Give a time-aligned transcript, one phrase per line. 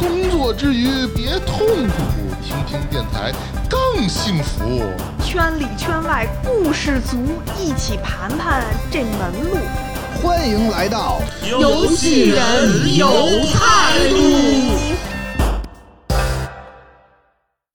[0.00, 1.92] 工作之余别痛苦，
[2.42, 3.30] 听听电台
[3.68, 4.64] 更幸福。
[5.22, 7.18] 圈里圈外故事足，
[7.58, 9.58] 一起盘盘这门路。
[10.22, 13.06] 欢迎来到游戏人有
[13.52, 14.16] 态度。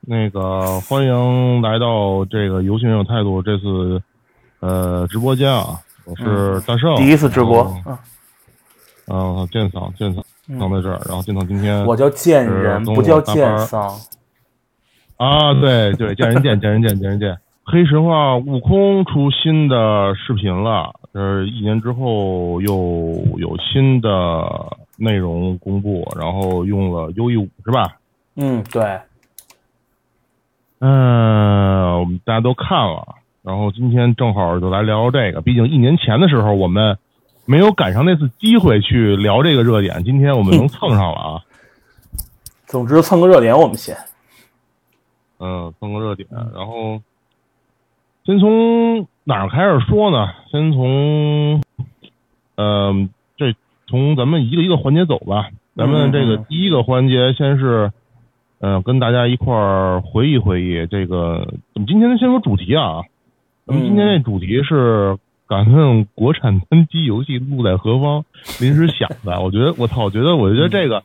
[0.01, 4.01] 那个欢迎来到这个游戏人有态度这次
[4.61, 7.97] 呃直播间啊，我是大圣，第一次直播然后，
[9.05, 10.25] 然后剑嫂剑嫂
[10.59, 13.91] 躺在这儿，然后进到今天我叫贱人，不叫跟我搭班儿剑桑。
[15.17, 17.37] 啊，对对，见人见见人见见人见。
[17.63, 24.45] 黑神话悟空出新的视频了，呃，一年之后又有新的
[24.97, 27.97] 内容公布，然后用了优异五是吧？
[28.35, 28.99] 嗯，对，
[30.79, 35.41] 嗯，我们大家都看了，然后今天正好就来聊聊这个。
[35.41, 36.99] 毕竟一年前的时候我们
[37.45, 41.41] 没有赶上那次机会去聊这个热点，今天我们 能蹭上了啊。
[42.65, 43.95] 总之蹭个热点，我们先。
[45.39, 47.01] 嗯，蹭个热点，然后
[48.25, 50.33] 先从哪儿开始说呢？
[50.51, 51.61] 先从，
[52.55, 53.53] 嗯、这
[53.87, 55.49] 从咱们一个一个环节走吧。
[55.75, 57.91] 咱们这个第一个环节先是，
[58.59, 61.47] 嗯、跟大家一块儿回忆回忆这个。
[61.73, 63.01] 我们今天先说主题啊，
[63.67, 65.17] 咱们今天这主题是
[65.47, 68.25] 敢问国产单机游戏路在何方？
[68.59, 69.39] 临时想的。
[69.43, 71.03] 我觉得，我操，我觉得，我觉得这个。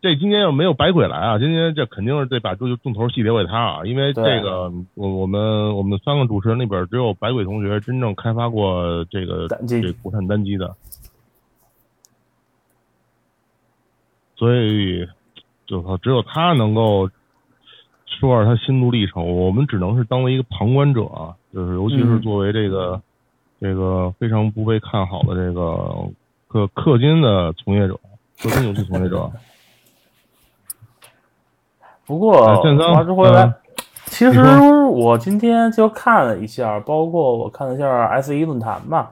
[0.00, 10.74] 这今天要没有白鬼来啊，今天这肯定是得把重重头戏留给他啊，因为这个我我们我们三个主持人里边只有白鬼同学真正开发过这个这国产单机的，
[14.34, 15.06] 所以
[15.66, 17.08] 就说只有他能够
[18.06, 23.00] 说说他心路历程，我们只能是当为一个旁观者啊，就是尤其是嗯作为这个、
[23.62, 25.88] 这个非常不被看好的这个
[26.50, 27.96] 氪氪金的从业者，
[28.38, 29.30] 氪金游戏从业者。
[32.04, 33.54] 不过话说回来，嗯
[34.06, 34.42] 其实
[34.90, 39.08] 我今天就看了一下，包括我看了一下 S 一论坛嘛，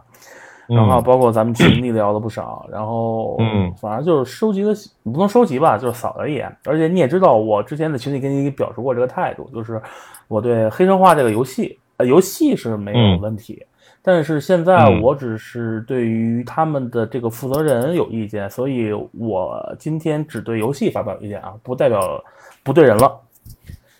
[0.66, 4.74] 然后嗯包括咱们群里聊了不少，然后嗯反正就是收集的
[5.04, 6.54] 不能收集吧，就是扫了一眼。
[6.66, 9.80] 而且你也知道，我之前在群里跟你表示过这个态度，就是
[10.26, 13.64] 我对黑神话这个游戏，呃，游戏是没有嗯问题。
[14.02, 15.02] 但是现在嗯。
[15.02, 22.00] 我只是对于他们的这个负责人有意见，所以我今天只对游戏发表意见啊，不代表
[22.62, 23.20] 不对人了。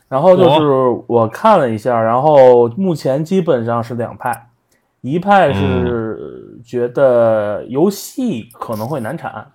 [0.09, 4.49] 然后就是我看了一下，然后目前基本上是两派，
[5.03, 9.53] 一派是觉得游戏可能会难产，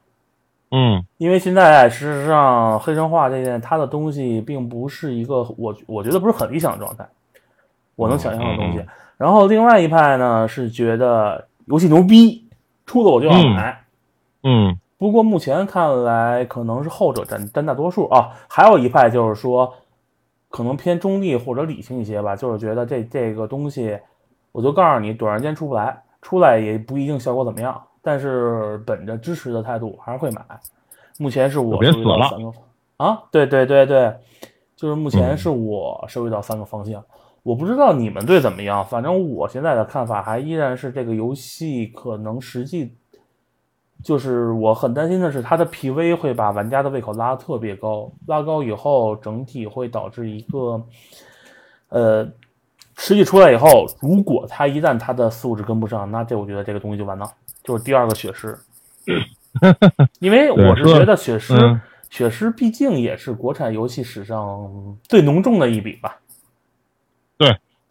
[0.72, 1.04] 嗯。
[1.18, 7.06] 因为现在事实上黑神话这件它的东西并不是一个我我觉得不是很理想的状态，
[7.96, 8.80] 我能想象的东西。
[8.80, 12.48] 嗯然后另外一派呢是觉得游戏牛逼，
[12.86, 13.84] 出了我就要买。
[14.44, 18.32] 嗯不过目前看来，可能是后者占占大多数啊。
[18.48, 19.74] 还有一派就是说，
[20.50, 24.00] 可能偏中立或者理性一些吧，就是觉得这这个东西，
[24.54, 27.82] 我就告诉你，短时间出不来，出来也不一定效果怎么样。
[28.02, 30.42] 但是本着支持的态度，还是会买。
[31.18, 32.52] 目前是我别死了到三个
[32.98, 34.14] 啊，对对对对，
[34.78, 37.04] 就是目前嗯是我收集到三个方向。
[37.46, 42.92] 我不知道你们队怎么样，反正我现在的看法还依然是这个游戏可能实际
[44.04, 50.84] 就是我很担心的是，它的 PV 会把玩家的胃口拉特别高，拉高以后，整体会导致一个，
[51.90, 52.28] 呃，
[52.98, 57.32] 实际出来以后，如果它一旦它的素质跟不上，那这我觉得这个东西就完了，
[57.64, 58.58] 就是第二个血狮。
[60.20, 61.80] 因为我是觉得血狮，嗯
[62.10, 66.20] 血狮毕竟也是国产游戏史上最浓重的一笔吧，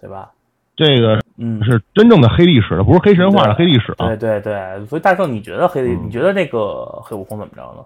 [0.00, 0.31] 对对吧？
[0.76, 4.17] 这个嗯，是真正的黑历史了，不是黑神话的黑历史啊对。
[4.17, 7.85] 对对，所以大圣，你觉得黑，嗯你觉得那个黑悟空怎么着呢？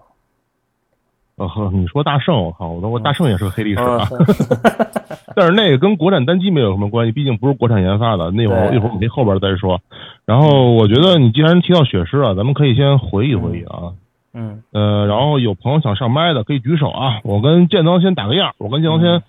[1.37, 4.07] 呃呵，你说大圣，我靠，我我大圣也是个黑历史啊。
[4.11, 4.17] 嗯，
[5.35, 8.29] 但是那个跟国产单机没有什么关系，毕竟不是国产研发的。
[8.31, 9.79] 那会儿一会儿我们后边再说。
[10.25, 13.93] 然后我觉得你既然提到血狮啊，咱们可以先回忆回忆啊。
[14.33, 17.21] 嗯呃，然后有朋友想上麦的可以举手啊。
[17.23, 19.23] 我跟建章先打个样，我跟建章先、嗯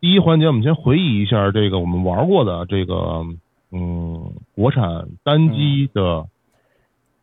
[0.00, 3.22] 第一环节，我们先回忆一下这个我们玩过的这个
[3.70, 6.24] 嗯国产单机的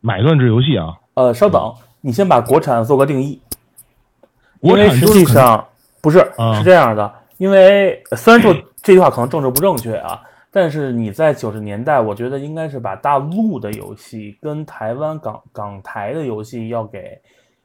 [0.00, 0.94] 买断制游戏啊。
[1.14, 3.40] 呃，稍等，你先把国产做个定义，
[4.60, 5.66] 因为实际上，
[6.00, 10.22] 不是，啊是这样的，因为虽然说这句话可能政治不正确啊，
[10.52, 17.20] 但是你在九十年代，我觉得应该是把大陆的游戏跟台湾港港台的游戏要给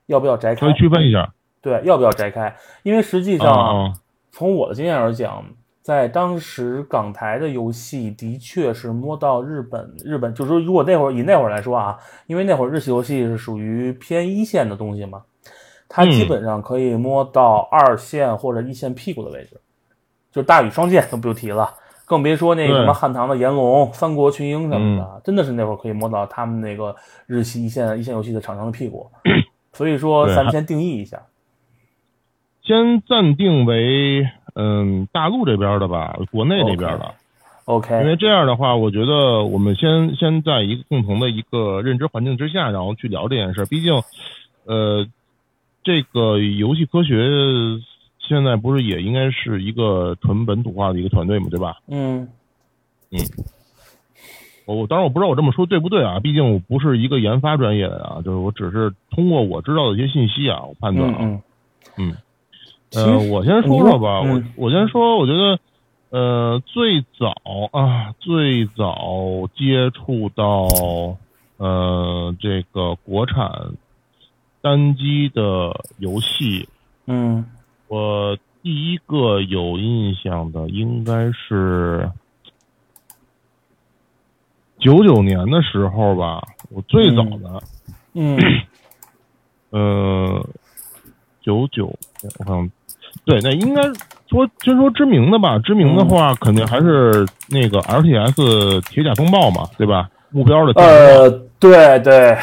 [0.08, 1.32] 要不要摘开区分一下。
[1.62, 2.56] 对，要不要摘开？
[2.82, 3.94] 因为实际上，啊
[4.34, 5.46] 从我的经验而讲，
[5.84, 15.22] 在当时港台的游戏的确是摸到日本，日本就是说，如果那会儿以那会儿来说啊，因为那会儿日系游戏是属于偏一线的东西嘛，
[15.88, 19.62] 它基嗯本上可以摸到二线或者一线屁股的位置，
[20.32, 21.72] 就大禹双剑都不用提了，
[22.06, 26.96] 更别说那什么汉唐的炎龙、三国群英什么的，真的是那会儿可以摸到他们那个
[27.28, 29.08] 日系一线一线游戏的厂商的屁股。
[29.74, 31.22] 所以说，咱们先定义一下。
[32.64, 37.14] 先暂定为嗯大陆这边的吧，国内这边的。
[37.66, 43.66] OK，因为这样的话，我觉得我们先先在一个共同的一个认知环境之下，然后去聊这件事儿。
[43.66, 43.94] 毕竟，
[44.66, 45.08] 呃，
[45.84, 47.16] 这个游戏科学
[48.20, 51.78] 现在不是也应该是一个纯本土化的一个团队嘛，对吧？
[51.88, 52.28] 嗯
[54.66, 61.18] 我我当然我不知道我这么说对不对啊，毕竟我不是一个研发专业的啊，就是我只是通过我知道的一些信息啊，我判断啊。
[61.22, 61.42] 嗯
[61.98, 62.18] 嗯嗯，其
[62.96, 65.60] 呃，我先说说吧，我我先说，我觉得，
[66.10, 67.34] 呃，最早
[67.72, 70.68] 啊，最早接触到
[71.58, 73.50] 呃这个国产
[74.62, 76.68] 单机的游戏，
[77.08, 77.46] 嗯。
[77.88, 82.10] 我第一个有印象的应该是
[84.80, 87.62] 九九年的时候吧，我最早的，
[88.14, 88.38] 嗯。
[89.72, 90.48] 呃，
[91.42, 92.72] 九九，我看，
[93.26, 93.82] 对，那应该
[94.30, 95.58] 说先说知名的吧。
[95.60, 100.10] 知名的话，肯定还是那个 RTS 铁甲风暴嘛，对吧？
[100.30, 101.30] 目标的呃，
[101.60, 102.38] 对对，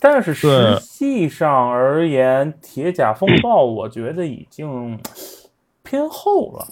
[0.00, 4.98] 但是实对际上而言，铁甲风暴我觉得已经
[5.82, 6.66] 偏后了。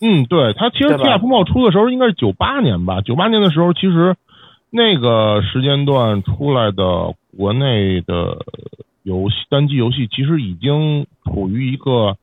[0.00, 3.00] 嗯，对，它其实铁甲风暴出的时候应该是九八年吧。
[3.00, 4.14] 九八年的时候，其实
[4.68, 8.36] 那个时间段出来的国内的
[9.04, 12.16] 游戏单机游戏，其实已经处于一个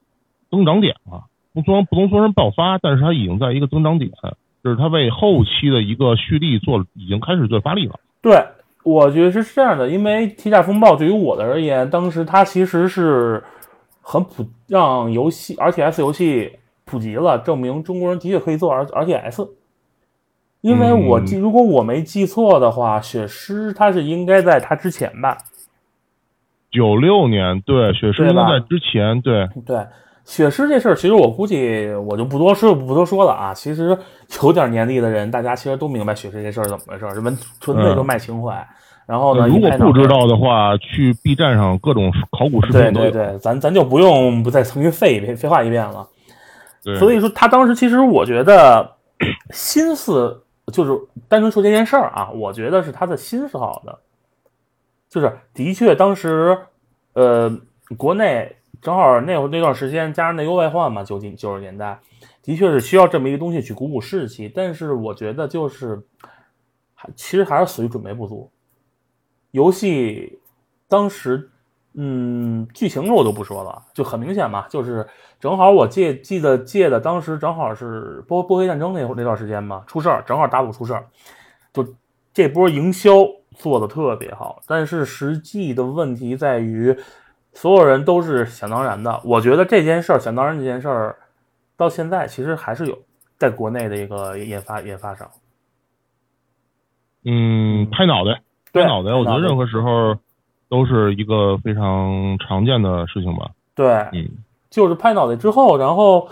[0.50, 1.26] 增长点了。
[1.54, 4.12] 不说不能说是爆发，但是它已经在一个增长点，
[4.64, 8.00] 就是它为后期的一个蓄力做已经开始做发力了。
[8.22, 8.44] 对，
[8.84, 13.44] 我觉得是这样的，因为铁甲风暴对于我的而言，当时它其实是
[14.02, 16.52] 很普让游戏 RTS 游戏
[16.86, 19.50] 普及了，证明中国人的确可以做 R RTS。
[20.62, 25.38] 因为我记，如果我没记错的话，血狮它是应该在它之前吧？
[26.72, 29.86] 九六年，对，雪狮应该在之前，对，对，
[30.26, 33.54] 雪狮这事儿，其实我估计我就不多说不多说了啊。
[33.54, 33.98] 其实
[34.42, 38.66] 有点年纪的人，大家其实都明白雪狮这事儿怎么回事儿，这纯纯粹就卖情怀。
[39.06, 43.10] 然后呢，嗯如果不知道的话，去 B 站上各种考古视频对。
[43.10, 46.08] 对对，咱咱就不用不再重新废一遍废话一遍了。
[46.98, 48.96] 所以说，他当时其实我觉得
[49.52, 50.42] 心思
[50.72, 50.92] 就是
[51.28, 54.00] 单纯说这件事儿啊，我觉得是他的心是好的，
[55.12, 56.58] 就是的确当时
[57.14, 57.52] 呃
[57.98, 62.00] 国内正好那会那段时间加上内忧外患嘛，九几九十年代
[62.42, 66.02] 的确是需要这么一个东西去鼓舞士气，但是我觉得就是
[66.96, 68.50] 还其实还是属于准备不足。
[69.52, 70.40] 游戏
[70.88, 71.52] 当时，
[71.94, 75.06] 嗯，剧情我就不说了，就很明显嘛，就是
[75.42, 81.06] 正好我借记得借的当时正好是波波黑战争那会那段时间嘛，出事儿，正好大陆出事儿，
[81.74, 81.86] 就
[82.34, 83.12] 这波营销
[83.56, 86.98] 做的特别好，但是实际的问题在于，
[87.54, 89.22] 所有人都是想当然的。
[89.24, 91.18] 我觉得这件事儿想当然这件事儿，
[91.76, 92.98] 到现在其实还是有
[93.38, 95.30] 在国内的一个研发研发上。
[97.24, 98.42] 嗯，拍脑袋，
[98.74, 100.16] 拍脑袋，我觉得任何时候
[100.70, 103.52] 都是一个非常常见的事情吧。
[103.76, 104.28] 对，嗯
[104.70, 106.30] 就是拍脑袋之后，然后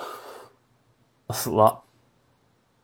[1.30, 1.82] 死了。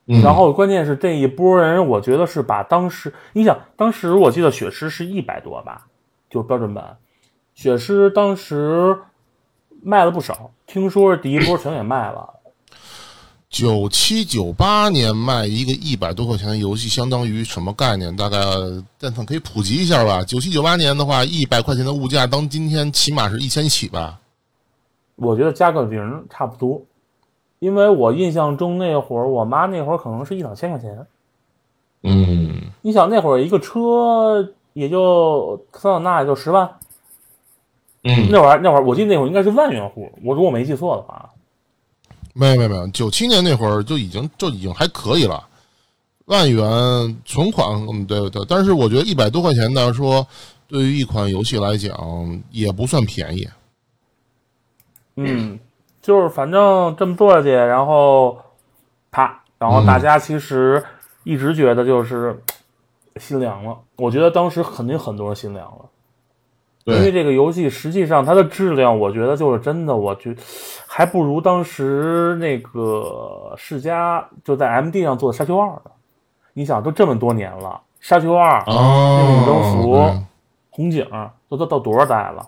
[0.07, 5.87] 嗯，然后关键是这一波人，我觉得是把当时，你想，当时我记得血狮是一百多吧，
[6.29, 6.97] 就是标准版，
[7.53, 8.97] 血狮当时
[9.81, 12.29] 卖了不少，听说是第一波全给卖了。
[13.47, 18.13] 九七九八年卖一个一百多块钱的游戏，相当于什么概念？
[18.13, 18.37] 大概
[18.99, 20.21] 蛋蛋可以普及一下吧。
[20.23, 24.19] 九七九八年的话，一百块钱的物价，当今天起码是一千起吧。
[25.15, 26.81] 我觉得加个零差不多，
[27.65, 31.07] 因为我印象中那会儿我妈那会儿可能是一两千块钱。
[32.03, 36.69] 嗯，你想那会儿一个车也就桑塔纳也就十万，
[38.03, 41.31] 嗯，那会儿那会儿我记得那会儿应该是万元户，我如果没记错的话。
[42.33, 45.43] 没有没有没有，九七年那会儿就已经就已经还可以了，
[46.25, 46.63] 万元
[47.25, 48.45] 存款，嗯，对对。
[48.47, 50.27] 但是我觉得一百多块钱呢，说
[50.67, 53.47] 对于一款游戏来讲也不算便宜。
[55.15, 55.57] 嗯，
[56.05, 58.37] 就是反正这么做下去，然后
[59.09, 60.85] 啪，然后大家其实
[61.23, 62.43] 一直觉得就是
[63.15, 63.75] 心凉了。
[63.95, 65.85] 我觉得当时肯定很多人心凉了。
[66.83, 70.35] 因为，这个游戏实际上它的质量，我觉得就是真的，我觉
[70.85, 75.89] 还不如当时那个世嘉就在 MD 上做的《沙丘二》呢。
[76.53, 80.23] 你想，都这么多年了，《沙丘二》哦命运征服对
[80.69, 81.03] 红警
[81.49, 82.47] 都都到多少代了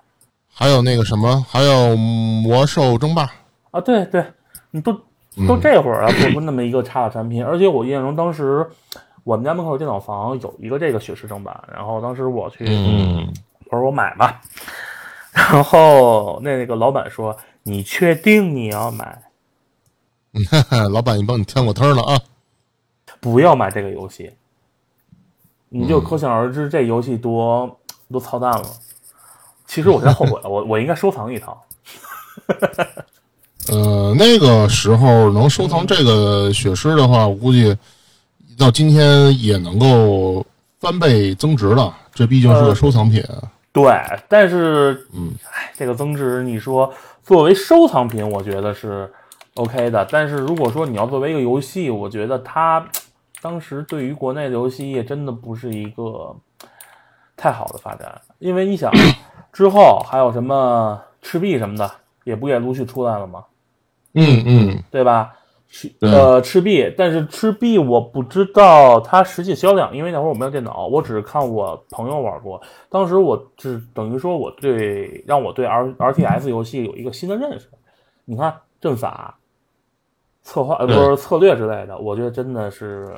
[0.54, 3.28] 还有那个什么，还有魔兽争霸，
[3.72, 3.82] 啊？
[3.82, 4.26] 对对，
[4.72, 4.92] 你都
[5.36, 8.68] 嗯都这会儿了，做出那么一个差的产品，而且我印象中当时
[9.24, 13.34] 我们家门口有电脑房有一个这个雪狮正版，然后当时我去，嗯，
[13.66, 14.42] 我说我买吧，
[15.32, 19.22] 然后那个老板说你确定你要买？
[20.92, 22.20] 老板，你帮你添过汤了啊。
[23.20, 24.32] 不要买这个游戏，
[25.70, 27.80] 你就可想而知这游戏多
[28.12, 28.64] 多操蛋了。
[29.66, 31.66] 其实我现在后悔了，我我应该收藏一套。
[33.72, 37.76] 呃，那个时候能收藏这个血狮的话，我估计
[38.58, 40.46] 到今天也能够
[40.80, 41.96] 翻倍增值了。
[42.14, 43.24] 这毕竟是个收藏品。
[43.72, 43.94] 对，
[44.28, 46.92] 但是，嗯，哎，这个增值，你说
[47.24, 49.12] 作为收藏品，我觉得是
[49.56, 50.04] OK 的。
[50.10, 52.84] 但是如果说你要作为一个游戏，我觉得它
[53.40, 56.36] 当时对于国内的游戏业真的不是一个
[57.36, 58.92] 太好的发展，因为你想
[59.54, 61.92] 之后还有什么赤壁什么的，
[62.24, 63.44] 也不也陆续出来了吗？
[64.18, 65.34] 嗯嗯，对吧？
[65.70, 72.62] 赤呃赤壁，但是赤壁我不知道它实际销量，因为那会儿我没有电脑，我只是看我朋友玩过。
[72.90, 77.68] 当时我只等于说我对让我对 R R T S 游戏有一个新的认识。
[78.24, 79.38] 你看阵法、
[80.42, 83.14] 策划呃不是策略之类的，我觉得真的是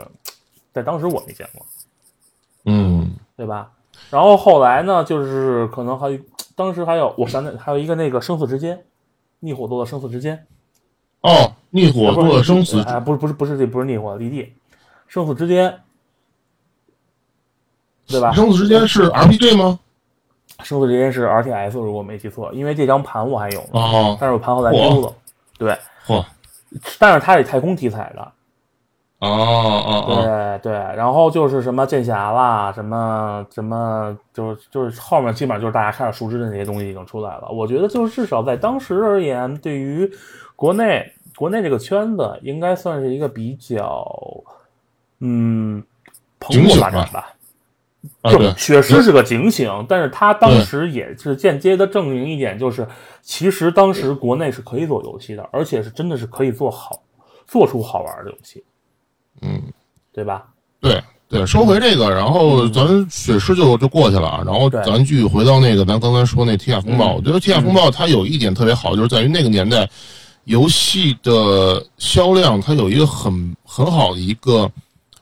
[0.74, 1.64] 在当时我没见过，
[2.66, 3.72] 嗯，对吧？
[4.10, 6.18] 然后后来呢，就是可能还有
[6.56, 8.84] 当时还有我想起还有一个那个生死之间，
[9.40, 10.48] 逆火做的生死之间。
[11.22, 14.54] 哦，逆火做生死，哎，不是不是不是这不是逆火离地，
[15.08, 15.80] 生死之间，
[18.08, 18.32] 对吧？
[18.32, 19.80] 生死之间是 RPG 吗？
[20.64, 23.64] 生死之间是 RTS，如果没记错，因为这张盘我还有
[24.20, 25.14] 但是我盘后来丢了。
[25.58, 26.24] 对，嚯，
[26.98, 28.22] 但是它是太空题材的，
[29.20, 30.74] 哦哦哦，对对。
[30.96, 37.50] 然后就是什么剑侠啦，什么什么，就是就是后面基本上就是大家开始熟知的那些东西已经出来了。
[37.52, 40.10] 我觉得就是至少在当时而言，对于
[40.60, 44.06] 国内国内这个圈子，应该算是一个比较
[45.22, 45.82] 嗯
[46.38, 47.34] 蓬勃发展吧。
[48.22, 48.40] 啊对。
[48.40, 52.86] 正，血狮是个警醒，但是他当时也是间接的证明一点，就是
[53.22, 57.02] 其实当时国内是可以做游戏的，而且是真的是可以做好，
[57.48, 58.62] 做出好玩的游戏，
[59.42, 59.64] 嗯，
[60.12, 60.46] 对吧？
[60.82, 67.16] 对对，说回这个，然后咱血狮就就过去了啊，然后咱继续回到那个咱刚才说那天下风暴，嗯。
[67.16, 69.90] 我觉得天下风暴它有一点特别好，就是在于那个年代
[70.50, 74.70] 游戏的销量，它有一个很很好的一个。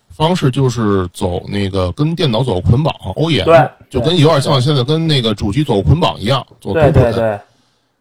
[0.10, 7.04] 方式就是走那个跟电脑走捆绑，OEM，对就跟有点像现在跟那个主机走捆绑一样，走对捆绑。
[7.04, 7.40] 对对，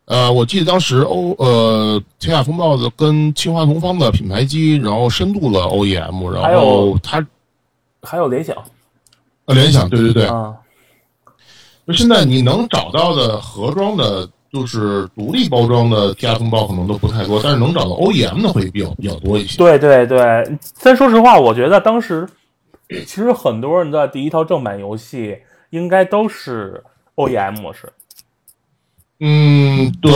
[0.07, 7.27] 呃，我记得当时欧呃天下风暴的跟清华同方的品牌机，然后深度了 OEM，然还后有它
[8.01, 8.57] 还有联想
[9.45, 10.55] 呃联想，对对对，啊，
[11.87, 14.27] 就现在你能找到的盒装的，
[14.61, 19.59] 就是独立包装的天下风暴可能都不太多，但是能找到 OEM 的会比较比较多一些。
[19.59, 20.19] 对对对。
[20.83, 22.27] 但说实话，我觉得当时
[22.89, 25.39] 其实很多人的第一套正版游戏
[25.71, 26.83] 应该都是
[27.17, 27.93] OEM 模式。
[29.21, 30.13] 嗯，对，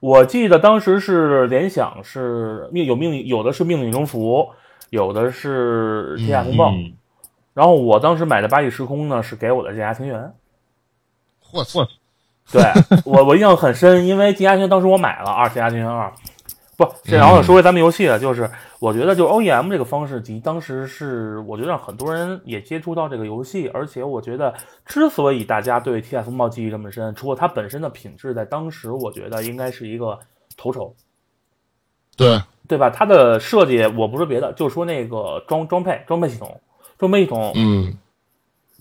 [0.00, 4.48] 我记得当时是联想是命有命，有的是命令征服，
[4.90, 6.70] 有的是天下风暴。
[6.70, 6.92] 嗯
[7.54, 10.32] 然后我当时买的八亿时空呢，是给我的剑侠情缘。
[11.52, 11.86] 我操，
[12.50, 12.62] 对
[13.04, 16.12] 我我印象很深，因为剑侠情缘当时我买了二剑侠情缘二，
[16.76, 24.52] 不，这然后说回咱们游戏了，就是我觉得就 OEM 这个方式，及当时是我觉得让很多人也接触到这个游戏，而且我觉得
[24.84, 30.18] 之所以大家对《TF 风暴》记忆这么深，除了它本身的品质，在当时我觉得应该是一个
[30.56, 30.94] 头筹。
[32.14, 32.90] 对，对吧？
[32.90, 36.60] 它的设计我不说别的，就说那个装装配装配系统，
[36.98, 37.96] 装配系统嗯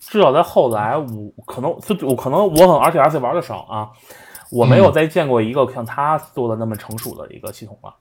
[0.07, 1.69] 至少在后来我可能
[2.01, 3.89] 我可能我可能 R T S 玩的少啊，
[4.49, 7.93] 我没有再见过一个像他做的那么成熟的一个系统了。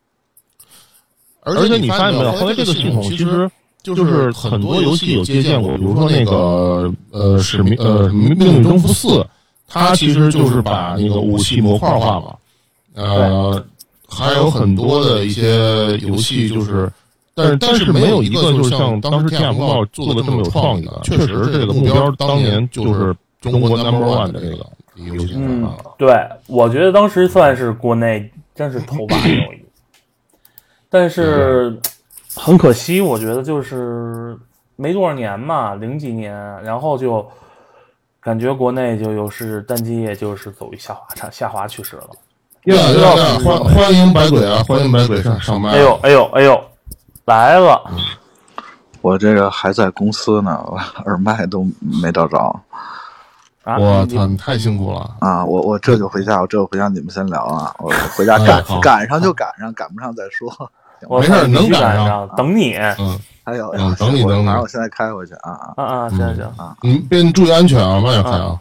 [1.42, 3.50] 而而且你发发现没有，后后来这个系统其其实
[3.82, 9.24] 就就是很很多游戏有借鉴过，比如说说那个个呃使命呃命命运征服四，
[9.68, 12.38] 它其实就是把那个武器模块化了，
[12.94, 13.64] 呃，
[14.08, 16.90] 还有很多的一些游戏就是。
[17.42, 24.66] 但是但是没有一个就是像当时天下风暴做的这么有创意的，确实这个目标当年就是中国 number one 的这个
[24.96, 26.14] 游戏嗯啊，，对，
[26.46, 29.64] 我觉得当时算是国内真是头把交椅。
[30.90, 31.78] 但是
[32.34, 34.36] 很可惜，我觉得就是
[34.76, 37.26] 没多少年嘛，零几年，然后就
[38.20, 42.08] 感觉国内就又是单机业就是走一下滑差下滑趋势了。
[42.64, 43.38] 呀呀呀！
[43.42, 44.62] 欢欢迎百鬼啊！
[44.68, 45.70] 欢迎百鬼上上麦。
[45.70, 46.62] 哎呦哎呦哎呦，
[47.26, 47.82] 来了！
[49.02, 50.62] 我这个还在公司呢，
[51.06, 52.38] 耳麦都没找着
[53.64, 53.78] 啊！
[53.78, 55.16] 我你操，你太辛苦了。
[55.20, 55.44] 啊！
[55.44, 57.74] 我我这就回家，我这就回家，你们先聊啊！
[57.78, 60.50] 我回家哎赶好赶上就赶上，赶不上再说。
[61.08, 62.74] 没事能赶上，等你。
[62.98, 65.84] 嗯，还有，嗯等你我等你我现在开回去啊啊！
[65.84, 68.60] 啊行，行啊，你别注意安全啊，慢点开啊。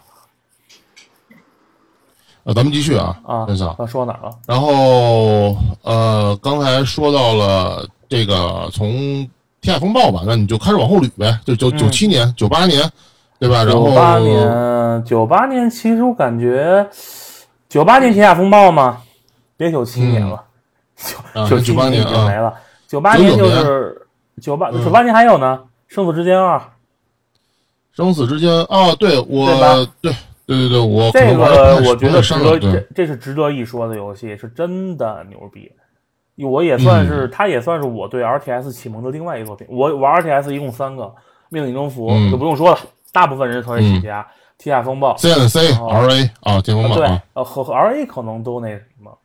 [2.44, 3.74] 呃，咱们继续啊，啊分嫂。
[3.76, 4.30] 刚说哪了？
[4.46, 9.26] 然后呃，刚才说到了这个从
[9.60, 11.78] 天海风暴吧，那你就开始往后捋呗，就九嗯。
[11.78, 12.82] 九七年、九八年，
[13.38, 13.62] 对吧？
[13.62, 16.84] 然后九八年，九八年，其实我感觉
[17.68, 19.00] 九八年天下风暴嘛，
[19.56, 20.42] 别九七年了，
[21.34, 22.54] 啊九九七98年已年啊经没了，
[22.88, 24.06] 九八年就99是
[24.42, 24.84] 九八嗯。
[24.84, 25.60] 九八年还有呢，
[25.94, 26.58] 《生死之间二》
[27.92, 29.46] 生死之间啊，对我
[30.00, 30.12] 对对
[30.46, 35.70] 对对对，我这个我觉得值得，这是值得一说的游戏，是真的牛逼。
[36.44, 37.30] 我也算是，嗯。
[37.30, 39.66] 它也算是我对 RTS 启蒙的另外一个作品。
[39.70, 41.04] 我玩 RTS 一共三个，
[41.48, 42.78] 《命令征服》嗯就不用说了，
[43.12, 44.26] 大部分人成为起家，
[44.58, 49.18] 天下风暴》C N C、R A 啊，天风暴对呃和和 RA 可能都那什么，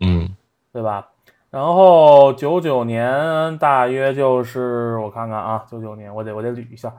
[0.00, 0.34] 嗯。
[0.72, 1.08] 对吧？
[1.50, 6.88] 然后九九年大约就是我看看啊，九九年我得我得捋一下，《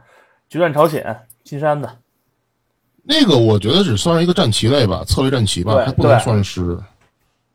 [0.49, 1.01] 决战朝鲜》
[1.49, 1.89] 金山的，
[3.03, 6.83] 那个我觉得只算是一个战棋类吧，策略战棋吧，对还不能算是呃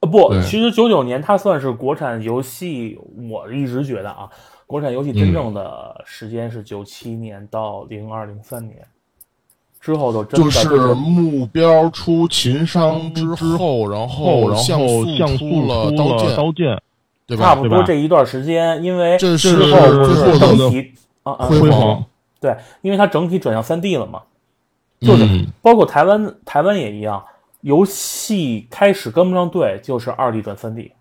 [0.06, 2.98] 不，其实九九年它算是国产游戏，
[3.30, 4.28] 我一直觉得啊，
[4.66, 8.76] 国产游戏真正的时间是九七年到零二零三年，
[9.80, 16.82] 之后都真的就是是目标出秦商之后，然后然像后像素出了出刀剑，刀剑，
[17.26, 17.44] 对吧？
[17.44, 22.04] 差不多这一段时间，因为这之是整体啊啊辉煌，
[22.40, 24.22] 对，因为它整体转向三 D 了嘛，
[25.00, 27.22] 就是嗯包括台湾台湾也一样，
[27.66, 30.92] 游戏开始跟不上队，就是二 D 转三 D。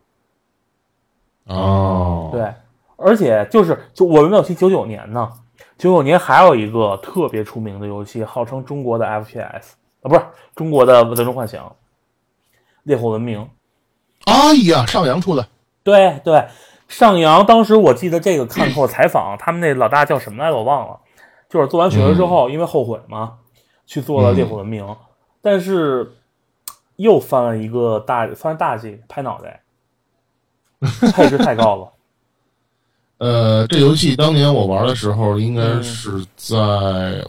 [1.45, 2.51] 哦，对，
[2.97, 5.31] 而且就是就我们没有提九九年呢，
[5.77, 10.25] 九九年还有一个特别出名的游戏，号称中国的 FPS 啊，不是
[10.55, 11.63] 中国的《最终幻想》
[12.81, 13.41] 《烈火文明》。
[14.25, 15.47] 哎呀，上扬出的，
[15.83, 16.47] 对对，
[16.87, 20.57] 上扬当时我记得这个看过采访，他们那老大叫什么来着？
[20.57, 20.99] 我忘了。
[21.47, 23.33] 就是做完雪人之后，因为后悔嘛，
[23.85, 24.83] 去做了《烈火文明》
[25.43, 26.11] 但是
[26.97, 29.61] 又犯了一个大，算是大忌，拍脑袋，
[31.13, 31.91] 配置太高了。
[33.17, 35.81] 呃，这游戏当年我玩的时候，应该嗯。
[35.83, 36.57] 是在、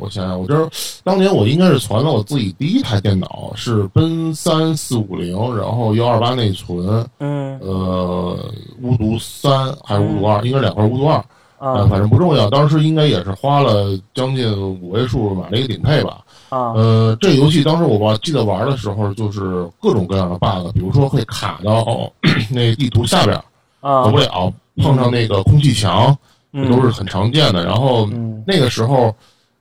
[0.01, 7.57] 我想想，我就是当年我应该是传了我自己第一台电脑，是奔三四五零，然后幺二八内存，嗯。
[7.61, 8.53] 呃，
[8.83, 11.25] 巫毒三还是巫毒二，应该两块巫毒二，
[11.59, 12.49] 呃，啊反正不重要。
[12.51, 16.19] 当时应该也是花了将近五位数买了一个顶配吧。
[16.49, 22.11] 啊呃，这游戏当时我玩，记得玩的时候就是各种各样的 bug，比如说会卡到
[22.51, 23.37] 那地图下边
[23.81, 26.17] 啊走不了，碰上那个空气墙，
[26.53, 27.65] 都是很常见的。
[27.65, 29.15] 然后嗯那个时候。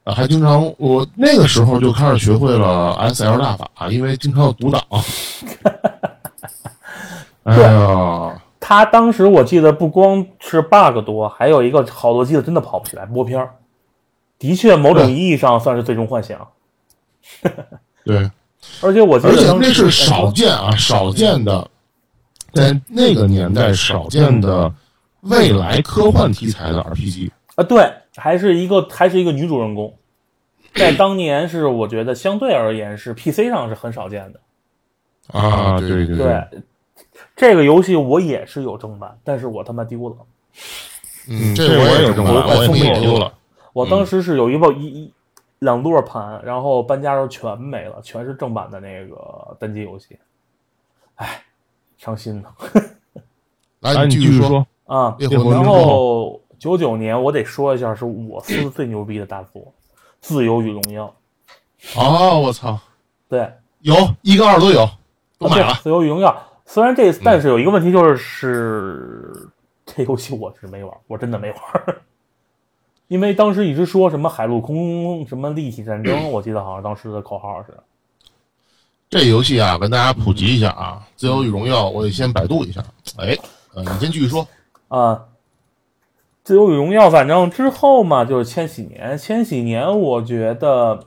[0.06, 4.80] 呃，还经常我那个时候就开始学会了 S L 大法，因为经常要读档。
[7.42, 13.58] 哎呀，他当时我记得不光是 bug 多，还有一个好多机子真的跑不起来，播片儿。
[14.40, 16.48] 的确，某种意义上算是最终幻想。
[18.04, 18.32] 对，
[18.82, 21.70] 而且我记而且得当时那是少见啊，少见的，
[22.54, 24.74] 在那个年代少见的
[25.22, 27.30] 未来科幻题材的 RPG。
[27.54, 29.96] 啊，对，还是一个还是一个女主人公，
[30.74, 34.40] 在当年是我觉得相对而言是 PC 上是很少见的。
[35.40, 36.64] 啊，对对对对，
[37.36, 40.16] 这个游戏我也是有正版，但是我他妈丢了。
[41.28, 43.34] 嗯，这我也有正版，我我也也丢丢了。。
[43.74, 45.14] 我当时是有一包一一
[45.60, 50.18] 两摞盘，然后搬家时候全没了，全是正版的那个单机游戏，
[51.16, 51.44] 唉，
[51.98, 52.50] 伤心呢
[53.82, 54.42] 来，你继续。
[54.42, 54.66] 说。
[54.86, 55.18] 啊。
[55.20, 59.62] 然后，后九九年我得说一下，是我司最牛逼的大作
[60.22, 61.14] 《自由与荣耀》。
[62.00, 62.80] 哦，我操，
[63.28, 64.88] 对，有一跟二都有，
[65.38, 65.74] 都买了。
[65.84, 66.30] 自由与荣耀》
[66.66, 69.50] 虽然这，但是有一个问题就是，是
[69.86, 71.60] 这游戏我是没玩，我真的没玩，
[73.08, 77.74] 因为当时一直说什么海陆空什么立体战争，我记得好像当时的口号是。
[79.08, 82.84] 这游戏啊，跟大家普及一下啊，《自由与荣耀》，我得先百度一下。
[83.18, 83.38] 哎，
[83.76, 84.46] 呃，你先继续说。
[84.88, 85.28] 啊，
[86.44, 89.16] 自由与荣耀，反正之后嘛，就是千禧年。
[89.18, 91.00] 千禧年，我觉得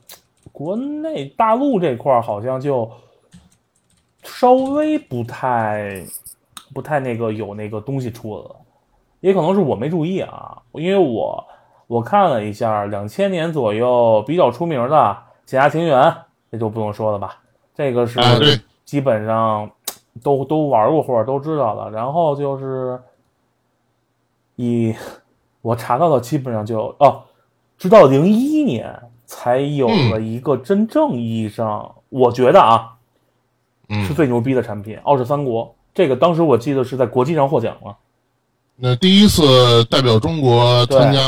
[0.52, 2.90] 国内大陆这块儿好像就
[4.22, 6.04] 稍微不太
[6.74, 8.56] 不太那个有那个东西出来了，
[9.20, 11.44] 也可能是我没注意啊，因为我
[11.86, 14.96] 我看了一下，两千年左右比较出名的
[15.46, 16.02] 《剑侠情缘》，
[16.50, 17.38] 这就不用说了吧，
[17.74, 18.20] 这个是
[18.84, 19.70] 基本上
[20.22, 21.90] 都都玩过或者都知道的。
[21.90, 23.00] 然后就是
[24.56, 24.94] 以
[25.62, 27.22] 我查到的基本上就哦，
[27.78, 32.97] 直到零一年才有了一个真正意义上，我觉得啊嗯
[33.88, 35.64] 是，最牛逼的产品《傲视三国》。
[35.94, 37.96] 这个当时我记得是在国际上获奖了。
[38.76, 41.20] 那第一次代表中国参加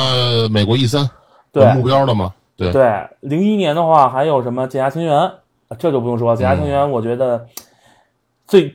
[0.51, 1.09] 美国 E 三
[1.51, 2.33] 对目标的嘛？
[2.57, 5.19] 对，对，零一年的话还有什么《剑侠情缘》，
[5.79, 7.45] 这就不用说，《剑侠情缘》我觉得
[8.47, 8.73] 最，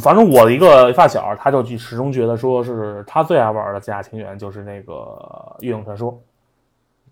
[0.00, 4.92] 反正我的一个发小，他就始终觉得说是他最爱玩的《剑侠情缘》就是那个
[5.64, 6.12] 《月影传说》，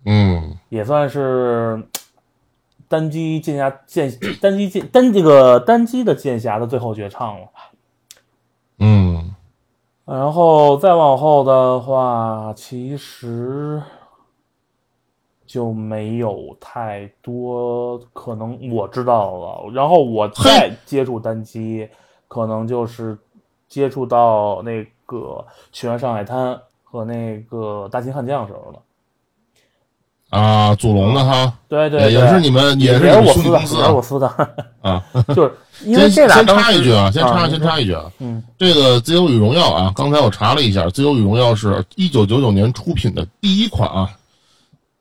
[0.05, 1.81] 嗯也算是
[2.87, 7.71] 单机剑侠剑 单机剑单这个单机的剑侠的最后绝唱了吧。
[8.79, 9.35] 嗯
[10.05, 13.83] 然后再往后的话，其实
[15.45, 19.71] 就没有太多可能我知道了。
[19.73, 21.89] 然后我再接触单机，
[22.29, 23.17] 可能就是
[23.67, 25.17] 接触到那个
[25.73, 28.79] 《雪原上海滩》和那个《大秦悍将》时候了。
[30.29, 34.27] 啊，祖龙的哈，对对对，也是你们也是你们我司的，兄弟公司也是我司的，
[34.81, 35.03] 啊。
[35.35, 35.53] 就是
[35.85, 38.43] 因为先先这俩当时插一句啊，先插啊先插一句啊，嗯。
[38.57, 44.09] 这个《自由与荣耀》啊，刚才我查了一下，《自由与荣耀》是一九九九年出品的第一款啊，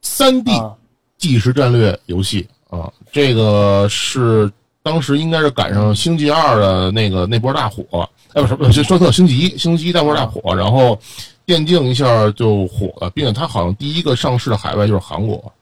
[0.02, 0.72] 三 D 啊。
[1.18, 10.96] 即时战略游戏啊，这个是当时应该是赶上《星际二》的那个那波大火，哎，不是不是，说错，《星际一》《星际一》大波大火，然后
[11.46, 15.52] 电竞一下就火了，并且它好像第一个上市的海外就是韩国。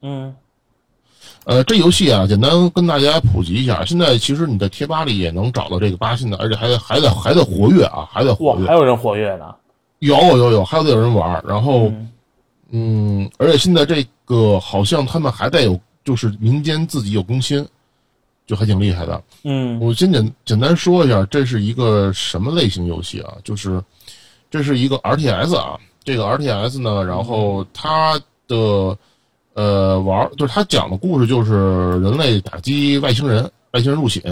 [0.00, 0.34] 嗯
[1.44, 3.84] 呃，这游戏啊，简单跟大家普及一下。
[3.84, 8.72] 现在其实你在贴吧里也能找到这个八信的，而且还在还在还在活跃啊，还在活，跃还。
[8.72, 9.54] 有人活跃呢。
[9.98, 11.44] 有有有，还有有人玩。
[11.46, 12.10] 然后嗯
[12.70, 17.66] 嗯，而且现在这个好像他们还在有，就是民间自己有更新，
[18.46, 19.22] 就还挺厉害的。
[19.44, 23.34] 嗯我先简简单说一下，这是一个什么类型游戏啊？
[23.44, 23.82] 就是
[24.54, 28.96] 这是一个 RTS 啊，这个 RTS 呢，然后它的
[29.54, 34.22] 呃玩就是它讲的故事就是人类打击外星人，外星人入侵。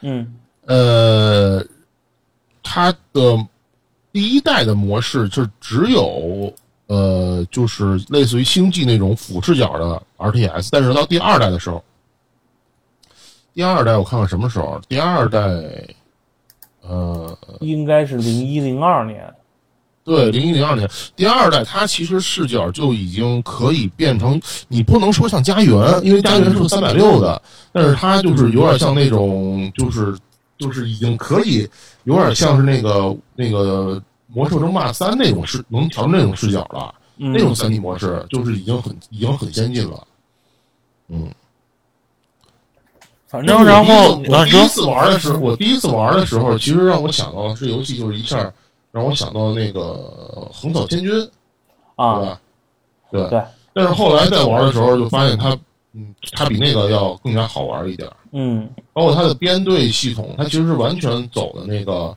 [0.00, 1.62] 嗯呃，
[2.62, 3.46] 它的
[4.10, 6.50] 第一代的模式就只有
[6.86, 11.84] 呃，就是类似于星际那种俯视角的 RTS，但是到第二代的时候，
[13.52, 14.80] 第二代我看看什么时候？
[14.88, 15.38] 第二代，
[16.82, 19.32] 呃，应该是零一零二年。
[20.02, 27.40] 对，零一零二年，第二代它其实视角就已经可以变成，你不能说像家园，因为家园是三百六的，
[27.70, 30.16] 但是它就是有点像那种，就是
[30.58, 31.68] 就是已经可以
[32.04, 37.30] 有点像是那个那个魔兽争霸三那种视能调那种视角了，嗯。
[37.32, 40.06] 那种三 D 模式就是已经很已经很先进了。
[41.08, 41.30] 嗯，
[43.30, 48.52] 反正然后我第一次玩的时候，我第一次玩的时候，其实让我想到这游戏就是一下
[48.90, 51.10] 让我想到那个横扫千军。
[51.10, 51.30] 对
[52.04, 52.40] 啊，
[53.12, 53.40] 对对。
[53.72, 55.56] 但是后来在玩的时候，就发现它，
[55.92, 58.10] 嗯，它比那个要更加好玩一点。
[58.32, 62.16] 嗯包括它的编队系统，它其实是完全走的那个，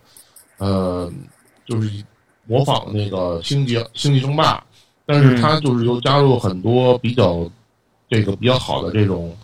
[0.57, 1.11] 呃，
[1.67, 2.03] 就是
[2.47, 4.63] 模仿那个星际星际争霸，
[5.05, 7.47] 但是它就是又加入很多比较
[8.09, 9.35] 这个比较好的这种，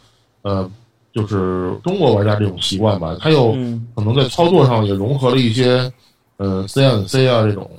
[0.41, 0.69] 呃，
[1.11, 3.15] 就是中国玩家这种习惯吧。
[3.19, 5.91] 它又嗯可能在操作上也融合了一些，
[6.37, 7.69] 呃，CNC 啊这种，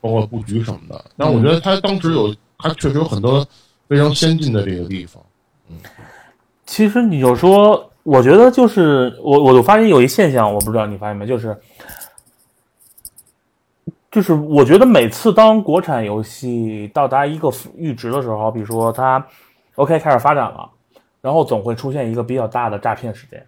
[0.00, 1.04] 包括布局什么的。
[1.16, 3.46] 但我觉得它当时有，它确实有很多
[3.88, 5.22] 非常先进的这个地方。
[5.70, 5.76] 嗯
[6.64, 11.54] 其实你就说，我觉得就是我，我就发现有一现象，我不知道你发现没，就是
[14.10, 19.22] 就是我觉得每次当国产游戏到达一个阈值的时候，比如说它
[19.74, 20.70] OK 开始发展了，
[21.22, 23.46] 然后总会出现一个比较大的诈骗事件。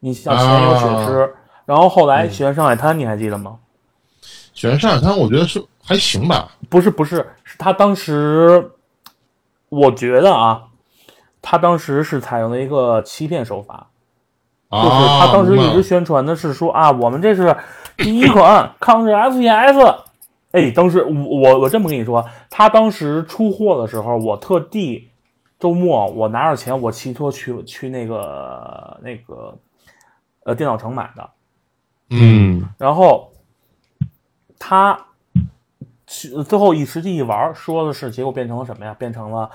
[0.00, 3.58] 你像前有血狮，然后后来《雪原上海滩》，你还记得吗？
[4.52, 6.50] 选上海滩，我觉得是还行吧。
[6.68, 8.72] 不是不是，是他当时，
[9.68, 10.64] 我觉得啊，
[11.40, 13.88] 他当时是采用了一个欺骗手法，
[14.68, 17.56] 啊，就是他当时一直宣传的是说啊，我们这是
[17.96, 19.96] 第一款抗日 FPS。
[20.52, 25.10] 哎，当时我我我这么跟你说，他当时出货的时候，我特地
[25.58, 29.56] 周末我拿着钱，我骑车去去那个那个
[30.44, 31.30] 呃电脑城买的，
[32.10, 33.32] 嗯然后
[34.58, 34.98] 他
[36.06, 38.94] 去最后一实际一玩，说的是结果变成了什么呀？
[38.98, 39.50] 变成了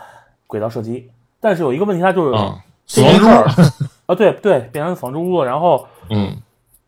[0.47, 1.09] 轨道射击。
[1.39, 5.45] 但是有一个问题，它就是啊，死亡之这件事儿屋，啊，对对，变成死亡之屋了。
[5.45, 6.35] 然后 嗯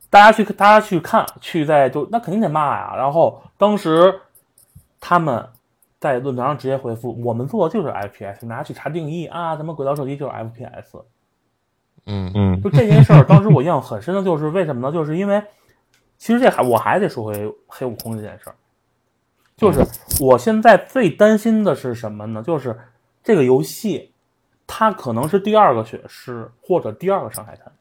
[0.09, 2.93] 大家去大家去看，去在就那肯定得骂呀。
[2.95, 4.21] 然后当时
[4.99, 5.49] 他们
[6.03, 11.01] 在论坛上直接回复：“我们做的就是 FPS，拿去查定义啊，咱们轨道射击就是 FPS。”
[12.07, 14.91] 嗯嗯就这件事儿，当时我印象很深的就是为什么呢？
[14.91, 15.41] 就是因为
[16.17, 18.55] 其实这还我还得说回黑悟空这件事儿，
[19.55, 19.81] 就是
[20.19, 22.43] 我现在最担心的是什么呢？
[22.43, 22.77] 就是
[23.23, 24.11] 这个游戏
[24.67, 27.71] 它可能是第二个血尸或者第二个上海滩。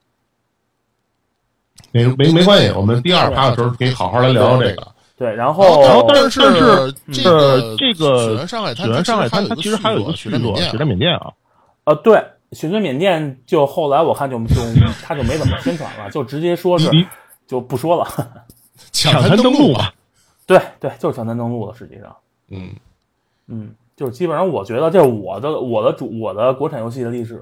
[1.90, 4.91] 没没没关系，我们第二趴的时候可以好好来聊聊这个。
[5.22, 11.32] 对，然后然后后，但是但是这个这个雪原上海滩，上海滩它其实还有一个雪续作，雪雪战缅甸啊，
[11.84, 14.56] 呃，对，雪山缅甸就后来我看就就
[15.04, 16.90] 他就没怎么宣传了，就直接说是
[17.46, 18.08] 就不说了。
[18.90, 19.94] 抢抢滩登陆陆吧，
[20.44, 22.16] 对对，就是抢滩登陆了，实际上。
[22.50, 22.70] 嗯
[23.46, 27.40] 嗯，就是基本上，我觉得这是我的我的主我的国产游戏的历史，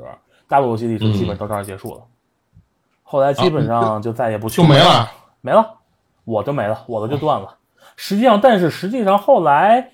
[0.49, 2.03] 大陆游戏历史嗯基本到这儿结束了。
[3.03, 5.11] 后来基本上就再也不去就没了。
[5.41, 5.67] 没了，
[6.25, 7.57] 我就没了，我的就断了。
[7.97, 9.91] 实际上，但是实际上后来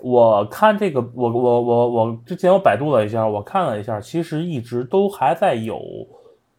[0.00, 5.80] 我看这个，我我我我之前我百度了一下，我看了一下，其实一直都还在有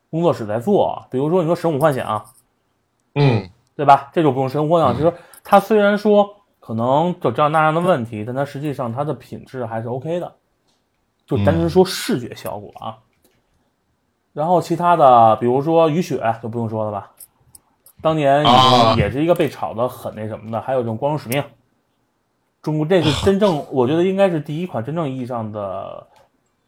[0.09, 2.19] 工作室在做，比如说你说《神武幻想》，
[3.15, 4.11] 嗯对吧？
[4.13, 10.35] 这就不用神武幻想，其实它虽然说可能有这样那样的问题，但它实际上它的品质还是 OK 的，
[11.25, 12.97] 就单纯说视觉效果啊。
[14.33, 17.11] 然后其他的，比如说雨雪就不用说了吧，
[18.01, 18.43] 当年
[18.97, 21.43] 也是一个被炒的很那什么的，还有这种光荣使命，
[22.61, 26.07] 中国这是真正我觉得应该是第一款真正意义上的，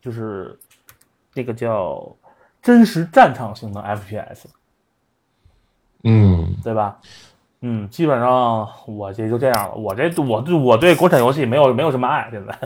[0.02, 0.60] 就是
[1.34, 2.16] 那个叫
[2.62, 4.46] 真实战场型的 FPS。
[6.04, 7.00] 嗯，对吧？
[7.62, 9.76] 嗯，基本上我这就这样了。
[9.76, 12.60] 我这我对我对国产游戏没有没有什么爱，现在。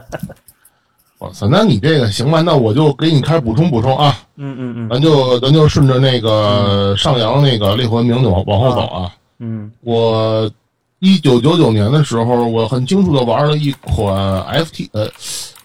[1.19, 2.41] 哇塞，那你这个行吧？
[2.41, 9.11] 那我就给你开始补充补充啊，嗯嗯嗯咱就咱就顺着那个上扬那个烈火文明就往往后走啊。
[9.39, 10.49] 嗯我
[10.99, 14.15] 一九九九年的时候，我很清楚的玩了一款
[14.63, 15.07] FT 呃，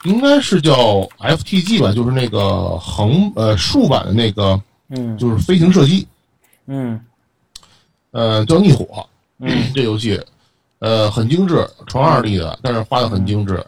[0.04, 4.60] 应该是叫 FTG 吧，就是那个横呃竖版的那个，
[4.90, 6.06] 嗯就是飞行射击，
[6.66, 7.00] 嗯
[8.10, 9.04] 呃，叫逆火。
[9.44, 10.20] 嗯 这游戏，
[10.78, 13.64] 呃，很精致，纯二 D 的，但是画的很精致，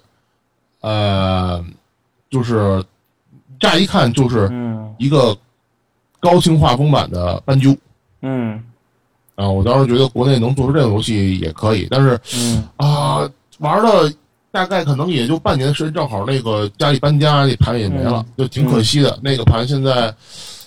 [0.84, 1.64] 呃，
[2.28, 2.84] 就是
[3.58, 5.34] 乍一看就是嗯一个
[6.20, 7.74] 高清画风版的斑鸠
[8.20, 8.62] 嗯
[9.34, 9.48] 啊。
[9.48, 14.12] 我当时觉得国内能做出这种游戏也可以，但是嗯啊，玩了
[14.52, 19.18] 大概可能也就半年时间，正好那个家里搬家，那盘也没了，就挺可惜的。
[19.22, 20.14] 那个盘现在。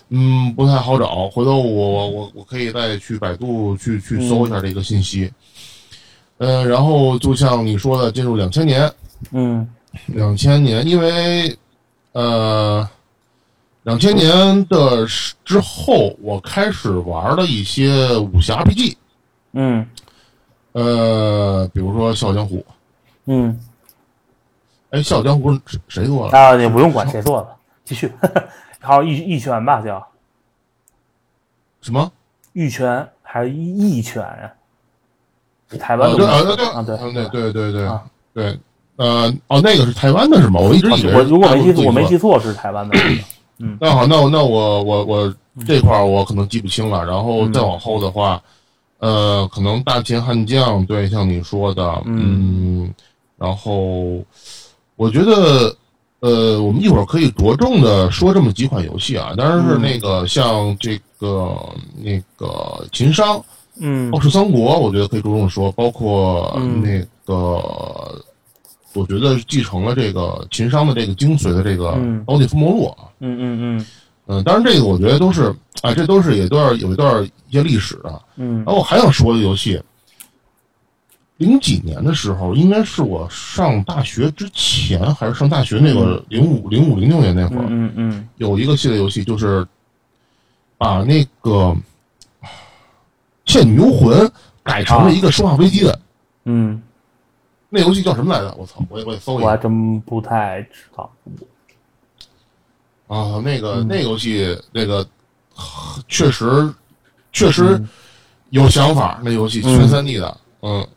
[0.10, 1.28] 嗯，不太好找。
[1.28, 5.30] 回头我我我我可以再去百度去去搜一下这个信息。
[6.38, 8.90] 呃，然后就像你说的，进入两千年，
[9.34, 9.68] 嗯
[10.08, 11.58] 两千年，因为
[12.12, 12.88] 呃，
[13.84, 18.96] 两千年的时之后，我开始玩了一些武侠 RPG，
[19.54, 19.88] 嗯
[20.74, 22.58] 呃，比如说《笑傲江湖》。
[23.26, 23.60] 嗯
[24.92, 26.38] 哎，《笑傲江湖》谁谁做的？
[26.38, 28.12] 啊，也不用管谁做的，继续。
[28.80, 30.06] 好，一一拳吧，叫
[31.82, 32.12] 什么？
[32.54, 34.54] 玉泉还是一拳呀？
[35.78, 38.60] 台湾哦，的对，啊，对对，啊，对嗯对对对对啊对，
[38.98, 40.60] 呃，哦，那个是台湾的是吗？
[40.60, 42.98] 我一直以为我如果没记错，我没记错是台湾的。
[43.60, 43.78] 嗯。
[43.80, 45.36] 那好，那我那我我我
[45.68, 48.42] 这块儿我可能记不清了，然后再往后的话，
[48.98, 52.92] 呃，可能大秦悍将，对，像你说的，嗯，
[53.38, 54.20] 然后
[54.96, 55.76] 我觉得，
[56.22, 61.56] 呃，我们一会儿可以着重的说这么几款游戏啊，当然是那个像这个
[62.02, 63.40] 那个秦商、
[63.80, 64.10] 嗯。
[64.12, 66.82] 傲视三国，我觉得可以着重说，包括嗯。
[66.82, 68.20] 那个。
[68.98, 73.86] 我觉得继承了这个秦商的这个精髓的这个嗯《刀剑伏魔录》啊，嗯嗯嗯。
[74.30, 78.20] 嗯，当然这个我觉得都是啊，这都是有一段有一段一些历史啊。
[78.36, 78.58] 嗯。
[78.58, 79.82] 然后我还想说的游戏，
[81.38, 89.66] 零几年的时候，应该是我上大学之前，还是上大学那个零五零五零六年那会儿，嗯嗯有一个系列游戏，就是
[90.78, 91.76] 把那个
[93.46, 94.28] 《倩女幽魂》
[94.62, 96.00] 改成了一个生化危机的。
[96.44, 96.82] 嗯，
[97.70, 98.56] 那游戏叫什么来着？
[98.58, 98.84] 我操！
[98.90, 101.12] 我也我也搜一下我还真不太知道。
[103.08, 103.42] 啊。
[103.44, 105.06] 那个、嗯那游戏，那个
[106.08, 106.74] 确实
[107.34, 107.82] 确实
[108.52, 109.20] 有想法。
[109.24, 110.88] 那游戏嗯全三 D 的，嗯。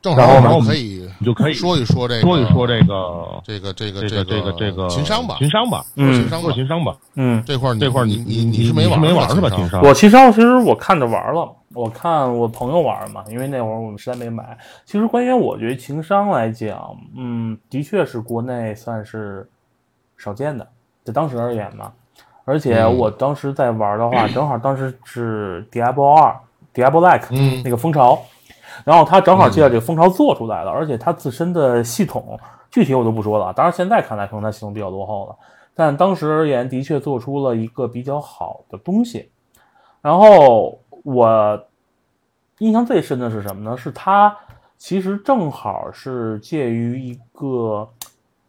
[0.00, 6.96] 正好然后呢我们可以你就可以说一说这个，说一说这个这个这个这个这个这个情商吧，情商吧，情商商吧。
[7.16, 9.48] 嗯，这块这块儿你你你是没玩没玩是吧？
[9.50, 14.56] 情情商，我情商其实我看着玩了，我看我朋友玩嘛，因为那会儿我们实在没买。
[14.84, 19.48] 其实关于我觉得情商来讲，嗯，的确是国内算是
[20.16, 20.66] 少见的，
[21.04, 21.92] 在当时而言嘛。
[22.44, 26.34] 而且嗯我当时在玩的话， 正好当时是 Diablo 二
[26.72, 28.18] Diablo Like 嗯那个风潮，
[28.84, 35.36] 然后它正好借着这个风潮做出来了，而且它自身的系统具体我就不说了，当然现在看来可能它系统比较落后了，
[35.74, 39.30] 但当时而言的确做出了一个比较好的东西。
[40.00, 40.78] 然后
[41.08, 41.66] 我
[42.58, 43.74] 印象最深的是什么呢？
[43.74, 44.36] 是它
[44.76, 47.88] 其实正好是介于一个，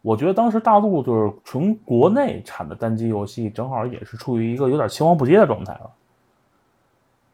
[0.02, 5.90] 我觉得当时大陆就是纯国内产的单机游戏，正好也是处于一个有点青黄不接的状态了，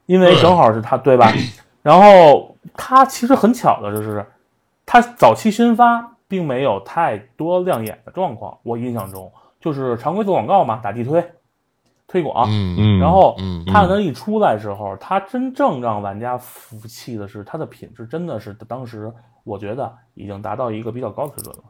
[0.07, 1.33] 因为正好是它对吧？
[1.83, 4.25] 然后它其实很巧的就是，
[4.85, 11.33] 它早期宣发并没有太多亮眼的状况，我印象中就是常规做广告嘛，打地推、
[12.09, 19.13] 推广，嗯嗯，然后嗯它呢一出来时候，它真正让玩家服气的是它的品质，真的是当时
[19.45, 21.63] 我觉得已经达到一个比较高的水准了。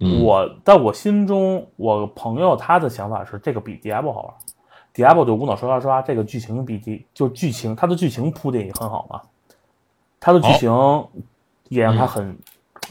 [0.00, 0.22] 嗯。
[0.22, 4.34] 我在我心中，我朋友他的想法是这个比 Diablo 好玩。
[4.94, 9.22] Diablo 就无脑刷刷刷，这个剧情比 D 就剧情，它的剧情铺垫也很好嘛，
[10.18, 10.70] 它的剧情
[11.68, 12.36] 也让他很、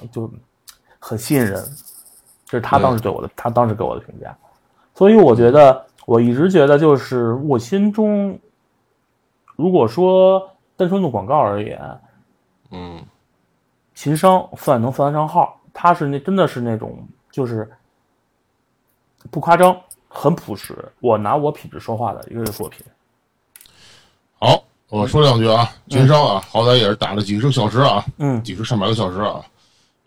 [0.10, 0.32] 就
[1.00, 1.62] 很吸引人，
[2.46, 3.12] 这是他当时对。
[3.12, 4.38] 我的，他当时给我的评价。
[4.94, 8.39] 所以我觉得，我一直觉得，就是我心中，
[9.58, 12.00] 如果说单纯的广告而言，
[12.72, 13.04] 嗯
[13.93, 17.70] 秦商算能算得上号，他是那真的是那种就是
[19.30, 22.86] 不夸张，很朴实，我拿我品质说话的一个作品。
[24.39, 29.43] 好，我说两句啊，秦商啊，好歹也是打了几十个小时啊，嗯几十上百个小时啊。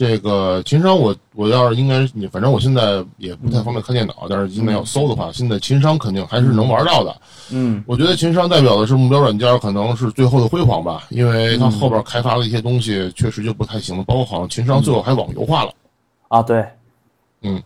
[0.01, 7.15] 这个秦商我，我要是应该你，反正我现在也不太方便看电脑，但是现在要搜的话，现在秦商肯定还是能玩到的。
[7.51, 15.73] 嗯我觉得秦商代表的是目标软件，可能是最后的辉煌吧，因为它后边开发的一些东西确实就不太行了，包括好像秦商最后还网游化了。
[16.29, 16.65] 啊，对，
[17.43, 17.63] 嗯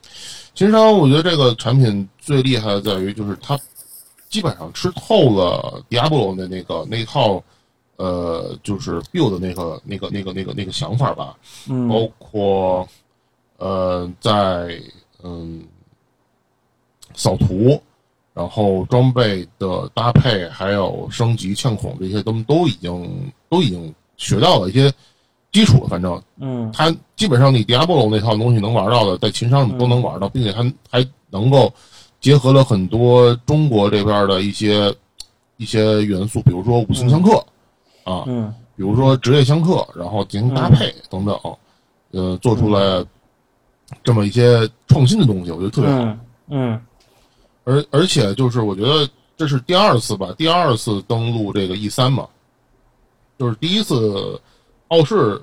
[0.57, 3.57] 秦商，我觉得这个产品最厉害的在于，就是它
[4.29, 7.41] 基本上吃透了 Diablo 的那个那一套，
[7.97, 11.37] 呃，就是 build 的那个那个那个那个那个想法吧，
[11.69, 11.89] 嗯。
[11.89, 12.87] 包括
[13.57, 14.81] 呃，在
[15.23, 15.63] 嗯
[17.15, 17.81] 扫图，
[18.33, 24.93] 然后装备的搭配，还有升级、嵌孔这些，都都已经都已经学到了一些
[25.53, 26.21] 基础了，反正。
[26.39, 26.71] 嗯。
[26.73, 31.73] 它基本上你 Diablo 那套东西能玩到的，在秦商里都能玩到，并且它还能够
[32.21, 34.93] 结合了很多中国这边的一些
[35.57, 37.45] 一些元素，比如说五行相克、
[38.05, 41.39] 啊，嗯比如说职业相克，然后进行搭配等等，
[42.13, 43.05] 呃，做出来
[44.03, 45.99] 这么一些创新的东西，我觉得特别好。
[46.01, 46.81] 嗯嗯
[47.65, 52.29] 而而且就是我觉得这是第二次吧，第二次登陆这个 E 三嘛，
[53.39, 54.39] 就是第一次
[54.89, 55.41] 傲视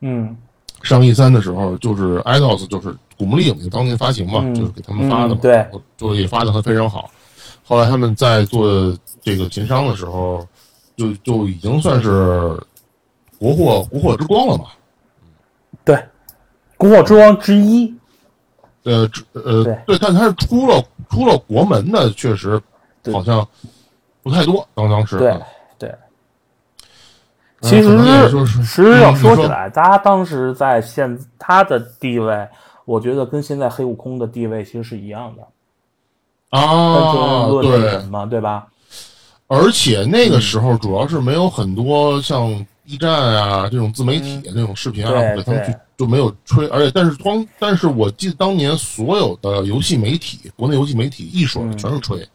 [0.00, 0.36] 嗯
[0.82, 7.08] 上 E 三的时候，就是 IDOS 就是古墓丽影当年发行嘛，嗯就是给他们发的嘛，嗯对就也发的还非常好。
[7.64, 10.46] 后来他们在做这个秦商的时候，
[10.96, 12.10] 就就已经算是
[13.38, 14.64] 国货国货之光了嘛。
[15.84, 16.02] 对，
[16.76, 17.94] 国货之光之一。
[18.84, 22.60] 呃，呃对对，但它是出了出了国门的，确实
[23.12, 23.46] 好像
[24.22, 24.66] 不太多。
[24.74, 25.42] 当当时对嗯
[25.78, 25.98] 对，嗯
[27.62, 27.98] 其实
[28.62, 32.46] 其实要说说起来，他当时在现他的地位，
[32.84, 35.42] 我觉得跟现在黑悟空的地位其实是一样的。
[36.50, 38.66] 单啊，对，么，对吧？
[39.54, 46.66] 而且那个时候主要是没有很多像 B 站啊这种自媒体这种视频啊，对给他们去就没有吹。
[46.68, 52.28] 而且，但是光，但是我记得当年所有的游戏媒体，国内游戏媒体一水儿嗯全是吹。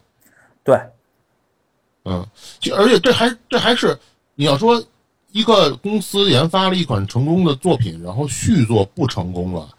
[0.63, 0.79] 对，
[2.05, 2.25] 嗯，
[2.59, 3.97] 就而且这还这还是
[4.35, 4.81] 你要说
[5.31, 9.69] 一个公司研发了一款成功的作品，然后续作不成功了，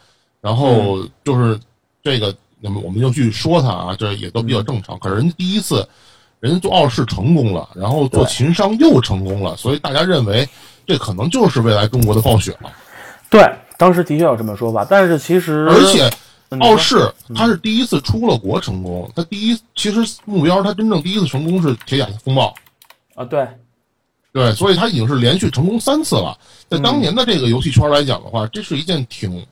[0.40, 1.59] 然后就是
[2.03, 4.98] 这个，那么我们就去说它啊，这也都比较正常。
[4.98, 5.88] 可是人家第一次，
[6.40, 10.48] 人家做傲视成功了，然后做对秦商又成功了，所以大家认为
[10.87, 12.72] 这可能就是未来中国的暴雪了。
[13.29, 13.48] 对，
[13.79, 16.10] 当时的确有这么说吧，但是其实而且
[16.48, 22.52] 嗯你说傲视它是第一次出了国成功，它第一其实目标它真正第一次成功是铁甲风暴。
[23.14, 23.46] 啊，对，
[24.33, 26.37] 对，所以它已经是连续成功三次了。
[26.69, 29.46] 在当年的这个游戏圈来讲的话，这是一件挺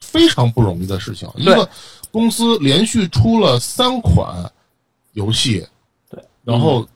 [0.00, 1.28] 非常不容易的事情。
[1.34, 1.68] 一个
[2.10, 4.50] 公司连续出了三款
[5.12, 5.66] 游戏，对，
[6.48, 6.86] 然后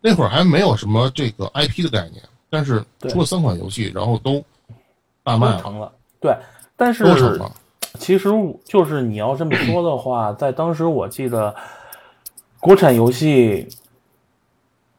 [0.00, 4.42] 那会儿还没有什么这个 IP 的概念，但是对出了三款游戏，然后都
[5.22, 5.92] 大卖了，成了。
[6.20, 6.36] 对，
[6.76, 7.04] 但是。
[7.98, 11.54] 其实我就是你要这么说的话， 在当时我记得
[12.60, 13.66] 国产游戏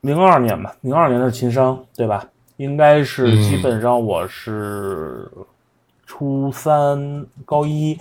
[0.01, 2.25] 零二年吧，零二年的秦商，对吧？
[2.55, 5.29] 应该是嗯基本上我是
[6.07, 7.95] 初三高一，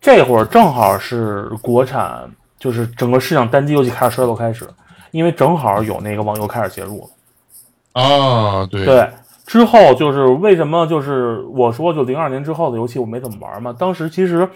[0.00, 2.26] 这会儿正好是国产
[2.58, 4.66] 就是整个市场单机游戏开始衰落开始，
[5.12, 8.02] 因为正好有那个网游开始介入了。
[8.02, 9.08] 啊，对对，
[9.46, 13.72] 之后就是为什么就是我说就零二年之后的游戏我没怎么玩嘛。
[13.78, 14.48] 当时其实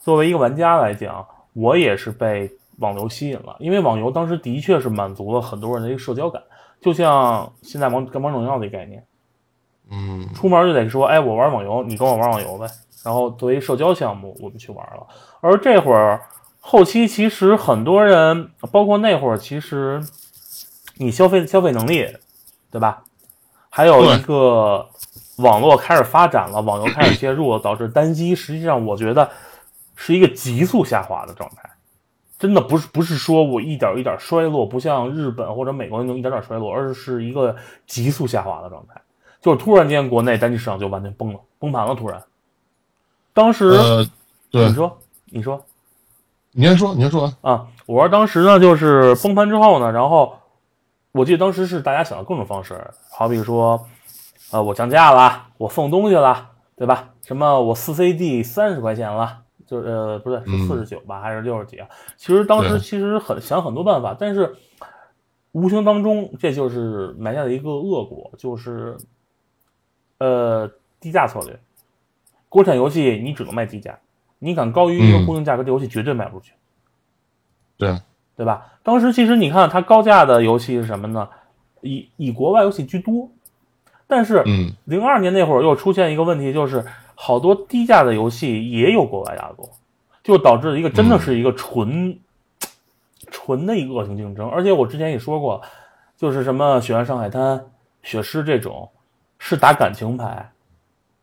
[0.00, 6.40] 作为一个玩家来讲，我也是被网游吸引了，因为网游当时的确是满足了很多人的一个社交感，
[6.80, 9.04] 就像现在王跟王者荣耀的一个概念，
[9.90, 12.66] 嗯，出门就得说，哎，我玩网游，你跟我玩网游呗。
[13.04, 15.06] 然后作为社交项目，我们去玩了。
[15.40, 16.20] 而这会儿
[16.68, 20.02] 后期，其实很多人，包括那会儿，其实
[20.96, 22.04] 你消费的消费能力，
[22.72, 23.04] 对吧？
[23.70, 24.88] 还有一个
[25.36, 29.30] 网络开始发展了，网游开始介入了，导致单机实际上我觉得
[29.94, 31.70] 是一个急速下滑的状态。
[32.36, 37.54] 真的不是不是说我一点一点衰落，不像日本或者美国那种一点点衰落，而是一个
[37.86, 39.00] 急速下滑的状态。
[39.40, 42.20] 就是突然间国内单机市场就完全崩了，崩盘了，突然。
[43.32, 44.04] 当时，呃，
[44.50, 45.64] 对你，说，你说
[46.58, 47.36] 你先说，你先说完。
[47.42, 50.38] 啊，我说当时呢，就是崩盘之后呢，然后
[51.12, 53.86] 我记得当时是大家想的各种方式，好比说，
[54.52, 57.10] 呃，我降价了，我送东西了，对吧？
[57.26, 61.86] 什么我四 CD 三十块钱了，就呃不对，是嗯四十九吧，还是六十几啊？
[62.16, 64.56] 其实当时其实很想很多办法，但是
[65.52, 68.96] 无形当中这就是埋下的一个恶果，就是
[70.18, 71.60] 呃低价策略。
[72.48, 73.98] 国产游戏你只能卖低价，
[74.38, 76.52] 你敢高于一个嗯固定价格的游戏绝对卖不出去。
[77.76, 78.00] 对，
[78.36, 78.72] 对吧？
[78.82, 81.28] 当时其实你看它高价的游戏是什么呢？
[81.82, 83.28] 以以国外游戏居多，
[84.06, 86.84] 但是嗯，零二年那会儿又出现一个问题，就是
[87.14, 89.70] 好多低价的游戏也有国外大作，
[90.24, 92.18] 就导致一个真的是一个纯、
[93.30, 94.48] 纯的一个恶性竞争。
[94.48, 95.60] 而且我之前也说过，
[96.16, 97.58] 就是什么《血案上海滩》
[98.02, 98.90] 《血尸》这种
[99.38, 100.50] 是打感情牌，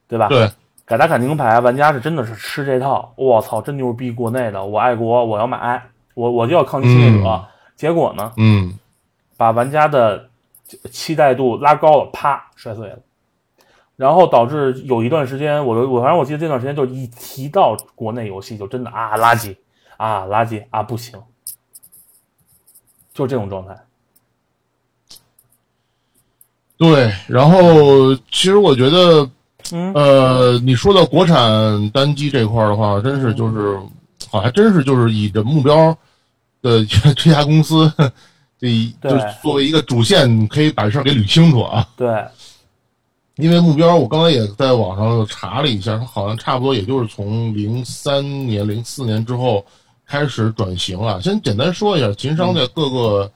[0.08, 0.28] 对吧？
[0.28, 0.50] 对，
[0.94, 3.12] 改打感情牌，玩家是真的是吃这套。
[3.16, 4.12] 我操，真牛逼！
[4.12, 5.82] 国内的，我爱国，我要买，
[6.14, 7.28] 我我就要抗击侵略者。
[7.28, 8.78] 嗯结果呢，嗯，
[9.36, 10.30] 把玩家的
[10.92, 13.00] 期待度拉高了，啪摔碎了。
[13.96, 19.58] 然后导致有一段时间，我我反正我记得这段时间就一提到国内游戏就真的啊垃圾
[19.98, 21.20] 啊垃圾啊不行，
[23.16, 23.76] 就这种状态。
[26.78, 27.12] 对。
[27.28, 29.28] 然后其实我觉得，
[29.72, 33.80] 嗯呃，你说到国产单机这块儿的话，真是就是，
[34.30, 35.98] 好像真是就是以这目标
[36.62, 36.86] 的
[37.16, 37.92] 这家公司，
[38.60, 38.70] 这
[39.02, 41.88] 就作为一个主线，可以把事儿给捋清楚啊。
[41.96, 42.08] 对，
[43.38, 49.66] 因为目标，我刚才也在网上查了一下，它好像差不多也就是从零三年、零四年之后
[50.06, 51.20] 开始转型啊。
[51.22, 53.32] 先简单说一下，秦商在各个、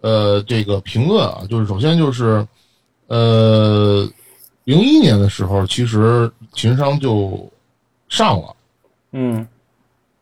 [0.00, 2.46] 呃这个评论啊，就是首先就是
[3.06, 4.08] 呃
[4.66, 7.48] 零一年的时候，其实秦商就
[8.08, 8.56] 上了，
[9.12, 9.46] 嗯。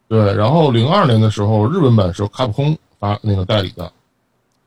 [0.07, 3.91] 对，然后零二年的时候，日本版是由卡普空发那个代理的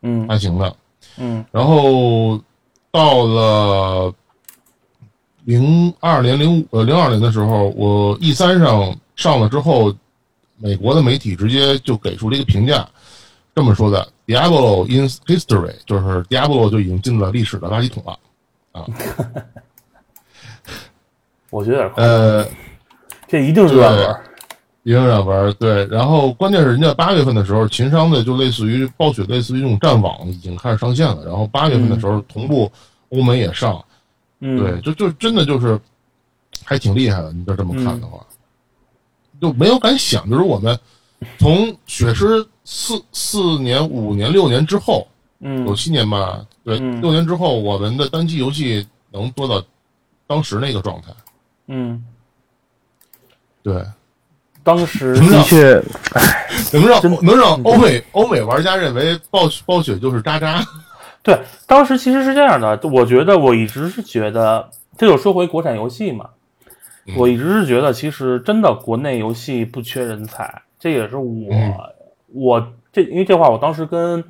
[0.01, 0.27] 嗯。
[0.27, 0.75] 发行的，
[1.17, 1.45] 嗯。
[1.51, 2.41] 然后
[2.89, 4.11] 到了
[5.43, 9.95] 零二年、零五呃零二年的时候，我 E 三上上了之后，
[10.57, 12.89] 美国的媒体直接就给出了一个评价，
[13.53, 18.17] 这么说的：“Diablo in history”，就是 Diablo 就已经进了历史的垃圾桶了。
[21.57, 22.47] 我觉得有点夸张，呃，
[23.27, 24.21] 这一定是乱玩。
[24.83, 25.85] 也有点玩儿，对。
[25.87, 31.25] 然后关键是人家八月份的时候，秦商的就类似于暴雪，类似于这种战网已经开始上线了。
[31.25, 32.71] 然后八月份的时候，同步
[33.09, 33.83] 欧美也上，
[34.39, 35.77] 嗯，对，就就真的就是
[36.63, 37.33] 还挺厉害的。
[37.33, 38.25] 你就这么看的话，
[39.41, 40.79] 就没有敢想，就是我们
[41.37, 45.05] 从雪狮四四年、五年、六年之后，
[45.41, 49.61] 嗯有七年吧，对，嗯六年之后，我们的单机游戏能做到
[50.25, 51.07] 当时那个状态，
[51.67, 52.03] 嗯，
[53.61, 53.83] 对，
[54.63, 55.81] 当时的确，
[56.73, 60.61] 能让能让欧美欧美玩家认为暴雪暴雪就是渣渣，
[61.21, 66.29] 对，当时其实是这样的，我觉得我一直是觉得，这就说回国产游戏嘛，
[67.05, 67.15] 嗯。
[67.17, 71.73] 我一直是觉得，其实真的国内游戏不缺人才，这也是我、嗯。
[72.33, 74.23] 我这因为这话我当时跟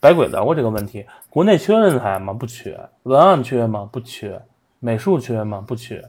[0.00, 2.32] 白鬼聊过这个问题，国内缺人才吗？
[2.32, 3.88] 不缺，文案缺吗？
[3.90, 4.40] 不缺，
[4.80, 5.62] 美术缺吗？
[5.66, 6.04] 不缺，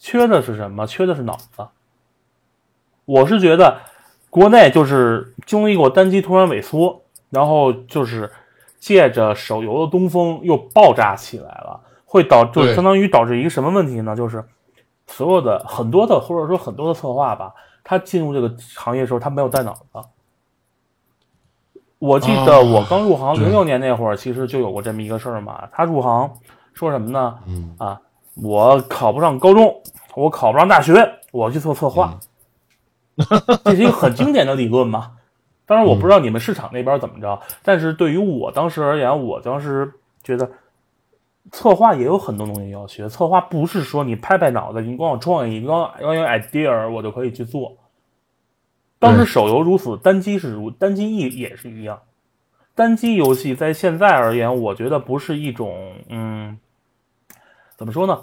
[0.00, 0.86] 缺的是什么？
[0.86, 1.68] 缺的是脑子。
[3.04, 3.78] 我是觉得
[4.30, 8.32] 国内就是经历过单机突然萎缩，然后就是
[8.78, 14.16] 借着手游的东风又爆炸起来了，会导就相当于导致一个什么问题呢？
[14.16, 14.42] 就是
[15.06, 17.52] 所有的很多的或者说很多的策划吧，
[17.84, 19.84] 他进入这个行业的时候，他没有带脑子。
[21.98, 25.68] 我记得啊我刚入行零六年那会儿，其实就有过这么一个事儿嘛。
[25.70, 26.32] 他入行
[26.72, 27.38] 说什么呢？
[27.46, 28.00] 嗯啊，
[28.36, 29.82] 我考不上高中，
[30.14, 32.18] 我考不上大学，我去做策划。
[33.64, 35.12] 这是一个很经典的理论嘛，
[35.66, 40.50] 当然我不知道你们市场那边怎么着，但是对于我当时而言，我当时觉得
[41.52, 43.08] 策划也有很多东西要学。
[43.08, 47.76] 策划不是说你拍拍脑袋，你光有创意，你光光有 idea，我就可以去做。
[48.98, 52.00] 当时手游如此，单机是如单机一也是一样。
[52.74, 56.58] 单机游戏在现在而言，我觉得不是一种嗯，
[57.80, 58.22] 怎么说呢？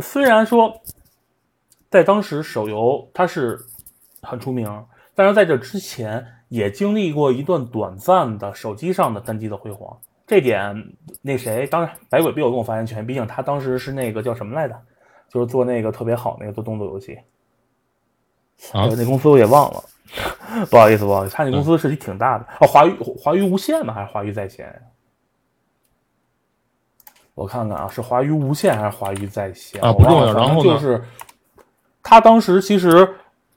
[0.00, 0.82] 虽然说
[1.88, 3.58] 在当时手游它是
[4.20, 4.70] 很出名，
[5.14, 9.96] 但是在这之前也经历过一段短暂的手机上的单机的辉煌。
[10.26, 14.78] 这点那谁，当然百鬼必有跟我发言权，毕竟他当时是那个叫什么来着，
[15.30, 17.18] 就是做那个特别好那个做动作游戏。
[18.74, 19.82] 啊那公司我也忘了，
[20.68, 23.94] 不好意思，不好意思，他那公司实际挺大的哦，华娱华娱无线吗？
[23.94, 24.70] 还是华娱在线？
[27.36, 29.80] 我看看啊，是华娱无线还是华娱在线？
[29.82, 30.70] 啊不重要然后呢？
[30.72, 31.00] 就是
[32.02, 33.08] 他当时其实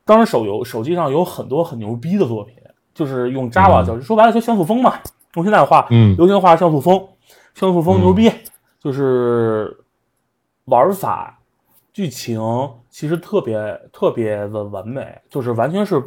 [0.04, 2.56] 当时手游手机上有很多很牛逼的作品，
[2.94, 5.00] 就是用 Java 教，说白了就像素风嘛，
[5.36, 6.16] 用现在的话，嗯。
[6.18, 7.08] 流行话像素风，
[7.56, 8.30] 像素风牛逼，
[8.82, 9.78] 就是
[10.66, 11.40] 玩法、
[11.94, 12.42] 剧情
[12.90, 16.04] 其实特别特别的完美，就是完全是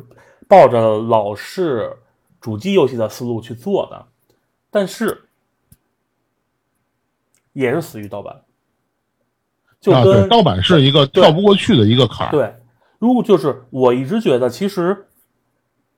[0.47, 1.97] 抱着老式
[2.39, 4.05] 主机游戏的思路去做的，
[4.71, 5.25] 但是
[7.53, 8.41] 也是死于盗版，
[9.81, 12.31] 就啊，跟、对，盗版是一个跳不过去的一个坎儿。
[12.31, 12.55] 对，
[12.99, 15.07] 如果就是我一直觉得，其实，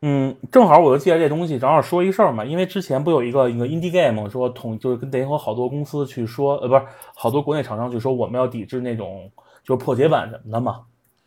[0.03, 2.45] 嗯，正好我就借着这东西，正好说一事儿嘛。
[2.45, 6.83] 因为之前不有一个一个 indie game 说统，就是跟等于和好多公司去说，呃，不是
[7.15, 9.31] 好多国内厂商去说我们要抵制那种
[9.65, 10.81] 就是破解版什么的嘛。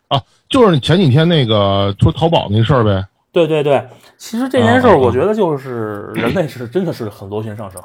[0.10, 3.06] 啊就是前几天那个说淘宝那事儿呗。
[3.32, 7.82] 对对对，其实这件事儿，我觉得就是人类是真的是很螺旋上升，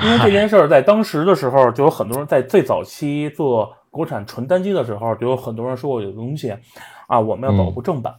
[0.00, 6.56] 因为这件事儿在当时的时候，就有很多人在最早期做国产纯单机的时候，就有很多人说过有个东西
[7.08, 8.14] 啊，我们要保护正版，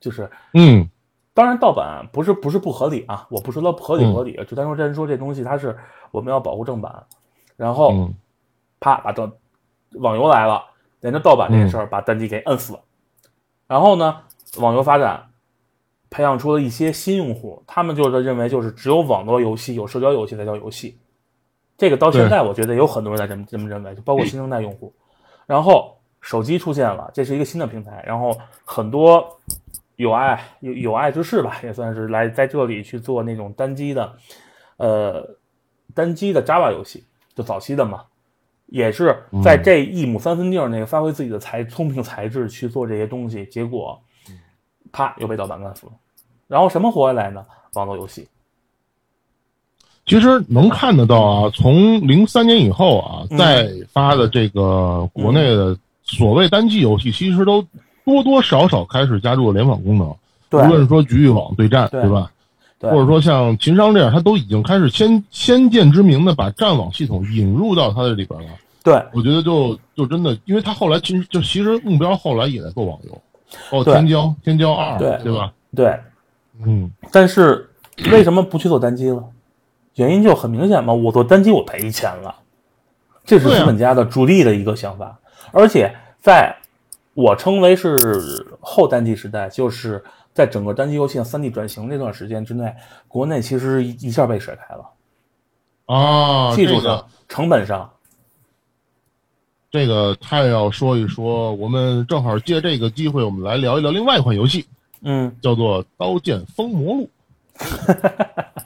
[0.00, 0.88] 就是嗯。
[1.32, 4.10] 当然盗版不是不是不合理啊，我不说它不合理嗯。
[4.10, 5.76] 不合理，就单说真说这东西它是
[6.10, 7.04] 我们要保护正版，
[7.56, 8.14] 然后嗯。
[8.78, 9.30] 啪把盗
[9.94, 10.62] 网游来了，
[11.00, 12.80] 连着盗版这件事儿把单机给摁死了，
[13.66, 14.18] 然后呢，
[14.58, 15.30] 网游发展
[16.10, 20.98] 培养出了一些新用户，他们就是认为就是只有网络游戏有社交游戏才叫游戏，
[21.78, 24.92] 这个到现在我觉得有很多人在这么这么认为，就包括新生代用户，
[25.46, 29.38] 然后手机出现了，这是一个新的平台，然后很多
[29.96, 34.16] 有爱有有爱之士吧，也算是来在这里去做那种单机的，
[34.78, 35.36] 呃，
[35.94, 37.04] 单机的 Java 游戏，
[37.34, 38.04] 就早期的嘛，
[38.66, 44.00] 也是在这一亩三分地儿那个发挥自己的才聪明才智去做这些东西，结果
[44.90, 45.92] 啪又被盗版干死了。
[46.48, 47.44] 然后什么活下来呢？
[47.74, 48.26] 网络游戏。
[50.06, 53.36] 其实能看得到啊，从零三年以后啊，嗯。
[53.36, 57.60] 再发的这个国内的所谓单机游戏，其实都
[58.04, 60.14] 多多少少开始加入了联网功能。
[60.48, 60.62] 对。
[60.62, 62.00] 无论是说局域网对战，对。
[62.02, 62.30] 对吧？
[62.78, 62.88] 对。
[62.90, 68.48] 或者说像秦商这样，他都已经开始先先见之明的把战网系统引入到它的里边了。
[68.84, 69.02] 对。
[69.12, 73.22] 我觉得就就真的，因为他后来其实就其实目标后来也在做网游，
[73.70, 75.18] 哦天骄、天骄二，对。
[75.24, 75.52] 对吧？
[75.74, 75.98] 对，
[76.64, 77.68] 嗯，但是
[78.12, 79.20] 为什么不去做单机了？
[79.96, 82.34] 原因就很明显嘛，我做单机我赔钱了，
[83.24, 85.18] 这是资本家的主力的一个想法。
[85.52, 86.54] 而且在
[87.14, 92.74] 我称为是后单机时代，就是在整个单机游戏向三 D 转型这段时间之内，
[93.08, 94.84] 国内其实一一下被甩开了，
[95.86, 97.90] 啊，技术上、成本上，
[99.70, 104.66] 这个太要说一说，我们正好借这个机会，我们来聊一聊另外一款游戏，
[105.00, 107.08] 嗯，叫做《刀剑封魔录》。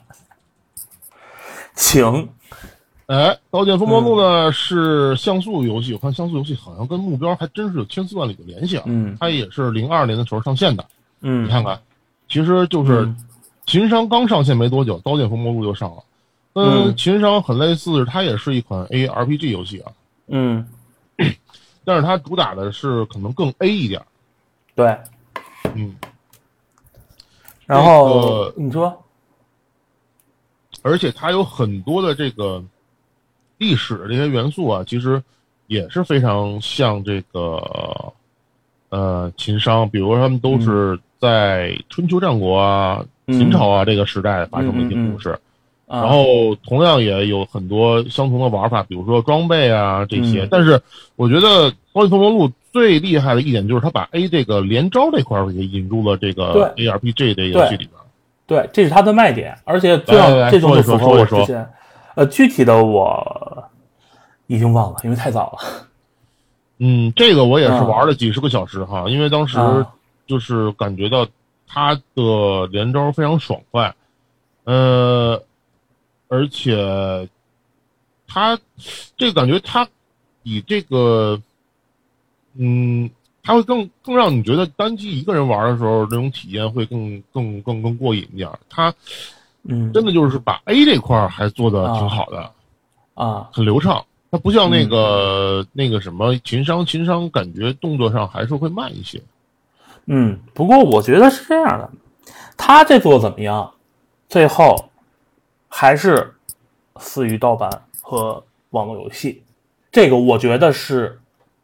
[1.81, 2.29] 请，
[3.07, 3.15] 哎，
[3.49, 8.83] 《刀剑风魔录》呢、是像素游戏，我看像素游戏好像跟目标还真是有千丝万缕的联系啊。
[8.85, 10.85] 嗯它也是零二年的时候上线的。
[11.21, 11.81] 嗯，你看看，
[12.29, 13.17] 其实就是嗯
[13.65, 16.03] 秦商刚上线没多久，《刀剑风魔录》就上了。
[16.53, 19.91] 嗯秦商很类似，它也是一款 ARPG 游戏啊，
[20.27, 20.63] 嗯，
[21.83, 23.99] 但是它主打的是可能更 A 一点。
[24.75, 24.95] 对。
[25.73, 25.95] 嗯，
[27.65, 29.00] 然后你说，
[30.81, 32.63] 而且它有很多的这个
[33.57, 35.21] 历史的这些元素啊，其实
[35.67, 38.13] 也是非常像这个
[38.89, 45.29] 呃秦商，比如说他们都是在春秋战国啊、嗯秦朝啊这个时代发生的一些故事。
[45.87, 50.43] 然然后同样也有很多相同的玩法，比如说装备啊这些。
[50.43, 50.81] 嗯但是
[51.15, 57.91] 我觉得《刀剑封魔录》最厉害的一点就是它把 A 这个连招这块儿也引入了这个 ARPG 这个游戏里边。
[58.51, 60.17] 对，这是它的卖点，而且最
[60.51, 61.65] 这种就符合我之前，
[62.15, 63.69] 呃，具体的我
[64.47, 65.87] 已经忘了，因为太早了。
[66.79, 69.93] 嗯，这个我也是啊玩了几十个小时哈，因为当时啊
[70.27, 71.25] 就是感觉到
[71.65, 73.95] 它的连招非常爽快，
[74.65, 75.41] 呃，
[76.27, 77.29] 而且
[78.27, 78.59] 它
[79.15, 79.87] 这个感觉它
[80.43, 81.41] 比这个，
[82.57, 83.09] 嗯，
[83.43, 88.59] 它会更更让你觉得单机一个人玩的时候那种体验会更更更更过瘾一点儿。
[88.69, 88.93] 它
[89.63, 92.51] 嗯，真的就是把 A 这块儿还做的挺好的，
[93.13, 94.03] 啊，很流畅。
[94.31, 99.21] 它不像那个、那个什么情商，情商感觉动作上还是会慢一些。
[100.05, 101.89] 嗯，不过我觉得是这样的，
[102.57, 103.71] 他这做怎么样，
[104.29, 104.89] 最后
[105.67, 106.33] 还是
[106.97, 107.69] 死于盗版
[108.01, 109.43] 和网络游戏。
[109.91, 111.19] 这个我觉得是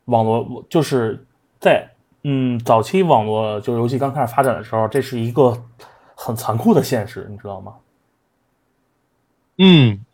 [0.05, 1.25] 网络，就是
[1.59, 1.91] 在
[2.23, 5.63] 嗯早期网络就是游戏刚开始发展的时候，这是一个
[6.15, 7.75] 很残酷的现实，你知道吗？
[9.57, 10.05] 嗯，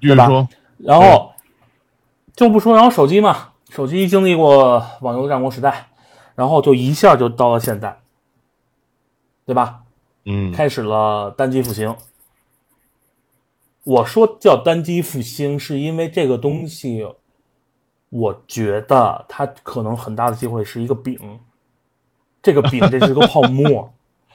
[0.00, 0.48] 对吧说。
[0.78, 1.32] 然后
[2.34, 5.88] 就不说，然后手机嘛，手机经历过网游战国时代，
[6.34, 7.98] 然后就一下就到了现在，
[9.44, 9.82] 对吧？
[10.24, 11.96] 嗯，开始了单机复兴。
[13.84, 17.06] 我说叫单机复兴，是因为这个东西，
[18.10, 21.18] 我觉得它可能很大的机会是一个饼，
[22.42, 23.92] 这个饼这是个泡沫，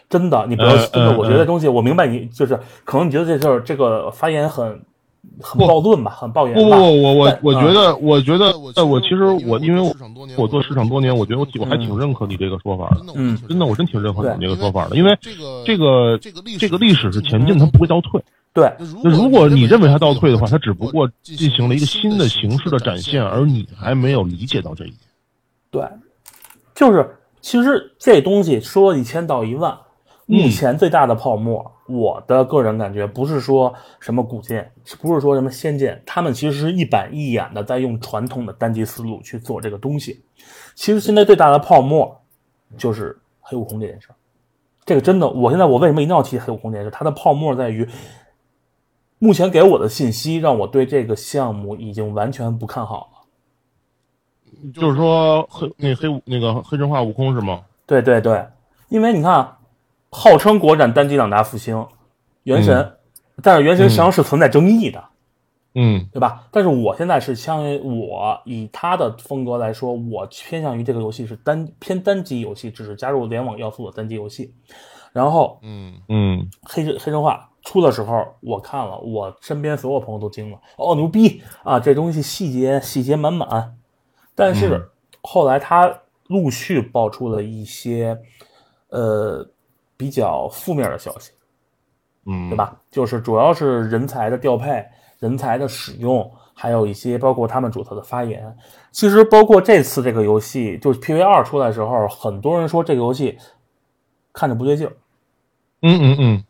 [0.09, 4.81] 真的，你不要呃真的，呃我觉得这东西，我明白你就是可能你觉得这事儿这个发言很
[5.41, 9.95] 很暴论吧，很暴言不不，不，我我我觉得，我觉得，呃，我其实我因为我
[10.37, 13.03] 我做市场多年，我觉得我我还嗯挺认可你这个说法的。
[13.15, 18.21] 嗯真的，我真挺认可你这个说法的，因为这个这个这个历这个历史是前进，它不会倒退。
[18.53, 18.71] 对，
[19.03, 24.99] 那如果你认为它倒退的话，它只不过进进行了一个新的形式的展现，而你还没有理解到这一点。
[25.71, 25.83] 对，
[26.75, 29.75] 就是其实这东西说一千道一万，
[30.27, 40.23] 目前最大的泡沫，我的个人感觉不是说什么古剑，不是说什么仙剑，他们其实是一板一眼的在用传统的单机思路去做这个东西。
[40.75, 42.21] 其实现在最大的泡沫
[42.77, 44.15] 就是黑悟空这件事儿。
[44.85, 46.91] 这个真的，我现在我为什么一定要提黑悟空这件事？
[46.91, 47.87] 它的泡沫在于，
[49.23, 54.71] 目前给我的信息让我对这个项目已经完全不看好了。
[54.73, 57.61] 就是说黑那黑那个黑神话悟空是吗？
[57.85, 58.45] 对对对，
[58.89, 59.59] 因为你看啊，
[60.09, 61.87] 号称国产单机两大复兴，
[62.43, 62.97] 原神，
[63.41, 65.01] 但是原神实际上是存在争议的，
[65.75, 66.49] 嗯对吧？
[66.51, 74.53] 但是我现在是相当于我以他的风格来说，我偏向于这个游戏是单偏单机游戏，只是加入联网要素的单机游戏。
[75.13, 83.77] 然后嗯嗯黑黑神话出的时候，我看了，我身边所有朋友都惊了，哦牛逼啊，这东西细节细节满满。
[84.35, 84.89] 但是
[85.21, 88.19] 后来他陆续爆出了一些
[88.89, 89.47] 呃
[89.95, 91.31] 比较负面的消息，
[92.25, 92.57] 嗯，对？
[92.57, 92.75] 吧？
[92.91, 94.83] 就是主要是人才的调配、
[95.19, 98.55] 人才的使用，还有一些包括他们主头的发言。
[98.91, 103.37] 其实包括这次这个游戏，就是 PV 二出来的时候，很多人说这个游戏
[104.33, 104.93] 看着不对劲儿。
[105.81, 106.43] 嗯嗯嗯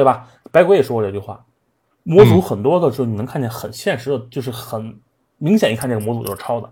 [0.00, 0.26] 对吧？
[0.50, 1.44] 白鬼也说过这句话，
[2.04, 4.98] 模组很多的时候你能看见很现实的，就是很
[5.36, 6.70] 明显，一看这个模组就是抄的，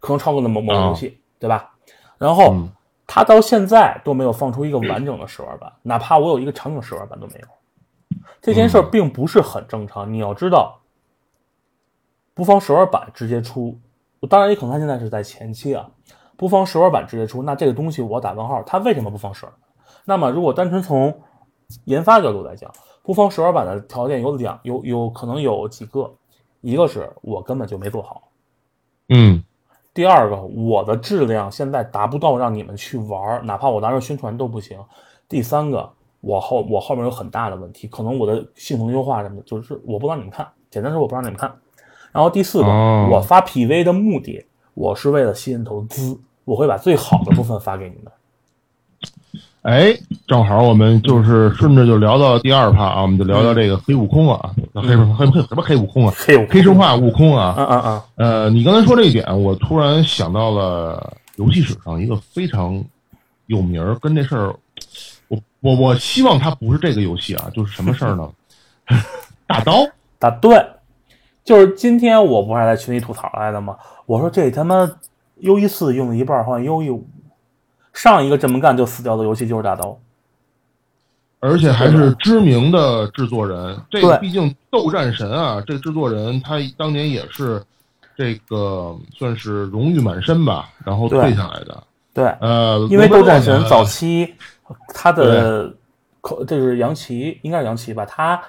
[0.00, 1.70] 可能抄过的某某个游戏，对吧？
[2.18, 2.68] 然后嗯
[3.06, 7.46] 他到现在都没有放出一个完整的试玩版，哪怕我有一个场景试玩版都没有。
[8.42, 10.80] 这件事儿并不是很正常，你要知道，
[12.34, 13.78] 不放试玩版直接出，
[14.28, 15.88] 当然也可能他现在是在前期啊，
[16.36, 19.62] 不放试玩版直接出，那这个东西我打问号，他为什么不放试玩版？
[20.04, 21.22] 那么如果单纯从
[21.84, 22.70] 研发角度来讲，
[23.02, 26.10] 不封试玩版的条件有两有有可能有几个，
[26.60, 28.22] 一个是我根本就没做好，
[29.08, 29.42] 嗯
[29.94, 34.78] 第二个我的质量现在达不到让你们去玩，哪怕我拿着宣传都不行。
[35.28, 35.90] 第三个，
[36.20, 41.52] 我后我后面有很大的问题，可能我的系统优化什么的，就是我不让你们看，简单说我不让你们看。
[42.12, 48.12] 然后第四个，哦我发 PV 的目的，我是为了吸引投资，我会把最好的部分发给你们。
[49.68, 49.94] 哎，
[50.26, 56.48] 正好我们就是顺着就聊到第二趴啊，我们就聊聊这个黑悟空啊，黑黑黑什么黑悟空啊，黑悟空。
[56.48, 58.02] 黑神话悟空啊，嗯嗯嗯，
[58.44, 62.82] 呃，你刚才说这一点，我突然想到了游戏史上一个非常
[63.48, 64.56] 有名儿，跟这事儿，
[65.28, 68.26] 我我我希望它不是这个游戏啊，就是什么事儿呢？
[69.46, 69.86] 大刀，
[70.18, 70.64] 打对，
[71.44, 73.76] 就是今天我不还在群里吐槽来的吗？
[74.06, 74.90] 我说这他妈
[75.40, 77.06] U 一四用了一半，换 U 一五，
[77.98, 79.98] 上一个这么干就死掉的游戏就是大刀。
[81.40, 83.76] 而且还是知名的制作人。
[83.90, 87.62] 这个对毕竟《斗战神》啊，这个制作人他当年也是
[88.16, 91.82] 这个算是荣誉满身吧，然后退下来的。
[92.14, 94.32] 对，呃，因为斗战神早期
[94.94, 95.72] 他的
[96.20, 98.04] 口这是杨奇，应该是杨奇吧？
[98.06, 98.40] 他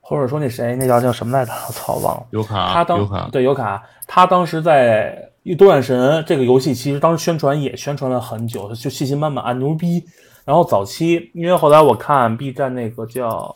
[0.00, 1.52] 或者说那谁，那叫叫什么来着？
[1.68, 2.26] 我操，忘了。
[2.30, 5.14] 尤卡，他当尤卡，对尤卡，他当时在
[5.58, 10.04] 《斗战神》这个游戏，其实当时宣传也宣传了很久，就信心满满啊，牛逼！
[10.44, 13.54] 然后早期，因为后来我看 B 站那个叫，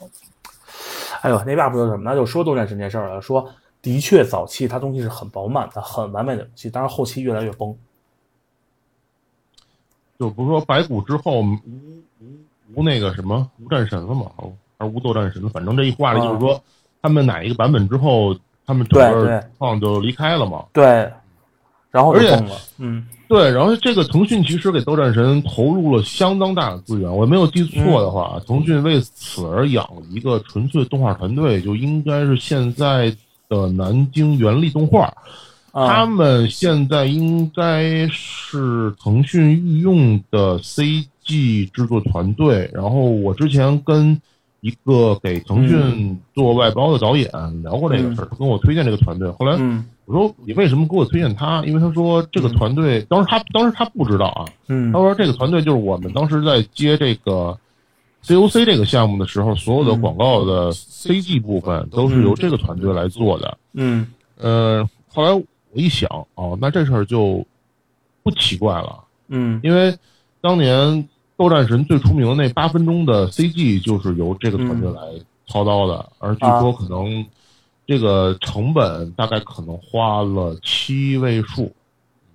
[1.20, 2.14] 哎呦，那 UP 说什么那？
[2.14, 3.49] 就说斗战神这事儿了，说
[3.80, 7.76] 的确早期它东西是很饱满的、很完美的游戏，但是后期越来越崩。
[10.18, 11.55] 就不是说白骨之后无
[12.20, 14.30] 无无那个什么无战神了嘛，
[14.78, 15.49] 还是无斗战神了？
[15.51, 16.61] 反正这一挂的就是说，
[17.03, 18.34] 他们哪一个版本之后，
[18.64, 20.64] 他们整对对个创就离开了嘛。
[20.72, 21.12] 对，
[21.91, 22.57] 然后就而且崩了。
[22.78, 33.12] 嗯对，然后这个腾讯其实给斗战神投入了相当大的资源，我没有记错的话，腾讯为此而养了一个纯粹动画团队，就应该是现在
[33.49, 35.12] 的南京原力动画。
[35.72, 42.70] 他啊们现在应该是腾讯御用的 CG 制作团队。
[42.72, 44.18] 然后我之前跟
[44.66, 47.30] 一个给腾讯做外包的导演
[47.62, 49.30] 聊过这个事儿，他跟我推荐这个团队。
[49.30, 49.84] 后来嗯。
[50.06, 51.64] 我说你为什么给我推荐他？
[51.64, 54.92] 因为他说这个团队当时他当时他不知道啊，嗯。
[54.92, 57.58] 他说这个团队就是我们当时在接这个
[58.24, 63.58] COC 这个项目的时候，所有的广告的 CG 部分都是由这个团队来做的。
[63.74, 64.06] 嗯。
[64.36, 65.42] 呃，后来我
[65.74, 67.44] 一想，哦，那这事儿就
[68.22, 69.60] 不奇怪了，嗯。
[69.64, 69.96] 因为
[70.40, 75.01] 当年斗战神最出名的那八分钟的 CG 就是由这个团队来
[75.47, 77.24] 操刀的，而据说可能
[77.87, 81.70] 这个成本大概可能花了七位数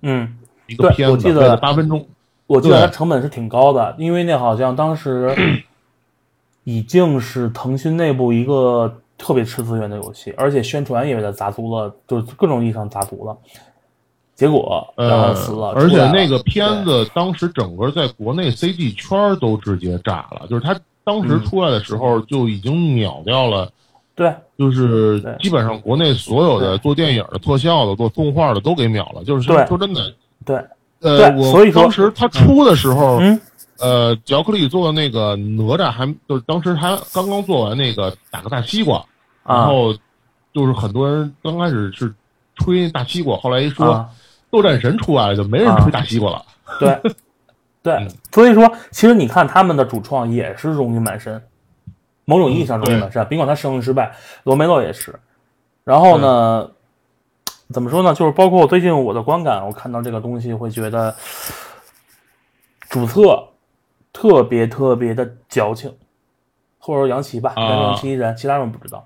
[0.02, 0.36] 嗯，
[0.66, 2.06] 一个片子，我记得为了八分钟。
[2.46, 5.34] 我记得它成本是挺高的，因为那好像当时
[6.64, 13.36] 已经是腾讯内部一个特别吃资源的游戏，而且宣传也被它砸足了，就是各种意义上砸足了。
[14.42, 20.74] 结果然后呃死了，，而且那个片子当时整个在国内 CG 圈儿都直接炸了，就是他
[21.04, 21.44] 当时嗯。
[21.44, 23.70] 出来的时候就已经秒掉了，
[24.16, 24.34] 对。
[24.58, 29.22] 就是基本上国内所有的做电影的、特效的、做动画的都给秒了。
[29.22, 30.12] 就是对说真的，
[30.44, 30.56] 对，
[31.00, 33.40] 呃，我当时他出的时候，嗯。
[33.78, 39.04] 呃，乔克力做的那个哪吒还就是当时他刚刚做完那个打个大西瓜，
[39.44, 39.94] 然啊后
[40.52, 42.12] 就是很多人刚开始是
[42.56, 44.04] 吹大西瓜，后来一说。
[44.52, 46.44] 啊，斗战神出来了，就没人吹大西瓜了。
[46.78, 47.00] 对
[47.82, 51.42] 对嗯，所以说其实你看他们的主创也是荣誉满身，
[52.26, 55.18] 某种意义上荣誉满身，尽管他生意失败，罗梅洛也是。
[55.82, 56.70] 然后呢，
[57.72, 58.14] 怎么说呢？
[58.14, 61.14] 就是包括最近我的观感，我看到这个东西会觉得
[62.88, 63.48] 主策
[64.12, 65.92] 特别特别的矫情，
[66.78, 69.04] 或者说杨奇吧，啊杨杨奇一人，其他人不知道。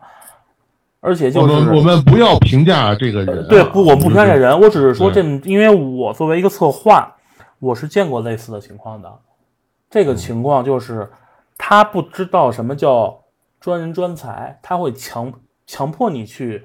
[1.00, 7.16] 而且就是们我们不要评价这个人啊、对，不，我不评价这人，我只是说这，因为我作为一个策划，
[7.58, 9.12] 我是见过类似的情况的。
[9.88, 11.08] 这嗯个情况就是
[11.56, 13.22] 他不知道什么叫
[13.60, 15.32] 专人专才，他会强
[15.66, 16.64] 强迫你去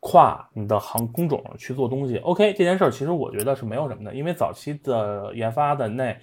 [0.00, 2.16] 跨你的行工种去做东西。
[2.18, 6.16] OK，这件事儿其实我觉得是没有什么的，因为早期的研发的那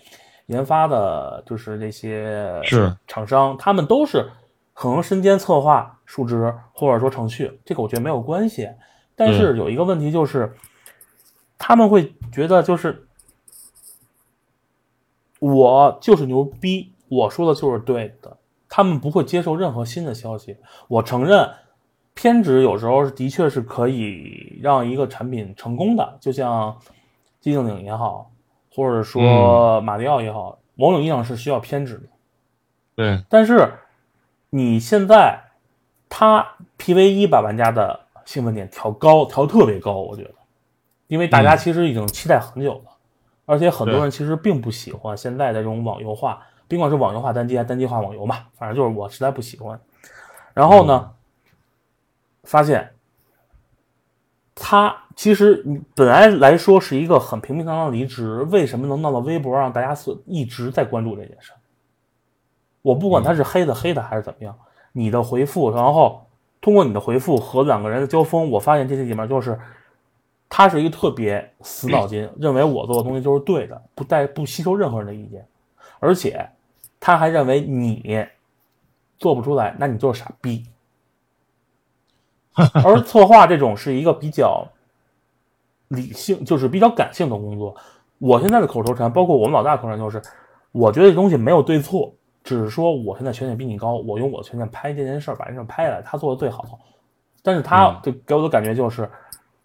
[0.47, 4.29] 研发的就是这些是厂商，他们都是
[4.73, 8.67] 可能身兼策划、数值或者说程序，这个我觉得没有关系。
[9.15, 10.55] 但是有一个问题就是，
[11.59, 13.07] 他们会觉得就是
[15.39, 18.37] 我就是牛逼，我说的就是对的，
[18.69, 20.57] 他们不会接受任何新的消息。
[20.87, 21.49] 我承认，
[22.13, 26.77] 偏执有时候的确是可以让一个产品成功的，就像
[27.41, 28.31] 寂静岭也好，
[28.73, 32.03] 或者说马里奥也好，某种意义上是需要偏执的。
[32.95, 33.73] 对但是
[34.49, 35.39] 你现在
[36.09, 40.31] 它 PV 一把玩家的兴奋点调高，调特别高，我觉得，
[41.07, 42.91] 因为大家其实已经期待很久了，
[43.45, 49.79] 而且很多人其实并不喜欢现在的这种网游化，甭管是网游化单机还是单机化网游嘛，反正就是我实在不喜欢。
[50.53, 51.11] 然后呢，
[52.43, 52.93] 发现
[54.55, 55.63] 他其实
[55.95, 61.51] 本来来说是一个很平平常常的离职，为什么能闹到微博让大家所一直在关注这件事？
[62.81, 64.57] 我不管他是黑的黑的还是怎么样，
[64.97, 66.25] 你的回复，然后
[66.59, 69.59] 通过你的回复和两个人的交锋，我发现这些里面就是
[70.49, 75.45] 他是一个特别死脑筋，认为我做的东西就是对的，不带不吸收任何人的意见，
[75.99, 76.49] 而且
[76.99, 78.25] 他还认为你
[79.19, 80.65] 做不出来，那你就是傻逼。
[82.83, 84.67] 而策划这种是一个比较
[85.89, 87.75] 理性，就是比较感性的工作。
[88.17, 90.19] 我现在的口头禅，包括我们老大口头禅，就是
[90.71, 92.11] 我觉得这东西没有对错，
[92.47, 96.79] 只是说我现在权限比你高，我用我的权限拍这件事儿，把这事儿拍下来，他做的最好。
[97.43, 99.09] 但是他就给我的感觉就是，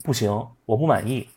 [0.03, 0.29] 不行，
[0.67, 1.29] 我不满意，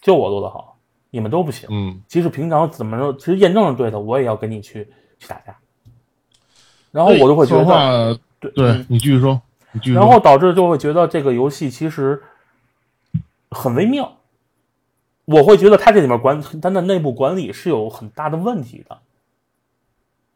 [0.00, 0.78] 就我做的好，
[1.10, 1.68] 你们都不行。
[1.70, 4.88] 嗯，即使平常怎么着，其实验证是对的，我也要跟你去
[5.18, 5.54] 去打架。
[6.90, 9.38] 然后我就会觉得，对对你继续说，
[9.72, 10.00] 你继续说。
[10.00, 12.22] 然后导致就会觉得这个游戏其实
[13.50, 14.10] 很微妙。
[15.26, 18.98] 我会觉得它这里面管它的内部管理是有很大的问题的。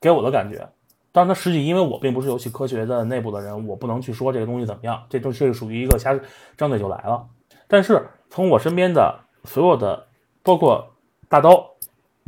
[0.00, 0.68] 给我的感觉。
[1.10, 6.18] 当然，它实际因为我并不是游戏科学的内部的人，我不能去说这个东西怎么样，这都是属于一个瞎
[6.56, 7.26] 张嘴就来了。
[7.66, 10.06] 但是从我身边的所有的，
[10.42, 10.94] 包括
[11.28, 11.70] 大刀，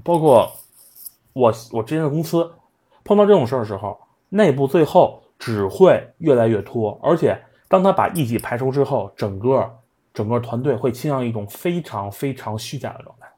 [0.03, 0.51] 包括
[1.33, 2.51] 我我之前的公司，
[3.05, 4.01] 碰到这种事儿的时候，
[4.31, 9.79] 内部最后只会越来越拖，而且当他把异己排除之后，整个
[10.13, 13.29] 整个团队会倾向一种非常非常虚假的状态。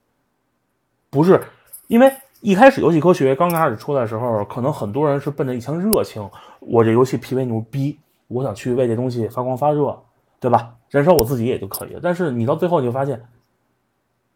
[1.10, 1.42] 不是
[1.88, 2.10] 因为
[2.42, 6.28] 一开始游戏科学刚开始出来的时候，可能很多人是奔着一腔热情，
[6.58, 9.96] 我这游戏 PV 牛逼，我想去为这东西发光发热，
[10.40, 10.74] 对吧？
[10.90, 12.00] 燃烧我自己也就可以了。
[12.02, 13.22] 但是你到最后你就发现，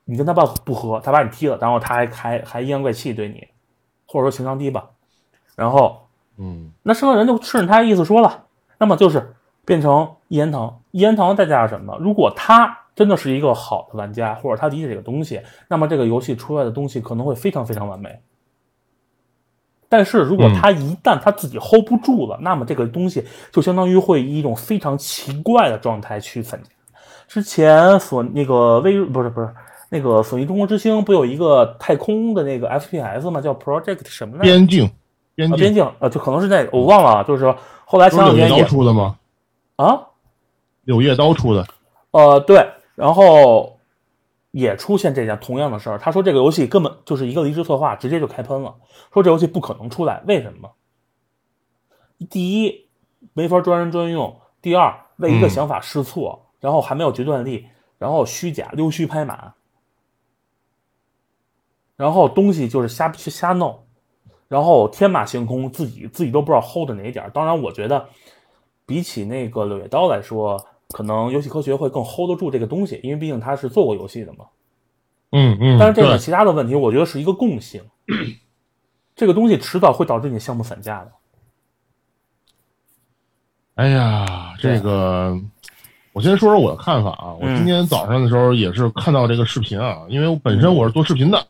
[0.04, 3.48] 你跟他爸不和，他把你踢了，然后他还还还阴阳怪气对你，
[4.06, 4.90] 或者说情商低吧，
[5.56, 6.06] 然后
[6.38, 8.44] 嗯那剩下人就顺着他的意思说了，
[8.78, 9.34] 那么就是
[9.64, 10.80] 变成一言堂。
[10.92, 11.98] 一言堂的代价是什么？
[12.00, 18.18] 如果他真的是一个好的玩家，或者他理解这个东西，那么这个游戏出来的东西可能会非常非常完美。
[19.88, 26.60] 但是如果他一旦他自己 hold 不住了，那么这个东西就相当于会以一种非常奇怪的状态去粉。
[27.28, 29.54] 之前索那个微不是不是
[29.90, 33.40] 那个索尼中国之星不有一个太空的那个 FPS 吗？
[33.40, 34.44] 叫 Project 什么来着？
[34.44, 34.90] 边境
[35.34, 39.18] 边境啊边境呃，就可能是那个我忘了，就是说后来不是柳叶刀前两天也出的吗？
[39.76, 40.00] 啊
[40.84, 41.66] 柳叶刀出的，
[42.10, 42.66] 呃对，
[42.96, 43.78] 然后
[44.50, 45.98] 也出现这件同样的事儿。
[45.98, 48.74] 他说这个游戏根本就是一个离职策划，直接就开喷了，
[49.12, 50.72] 说这游戏不可能出来，为什么？
[52.30, 52.88] 第一，
[53.34, 57.66] 没法专人专用；第二，为一个嗯想法试错，然后还没有决断力，
[57.98, 59.52] 然后虚假溜须拍马，
[61.96, 63.84] 然后东西就是瞎瞎弄，
[64.48, 67.30] 然后天马行空，自己自己都不知道 hold 哪一点儿。
[67.30, 68.08] 当然，我觉得
[68.86, 74.46] 比起那个柳叶刀来说，可能游戏科学会更 hold 得住这个东西，因为毕竟他是做过游戏的嘛。
[75.32, 77.82] 嗯嗯，但是这个其他的问题，我觉得是一个共性，
[79.16, 81.10] 这个东西迟早会导致你项目散架的。
[83.74, 85.36] 哎呀，这个
[86.12, 87.34] 我先说说我的看法啊。
[87.34, 91.46] 我嗯今天早上的时候也是看到这个视频啊，因为我本身我是做视频的，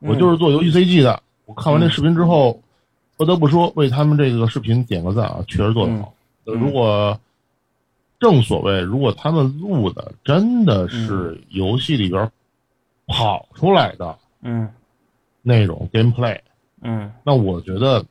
[0.00, 1.22] 我就是做游戏 CG 的。
[1.46, 2.60] 我看完这视频之后，
[3.16, 6.12] 不得不说为他们这个视频点个赞啊，确实做得好。
[6.46, 7.18] 嗯如果
[8.22, 12.30] 正所谓，如果他们录的真的是游戏里边
[13.08, 14.70] 跑出来的嗯。
[15.42, 16.38] 那种 gameplay，
[16.82, 17.12] 嗯。
[17.24, 18.06] 那我觉得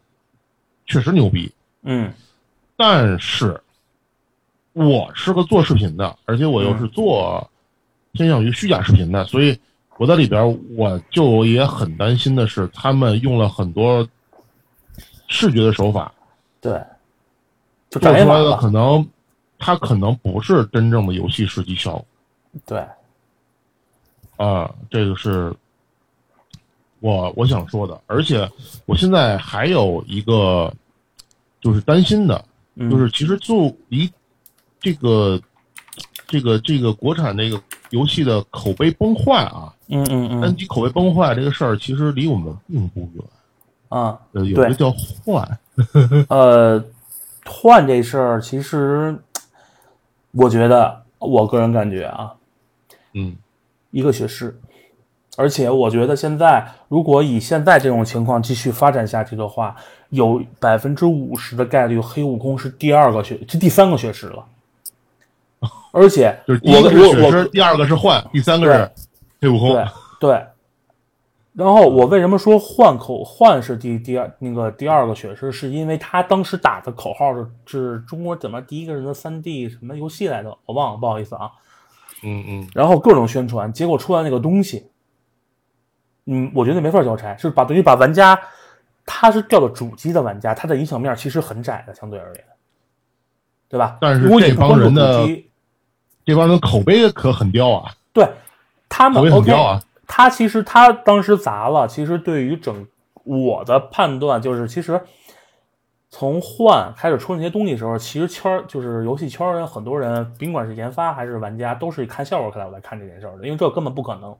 [0.85, 1.49] 确实牛逼。
[1.83, 2.11] 嗯。
[2.75, 3.57] 但是，
[4.73, 7.49] 我是个做视频的，而且我又是做
[8.11, 9.57] 偏向于虚假视频的，所以
[9.95, 14.05] 我在里边我就也很担心的是，他们用了很多
[15.29, 16.13] 视觉的手法，
[16.59, 16.73] 对，
[17.89, 18.57] 就做出来的。
[18.57, 19.07] 可能
[19.63, 22.05] 它可能不是真正的游戏实际效果
[22.65, 22.83] 对，
[24.35, 25.53] 啊，这个是
[26.99, 28.01] 我我想说的。
[28.07, 28.49] 而且
[28.87, 30.73] 我现在还有一个
[31.61, 32.43] 就是担心的，
[32.75, 34.11] 嗯就是其实就离
[34.79, 35.39] 这个
[36.25, 43.23] 这个这个国产这个游戏的口碑崩坏啊，嗯嗯嗯单机口碑崩坏这个事儿，其实离我们并不远。
[43.89, 45.59] 啊，呃，有对一个叫换，
[46.29, 46.83] 呃，
[47.45, 49.15] 换这事儿，其实
[50.31, 52.33] 我觉得，我个人感觉啊，
[53.13, 53.35] 嗯
[53.91, 54.59] 一个学士。
[55.37, 59.75] 而且我觉得现在，如果以现在这种情况继续发展下去的话，
[60.09, 64.45] 有百分之五十的概率黑悟空是第二个学，是第三个学士了。
[65.91, 68.91] 而且就是第一个是我我血狮，第二个是幻，第三个是
[69.39, 69.73] 黑悟空。
[69.73, 69.85] 对
[70.19, 70.45] 对。
[71.53, 81.51] 然后我为什么说换口换是第第二那个第二个血狮，是因为他当时打的口号是是中国怎么第一个人的三 D 什么游戏来着，我忘了，不好意思啊。
[82.23, 84.85] 嗯嗯，然后各种宣传，结果出来那个东西，
[86.25, 88.39] 嗯，我觉得没法交差，是把等于把玩家，
[89.05, 92.43] 他是掉到主机的玩家，他的影响面其实很窄的，相对而言，
[93.67, 93.97] 对吧？
[93.99, 95.27] 但是如果你这帮人的
[96.23, 98.25] 这帮人口碑可很刁啊，对
[98.87, 99.83] 他们口碑很 OK，刁啊。
[100.13, 102.85] 他其实他当时砸了，其实对于整
[103.23, 105.01] 我的判断就是，其实
[106.09, 114.35] 从换开始出那些东西的时候，其实圈儿就是游戏圈儿人很多人，甭管是研发还是玩家，都是看笑话来来看这件事儿的，因为这根本不可能，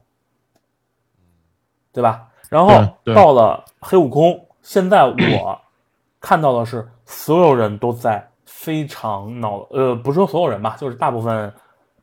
[1.90, 2.28] 对吧？
[2.50, 2.68] 然后
[3.14, 5.58] 到了黑悟空，现在我
[6.20, 11.50] 看到的是所有人都在非常脑呃，不是说所有人吧，就是大部分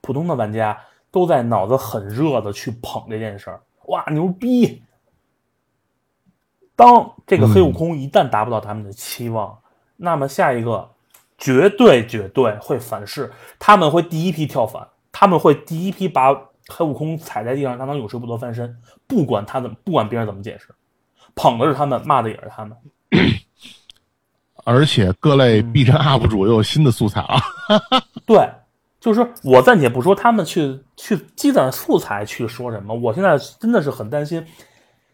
[0.02, 0.76] 普通的玩家
[1.12, 4.82] 都在脑子很热的去捧这件事儿，哇，牛逼！
[6.76, 9.60] 当这个黑悟空一旦达不到他们的期望，
[9.98, 10.90] 那么下一个
[11.38, 16.34] 绝对绝对会反噬，他们会第一批跳反，他们会第一批把
[16.68, 20.74] 黑悟空踩在地上，让他永世不得翻身，不管他怎么，不管别人怎么解释，
[21.36, 22.78] 捧的是他们，骂的也是他们。
[24.66, 27.42] 而且各类 B 站 UP 主又有新的素材啊。
[28.28, 28.48] 对，
[29.00, 34.46] 就是我暂且不说他们去去积攒素材去说什么，我现在真的是很担心，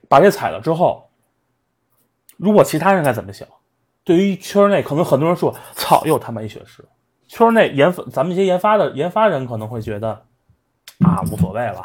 [0.09, 1.09] 把这踩了之后，
[2.37, 3.47] 如果其他人该怎么想？
[4.03, 6.85] 对于圈内，可能很多人说：“操，又他妈一血石。”
[7.27, 10.25] 圈内研发，咱们一些研发的研发人可能会觉得
[10.99, 11.83] 啊，无所谓了，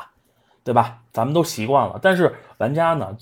[0.62, 0.98] 对吧？
[1.12, 1.98] 咱们都习惯了。
[2.02, 3.16] 但是玩家呢？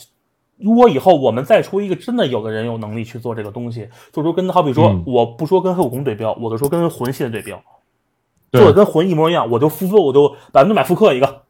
[0.56, 7.62] 如果以后我们再出一个真的有的人有能力去做这个东西，做出跟好比说，嗯我不说跟黑悟空对标，我就说跟魂系的对标，对
[8.52, 11.42] 做的跟魂一模一样，我就复刻，我就百分之百复刻一个。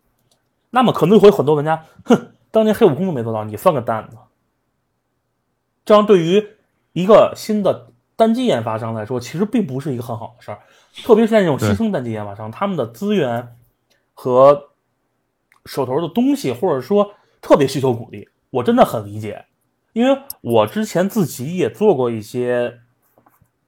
[0.71, 4.19] 那么可能会有很多玩家，哼，当年黑悟空都没做到，你算个蛋呢？
[5.85, 6.47] 这样对于
[6.93, 10.61] 一个新的单机研发商来说，其实并不是一个很好的事儿。
[11.05, 13.57] 特别是像这种新生单机研发商，他们的资源
[14.13, 14.71] 和
[15.65, 19.47] 手头的东西，或者说特别需求鼓励，我真的很理解。
[19.95, 22.81] 因为我之前自己也做过一些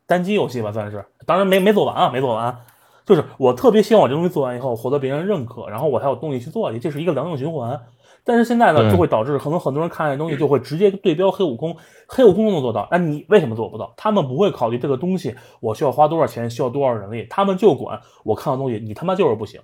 [0.07, 2.65] 单机游戏吧，算是，当然没没做完啊，没做完。
[3.05, 7.81] 就是我特别希望我这东西做完以后获得别人认可，然后我才有动力去做去，这是一个良性循环。
[8.23, 11.75] 但是现在呢，就会导致可能很多人看这东西就会直接对标黑悟空，
[12.07, 13.95] 黑悟空都能做到，那你为什么做不到？
[13.97, 19.61] 他们不会考虑这个东西我需要花多少钱，需要多少人力，他们就管我看到东西，你他妈就是不行。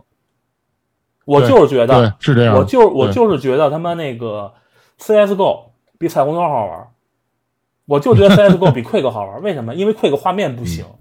[1.26, 2.60] 我就是觉得，，是这样的。
[2.60, 4.54] 我就是我就是觉得他妈那个
[5.00, 5.64] CSGO
[5.98, 6.88] 比彩虹桥好玩，
[7.84, 9.74] 我就觉得 CSGO 比 Quick 好玩，为什么？
[9.74, 10.98] 因为 Quick 画面不行，嗯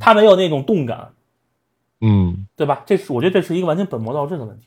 [0.00, 1.10] 它没有那种动感，
[2.00, 2.82] 嗯对吧？
[2.86, 4.66] 这是我觉得这是一个完全本末倒置的问题。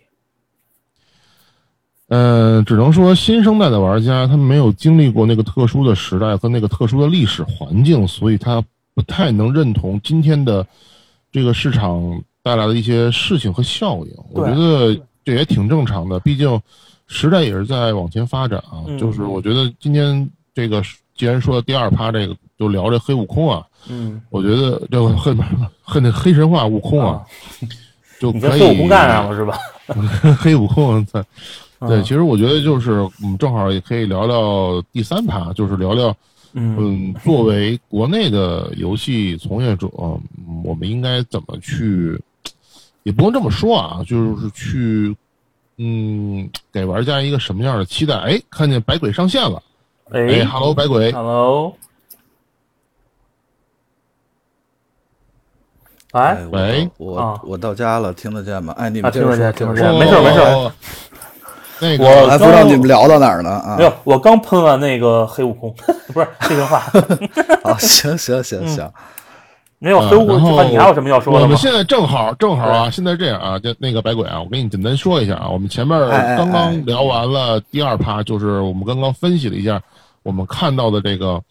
[2.08, 10.68] 呃，只能说新生代的玩家他没有经历过那个特殊的时代和那个特殊的历史环境，所以他不太能认同今天的
[11.32, 14.14] 这个市场带来的一些事情和效应。
[14.32, 16.62] 我觉得这也挺正常的，毕竟
[17.08, 18.84] 时代也是在往前发展啊。
[18.86, 20.84] 嗯就是我觉得今天这个
[21.16, 25.36] 既然说第二趴这个就聊这黑悟空啊，嗯，我觉得这个黑
[25.84, 27.21] 黑那黑神话悟空啊，
[28.19, 29.57] 就可以 黑悟空干上了是吧？
[30.39, 31.23] 黑悟空在。
[31.79, 36.15] 对，嗯其实我觉得就是我们正好也可以聊聊第三趴，就是聊聊，
[36.53, 36.77] 嗯。
[36.79, 42.17] 嗯，作为国内的游戏从业者，嗯我们应该怎么去，
[43.03, 45.13] 也不能这么说啊，就是去，
[45.77, 48.15] 嗯，给玩家一个什么样的期待？
[48.15, 49.61] 哎，看见百鬼上线了，
[50.11, 50.21] 哎。
[50.39, 51.75] 哎哈喽，百鬼，，Hello，
[56.14, 57.39] 哎，喂我啊。
[57.43, 58.74] 我到家了，听得见吗？
[58.78, 59.93] 哎，你啊们听得见听得见。
[59.93, 60.39] 没事没事。
[61.99, 63.76] 我我还不知道你们聊到哪儿呢啊。
[63.78, 63.84] 没！
[63.84, 65.74] 有，我刚喷完那个黑悟空，
[66.14, 66.78] 不是黑神话，
[67.70, 68.89] 啊，行行行行，
[69.80, 71.45] 没有黑悟空，你还有什么要说的吗？
[71.45, 71.57] 我们？
[71.57, 75.99] 现在正好正好啊，现在这样啊，就那个白鬼啊，我给你简单说一下啊，我们前面
[76.38, 79.82] 刚刚聊完了第二趴，就是我们刚刚分析了一下
[80.22, 81.41] 我们看到的这个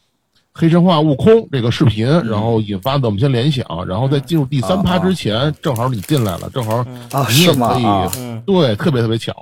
[0.55, 2.29] 黑神话悟空这个视频，嗯。
[2.29, 6.77] 然后引发的我们先联想，然后在进入第三趴之前，正好你进来了，正好
[7.11, 7.75] 啊你也是吗？
[8.45, 9.33] 对，特别特别巧，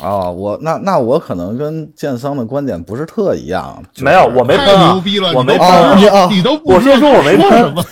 [0.00, 7.84] 啊，我那那我可能跟建桑的观点不是特一样，就是没有，我没喷太啊牛逼了，我没喷你都不我先说我没喷什么，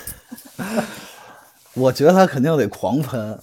[1.74, 3.38] 我觉得他肯定得狂喷。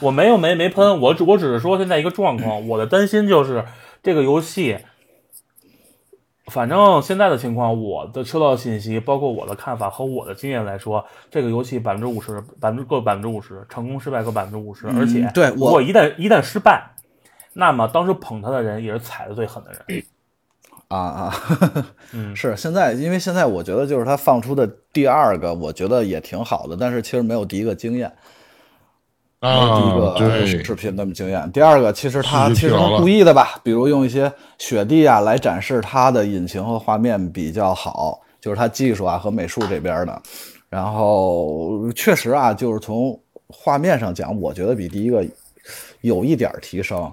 [0.00, 3.64] 我没有没没喷，我只我只是说现在一个状况，我的担心就是
[4.02, 4.76] 这个游戏，
[6.52, 16.88] 反正现在的情况，我的收到的信息，包括我的看法和我的经验来说，这个游戏百分之五十，百分之各百分之五十，成功失败各百分之五十，而且对我一旦一旦失败，
[17.52, 20.04] 那么当时捧他的人也是踩的最狠的人。
[20.88, 21.34] 啊啊，
[22.14, 22.36] 嗯。
[22.36, 28.14] 是现在，因为现在我觉得就是他放出的第二个，我觉得也挺好的，但是其实没有第一个惊艳，
[29.40, 31.50] 没有第一啊，个，视频那么惊艳。
[31.52, 40.22] 第二个其实他其实他故意的吧，比如用一些雪地啊来展示它的引擎和画面比较好，就是它技术啊和美术这边的。
[40.68, 43.18] 然后确实啊，就是从
[43.48, 45.24] 画面上讲，我觉得比第一个
[46.00, 47.12] 有一点儿提升。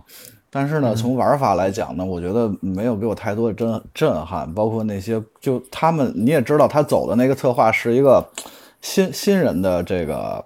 [0.50, 8.24] 但是呢，从玩法来讲呢，我觉得没有给我太多的震震撼，包括那些就他们你也知道，他走的那个策划是一个
[8.82, 10.44] 新新人的这个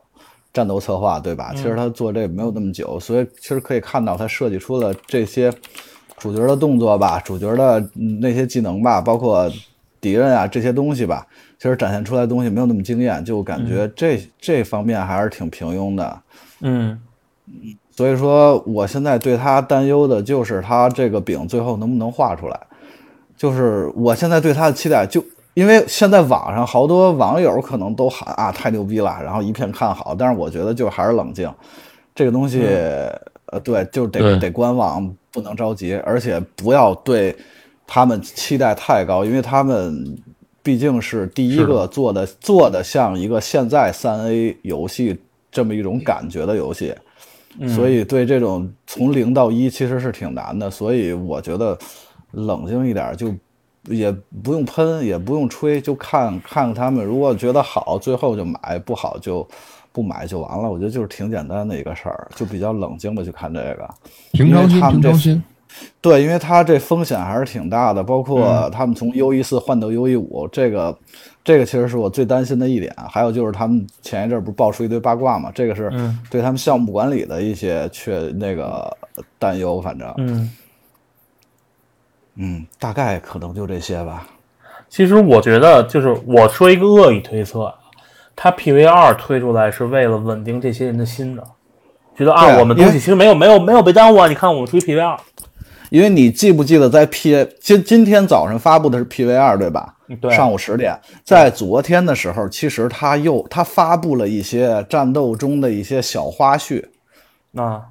[0.58, 1.54] 战斗策划，对吧？
[1.56, 5.54] 其实他做这个没有那么久，所以其实可以看到他设计出了这些
[6.18, 9.48] 主角的动作吧，主角的嗯那些技能吧，包括
[10.02, 11.28] 敌人啊这些东西吧，
[11.60, 16.20] 其实展现出来的东西没有那么惊艳，就感觉这、这方面还是挺平庸的。
[16.62, 17.00] 嗯
[17.92, 22.60] 所以说，我现在对他担忧的就是他这个饼最后能不能画出来。
[23.36, 25.24] 就是我现在对他的期待，就
[25.58, 31.52] 因为现在网上好多网友可能都喊啊太牛逼了，然后一片看好，但是我觉得就还是冷静，
[32.14, 32.62] 这个东西，
[33.48, 37.36] 呃，对，就是得得观望，不能着急，而且不要对
[37.88, 40.16] 他们期待太高，因为他们
[40.62, 45.20] 毕竟是第一个做的做的像一个现在三 A 游戏
[45.52, 46.94] 这么一种感觉的游戏，
[47.68, 50.70] 所以对这种从零到一其实是挺难的。
[50.70, 51.76] 所以我觉得
[52.34, 53.34] 冷静一点，就
[53.88, 54.12] 也
[54.44, 57.06] 不用喷，也不用吹，就看看看他们。
[57.06, 59.48] 如果觉得好，最后就买；不好就
[59.92, 60.70] 不买就完了。
[60.70, 63.90] 我觉得就是挺简单的一个事儿，就比较冷静的去看这个。
[64.32, 65.44] 平常心，们这平常心。
[66.02, 70.98] 对，因为他这风险还是挺大的，包括他们从 U 一四换到 U 一五，这个
[71.44, 72.92] 这个其实是我最担心的一点。
[73.10, 78.92] 还有就是他们前一阵儿不是爆出一堆八卦嘛，这个是嗯对他们项目管理的一些确那个
[79.38, 80.50] 担忧，反正嗯，
[82.38, 84.28] 嗯，大概可能就这些吧。
[84.90, 87.76] 其实我觉得，就是我说一个恶意推测啊，
[88.36, 91.44] 它 PV 二推出来是为了稳定这些人的心的，
[92.16, 95.20] 觉得啊，我们东西其实没有没有没有被耽误啊，你看我们出一 PV 二，
[95.90, 99.96] 因为你记不记得在 P 今今天早上发布的是 PV 二对吧？
[100.22, 106.82] 对上午十点，在昨天的时候，其实他又他发布了一些战斗中的一些小花絮。
[107.56, 107.82] 啊，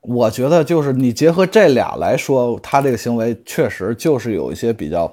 [0.00, 5.12] 我觉得就是你结合这俩来说，他这个行为确实就是有一些比较，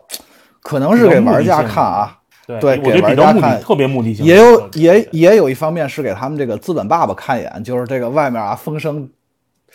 [0.62, 9.10] 可能是给玩家看啊，对，对给玩家看特别目的性，也有也也有一方面是给他们这个资本爸爸看一眼，就是这个外面啊风声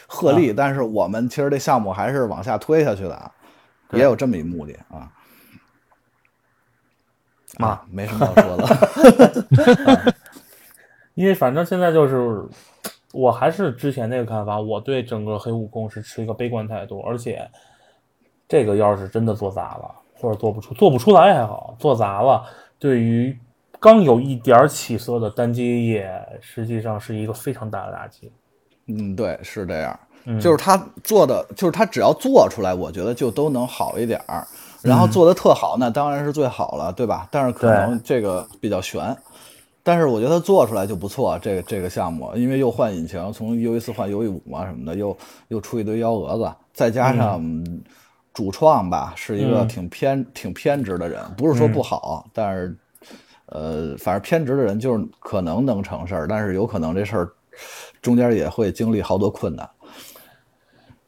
[0.06, 3.30] 鹤唳，但是我们其实这项目还是往下推下去的，啊，
[3.92, 5.08] 也有这么一目的啊。
[7.58, 10.14] 啊，没什么要说的。
[11.12, 12.42] 因为反正现在就是，
[13.12, 17.48] 我还是之前那个看法，我对整个黑悟空是持一个悲观态度，而且
[18.48, 22.44] 这个要是真的做砸了，或者做不出，做不出来还好，做砸了，
[22.78, 23.38] 对于
[23.78, 26.10] 刚有一点起色的单机业，
[26.40, 28.32] 实际上是一个非常大的打击。
[28.86, 29.98] 嗯，对，是这样。
[30.24, 34.46] 嗯就是他做的，就是他只要做出来，我觉得就都能好一点儿。
[34.80, 37.28] 然嗯后做的特好，那当然是最好了，对吧？
[37.30, 39.16] 但是可能这个比较悬。
[39.82, 45.16] 但是我觉得做出来就不错，这个这个项目，因为又换引擎，从 U 一四换 U 一五嘛什么的，又
[45.48, 47.42] 又出一堆幺蛾子，再加上
[48.32, 52.76] 主创吧是一个嗯挺偏、挺偏执的人，不是说不好，但是
[53.46, 57.32] 呃，反正偏执的人就是可能能成事儿，但是有可能这事儿
[58.00, 59.68] 中间也会经历好多困难。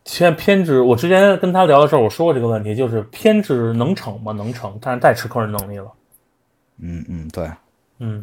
[0.05, 4.33] 现在偏执，我之前跟他聊的时候，我说过这个问题，就是偏执能成吗？
[4.33, 5.91] 能成，但是太吃个人能力了。
[6.79, 7.51] 嗯嗯，对，
[8.01, 8.23] 嗯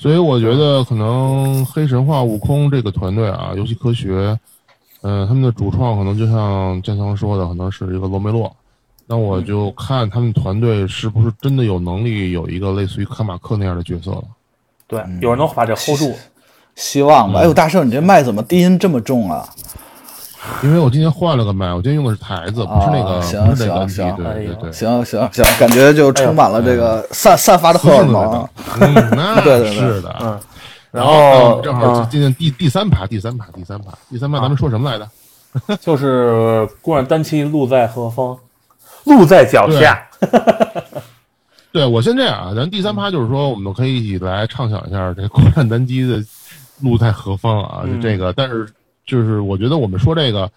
[0.00, 4.34] 所以我觉得可能黑神话悟空这个团队啊，游戏科学，
[5.02, 8.50] 嗯、他们的主创可能就像建强说的，可能是一个罗梅洛。
[9.06, 14.24] 那我就看他们团队是不是真的有能力有一个类似于卡马克那样的角色了。
[14.86, 16.14] 对，有人能把这 hold 住。
[16.76, 17.40] 希望吧。
[17.40, 19.46] 哎呦，大圣，你这麦怎么低音这么重啊？
[20.64, 24.72] 因为我今天换了个麦，我今天用的是台子，不是那个，啊行不是那个行行对对对。
[24.72, 28.48] 行行行，感觉就充满了这个散散发的荷尔蒙。
[28.80, 30.16] 嗯，那 对对对是的。
[30.20, 30.40] 嗯，
[30.90, 35.08] 然后正好嗯今天第第三趴，第三趴，第三趴，第三趴，咱们说什么来着？
[35.80, 38.36] 就是孤鹜单骑路在何方，
[39.04, 40.00] 路在脚下。
[41.72, 46.22] 对我先这样啊，咱第三趴就是说，我们可以一起来畅想一下这国产单机的
[46.80, 47.84] 路在何方啊？
[47.86, 48.66] 就这个，但是
[49.10, 50.50] 就是我觉得我们说这个，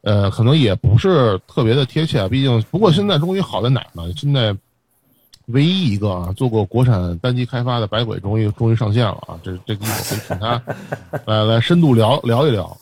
[0.00, 2.28] 呃，可能也不是特别的贴切啊。
[2.28, 4.02] 毕竟，不过现在终于好在哪儿呢？
[4.16, 4.56] 现在
[5.46, 9.38] 唯一一个啊做过国产单机开发的百鬼终于终于上线了啊！
[9.42, 10.62] 这这个一会儿可以请他
[11.26, 12.76] 来来深度聊聊一聊。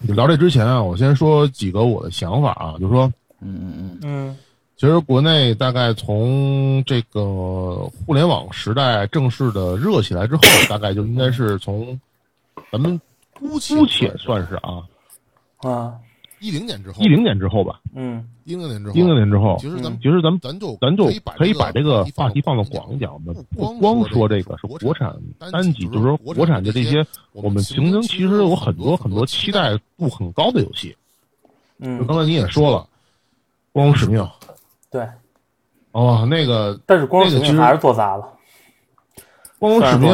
[0.00, 3.12] 聊这之前啊，我先说几个我的想法啊，就是说。
[3.40, 4.36] 嗯嗯嗯，嗯
[4.78, 11.98] 其实国内大概从这个互联网时代正式的热起来之后，大概就应该是从
[12.70, 13.00] 咱们
[13.38, 14.54] 姑姑且算是。
[14.56, 14.82] 啊，
[15.58, 15.94] 啊。
[16.38, 18.28] 一零年之后，一零年之后吧，嗯。
[18.44, 23.42] 一零年之后，一零年之后，其实咱们其实咱们咱就咱就可可以把这个话题放到到广一点，我们不
[23.72, 30.94] 不光说这这个是国产单单机，就是说国产的这些，我们曾经其实有很多很多期待度很高的游戏。
[31.80, 32.78] 就嗯，刚才你也说了，
[33.72, 34.22] 《光荣使命》
[34.90, 35.08] 对。
[35.92, 38.28] 哦，那个但是光荣使命还是做砸了，
[39.58, 40.10] 《光荣使命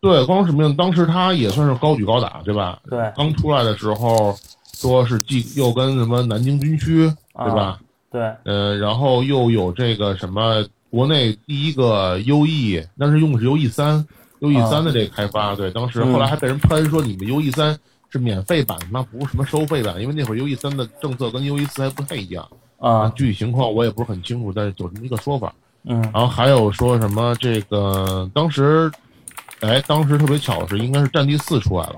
[0.00, 2.78] 对，《光荣使命》当时他也算是高举高打，对吧？
[2.88, 4.34] 对刚出来的时候，
[4.72, 7.78] 说是既又跟什么南京军区，啊对吧？
[8.10, 14.04] 对，呃，然后又有这个什么国内第一个 UE，当时用的是 UE 三
[14.40, 17.78] ，UE 三的这个开发，对，当时嗯后来还被人喷说你们 UE 三
[18.08, 22.48] 是免费版，那不是什么收费版，因为那会儿 UE 三的政策跟 UE 四还不太一样
[22.78, 25.54] 啊，具体情况我也不是很清楚，但是有这么一个说法。
[25.84, 28.90] 嗯然后还有说什么这个当时，
[29.60, 31.96] 哎，当时特别巧的是，应该是战地四出来了。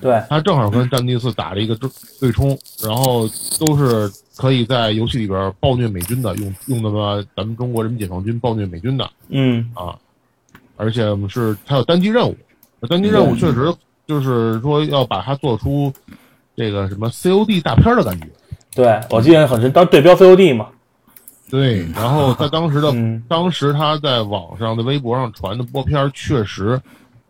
[0.00, 1.88] 对，他正好跟战地四打了一个对
[2.20, 3.26] 对冲，然后
[3.58, 9.96] 都是可以在游戏里边暴虐美军的，用用那么咱们中国人民解放军暴虐美军的嗯啊，
[10.76, 12.36] 而且我们是它有单机任务，
[12.88, 13.74] 单机任务确实
[14.06, 15.90] 就是说要把它做出
[16.54, 18.26] 这个什么 COD 大片的感觉。
[18.74, 20.68] 对我记得很深，当对标 COD 嘛，
[21.50, 23.22] 对，然后在当时的、 嗯。
[23.28, 26.80] 当时他在网上的微博上传的播片儿，确实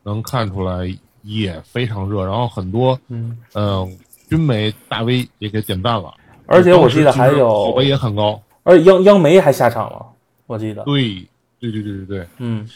[0.02, 0.88] 能看出来
[1.22, 3.98] 也非常热，然后很多嗯，嗯、
[4.28, 6.14] 军媒大 V 也给点赞了，
[6.46, 8.40] 而且我记得还当时其实口碑，也很高。
[8.62, 10.06] 而且央央媒还下场了，
[10.46, 11.26] 我记得，对，
[11.60, 12.68] 对对对对对，嗯。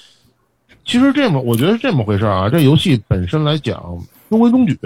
[0.84, 3.80] 其实这么我觉得是这么回事儿啊，这游戏本身来讲
[4.28, 4.78] 中规中矩，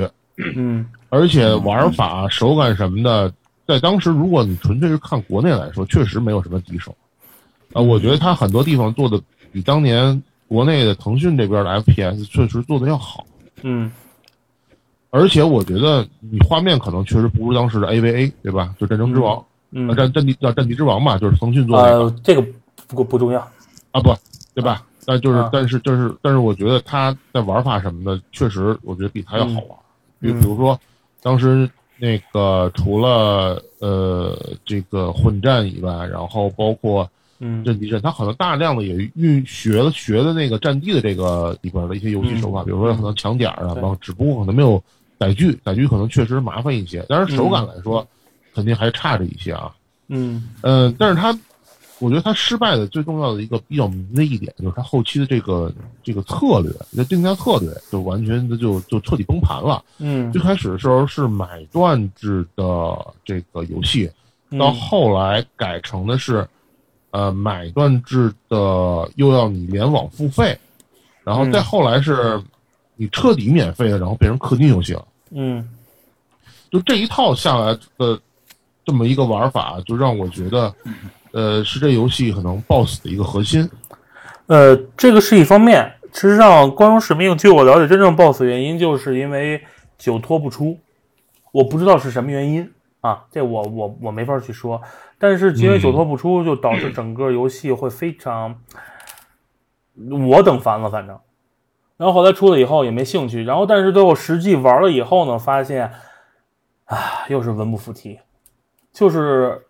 [0.57, 0.87] 嗯。
[1.09, 3.33] 而且玩法、手感什么的，
[3.67, 6.95] 在当时如果你纯粹是看国内来说，确实没有什么敌手。
[7.73, 9.21] 啊、我觉得它很多地方做的
[9.53, 13.27] 比当年国内的腾讯这边的 FPS 确实做的要好。
[13.63, 13.91] 嗯
[15.11, 18.75] 而且我觉得你画面可能确实不如当时的 AVA，对吧？
[18.79, 22.45] 就战争之王，嗯呃，战战地叫战地之王嘛，就是腾讯做的那个、呃，这个
[22.89, 23.41] 不不重要，
[23.93, 24.13] 啊，不
[24.55, 24.85] 对吧？
[25.07, 29.79] 但就是、啊但是就是但是我觉得他在玩法什么的，确实我觉得比他要好玩。
[30.21, 30.79] 比嗯比如说，
[31.23, 37.09] 当时那个除了呃这个混战以外，然后包括
[37.41, 37.65] 嗯。
[37.65, 42.65] 阵地战，它可能大量的也运学了学的那个战地的这个里边的一些游戏手法，嗯。
[42.65, 43.81] 比如说可能抢点儿啊，对。
[43.83, 44.83] 然后只不过可能没有
[45.19, 48.07] 载具，载具可能确实麻烦一些，但是手感来说、
[48.55, 49.73] 肯定还差着一些啊。
[50.09, 50.43] 嗯。
[50.63, 51.33] 嗯，但是它，
[52.01, 55.73] 我觉得他失败的最重要的一个比较明的一点，就是他后期的这个
[56.03, 59.83] 这个策略，这定价策略就完全的就就彻底崩盘了。
[59.99, 62.65] 嗯最开始的时候是买断制的
[63.25, 64.11] 这个游戏，
[64.51, 66.47] 嗯到后来改成的是，
[67.11, 70.59] 呃，买断制的又要你联网付费，
[71.23, 72.43] 然后再嗯后来是
[72.97, 75.07] 你彻底免费的，然后变成氪金游戏了。
[75.31, 75.69] 嗯
[76.71, 78.21] 就这一套下来的
[78.85, 80.75] 这么一个玩法，就让我觉得，
[81.35, 83.69] 呃，是这游戏可能 BOSS 的一个核心。
[84.47, 85.93] 呃，这个是一方面。
[86.13, 89.61] 事实上，《光荣使命》据我了解，真正 BOSS 原因就是因为
[89.99, 90.79] 久拖不出，
[91.51, 94.81] 我不知道是什么原因啊，这我我我没法去说。
[95.19, 98.61] 但是因为久拖不出，就导致整个游戏会非常，
[100.29, 101.19] 我等烦了，反正。
[101.97, 105.91] 然后后来出了以后也没兴趣，然后但是最后实际玩了以后呢，发现，
[106.85, 108.21] 啊，又是文不附题，
[108.93, 109.64] 就是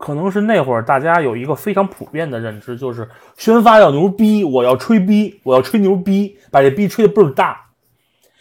[0.00, 3.06] 可能是那会儿大家有一个非常普遍的认知，就是
[3.36, 7.66] 宣发要牛逼，我要吹逼，我要吹牛逼，把这逼吹的倍儿大。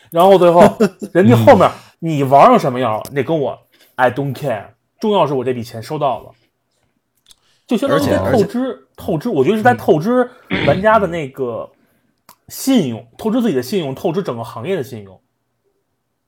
[0.10, 0.62] 然后最后
[1.12, 1.70] 人家后面
[2.00, 3.60] 你玩成什么样，那跟我
[3.96, 4.68] I don't care，
[5.02, 6.32] 重要是我这笔钱收到了，
[7.68, 10.32] 就相当于在透支透支，我觉得是在透支
[10.66, 11.70] 玩家的那个
[12.48, 15.20] 信用，透支自己的信用，透支整个行业的信用。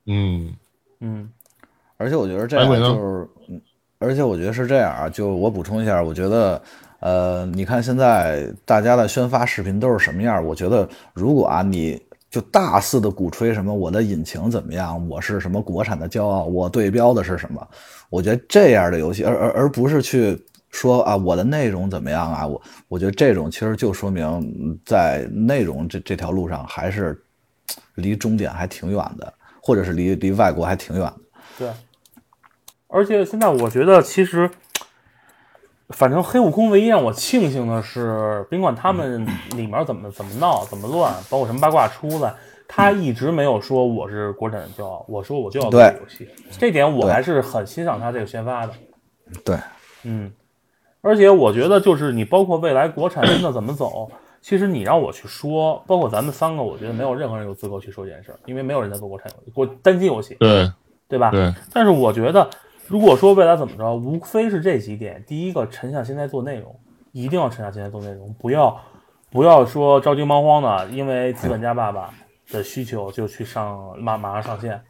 [0.07, 0.53] 嗯。
[0.99, 1.31] 嗯。
[1.95, 3.29] 而且我觉得这样就是，嗯
[4.01, 6.61] 而且我觉得是这样啊，就我补充一下，我觉得，
[6.99, 10.43] 呃，你看现在大家的宣发视频都是什么样？
[10.45, 17.65] 我觉得如果啊，你就大肆的鼓吹什么我的引擎怎么样，我是什么国产的骄傲，我对标的是什么？
[18.09, 20.37] 我觉得这样的游戏，而而而不是去
[20.69, 27.21] 说啊我的内容怎么样啊，我我觉得这种其实就说明在内容这这条路上还是
[27.95, 31.19] 离终点还挺远的，或者是离离外国还挺远的。
[31.57, 31.69] 对，
[32.91, 34.49] 而且现在我觉得其实，
[35.89, 42.33] 反正黑悟空唯一让我庆幸的是，甭管他们里面怎么怎么闹、怎么乱，包括什么八卦出来，
[42.67, 46.27] 他一直没有说我是国产的骄傲，我说我就要做游戏，
[46.59, 48.73] 这点我还是很欣赏他这个宣发的。
[49.45, 49.57] 对，
[50.03, 50.31] 嗯，
[50.99, 54.11] 而且我觉得就是你包括未来国产真的怎么走，
[54.41, 60.69] 其实你让我去说，包括咱们三个，我觉得没有任何人有资格去说这件事儿，因为没有人在做国产游戏，国单机游戏，对
[61.07, 61.31] 对吧？
[61.31, 62.49] 对，但是我觉得，
[62.91, 66.75] 如果说未来怎么着，无非是这几点：第一个，沉下心来做内容，
[67.13, 68.77] 一定要沉下心来做内容，不要
[69.31, 72.09] 不要说着急忙慌的，因为资本家爸爸
[72.51, 74.81] 的需求就去上马马上上线。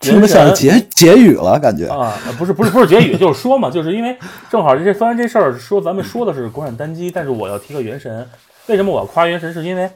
[0.00, 1.86] 听着像结结语了，感觉。
[1.88, 4.16] 啊，不是不是不是结语，就是说嘛，就是因为
[4.48, 8.26] 正好这虽然这事儿说咱们说的是国产单机，但是我要提个原神，
[8.68, 9.52] 为什么我要夸原神？
[9.52, 9.90] 是因为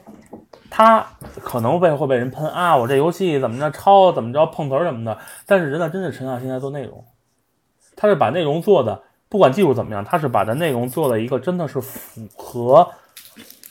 [0.69, 1.03] 它
[1.41, 7.03] 可能被会被人喷啊，我这游戏怎么着抄怎么着碰瓷儿什么的，但是人家真是沉下心来做内容，
[8.03, 12.85] 他是把内容做的，不管技术怎么样，他是把的内容做了一个真的是符合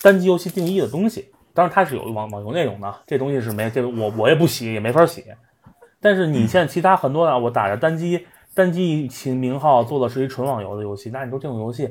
[0.01, 1.31] 单机游戏定义的东西。
[1.53, 5.23] 当然，它是有网网游内容的，这东西是没这个我我也不洗，也没法洗。
[6.01, 11.91] 但是你现在其他很多的，我打着单机单机其名号做的是一纯网游的游戏，那你说这种游戏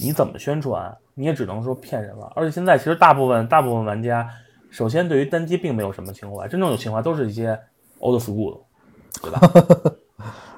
[0.00, 0.92] 你怎么宣传？
[1.14, 2.32] 你也只能说骗人了。
[2.34, 4.28] 而且现在其实大部分大部分玩家，
[4.72, 7.56] 首先对于单机并没有什么情怀，真正有情怀都是一些
[8.00, 8.62] old school，
[9.22, 9.40] 对吧？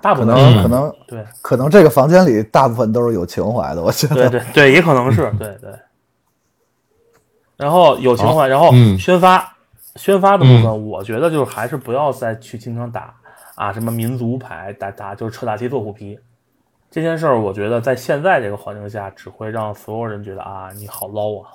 [0.01, 4.29] 大部可能可能对可能这个房间里大部分都是有情怀的，我觉得。
[4.31, 5.70] 对对，也可能是对对。
[7.57, 9.57] 然后有情怀，然后嗯宣发，
[9.97, 13.12] 宣发的部分，我觉得就是还是不要再去经常打
[13.57, 16.19] 啊什么民族牌，打打就是扯大旗做虎皮。
[16.91, 21.51] 这件事儿，我觉得在现在这个环境下，只会让所有人觉得啊，你好 low 啊。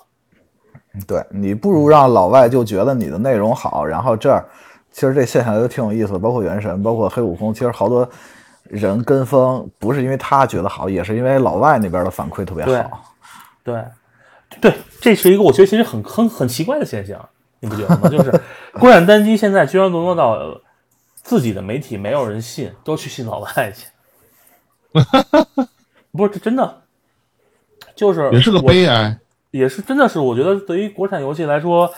[1.08, 4.46] 对你不如让老外就觉得你的内容好，然后这儿
[4.92, 8.08] 其实这现象就挺有意思的，包括原神，包括黑悟空，其实好多
[8.74, 13.14] 人跟风不是因为他觉得好，也是因为老外那边的反馈特别好。
[13.64, 13.84] 对，
[14.60, 17.30] 对，这是一个我觉得其实很很很奇怪的现象，
[17.60, 18.10] 你不觉得吗？
[18.10, 18.32] 就是
[18.80, 20.62] 国产单机现在居然沦落到呃
[21.22, 23.88] 自己的媒体没有人信，都去信老外去。
[26.12, 26.82] 不是这真的，
[27.96, 29.18] 就是也是个悲哀。
[29.52, 31.94] 也是真的是，我觉得对于国产游戏来说，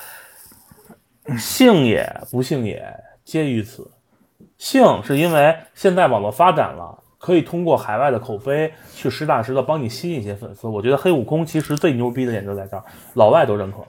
[1.38, 2.86] 幸也不幸也
[3.24, 3.90] 皆于此。
[4.58, 10.68] 幸是因为现在网络发展了，可以通过海外的口碑去实打实的帮你吸引一些粉丝。
[10.68, 12.84] 我觉得黑悟空其实最牛逼的点就在这儿，
[13.14, 13.88] 老外都认可了。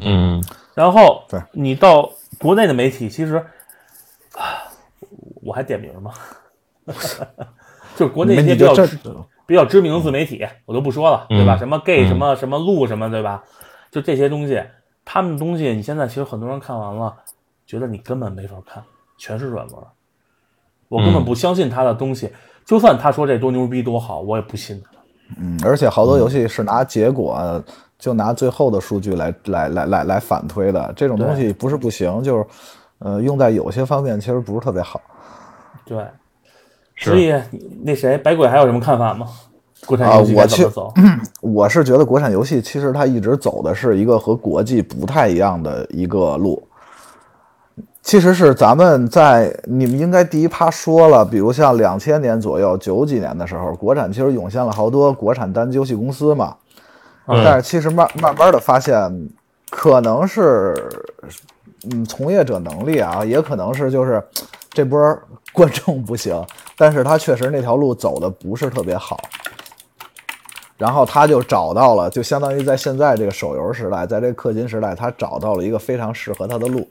[0.00, 0.42] 嗯，
[0.74, 3.36] 然后对你到国内的媒体，其实
[4.34, 4.62] 啊，
[5.42, 6.12] 我还点名吗？
[7.96, 8.72] 就是国内一些比较
[9.44, 11.56] 比较知名的自媒体，我就不说了，对吧？
[11.56, 13.42] 嗯什么 gay 嗯什么什么路什么，对吧？
[13.90, 14.62] 就这些东西，
[15.04, 17.16] 他们的东西，你现在其实很多人看完了，
[17.66, 18.84] 觉得你根本没法看，
[19.18, 19.76] 全是软文。
[20.88, 22.32] 我根本嗯不相信他的东西，
[22.64, 24.98] 就算他说这多牛逼多好，我也不信他。
[25.38, 27.62] 嗯，而且好多游戏是拿结果，
[27.98, 32.46] 就拿最后的数据来来来来来反推的，这种东西不是不行，就是
[33.00, 34.98] 呃用在有些方面其实不是特别好。
[35.84, 36.06] 对，
[36.96, 37.34] 所以
[37.82, 39.26] 那谁白鬼还有什么看法吗？
[39.86, 40.94] 国产啊游戏我去该怎么走？
[41.40, 46.62] 我是觉得国产游戏其实它一直走的是一个和国际不太一样的一个路。
[48.08, 56.56] 其实是咱们在你们应该第一趴说了，比如像两千年左右、九几年的时候，国产其实涌现了好多国产单机游戏公司嘛。
[57.26, 59.28] 嗯但是其实慢慢慢的发现，
[59.68, 60.74] 可能是
[61.90, 64.24] 嗯从业者能力啊，也可能是就是
[64.70, 64.98] 这波
[65.52, 66.42] 观众不行，
[66.78, 69.20] 但是他确实那条路走的不是特别好。
[70.78, 76.88] 然后他就找到了，就相当于在现在这个手游时代，在这个氪金时代，他找到了一个非常适合他的路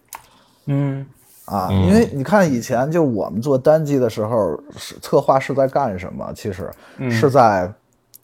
[0.67, 1.05] 嗯
[1.45, 1.69] 啊。
[1.71, 6.31] 因为你看以前就我们做单机的时候，是策划是在干什么？
[6.33, 6.71] 其实
[7.09, 7.69] 是在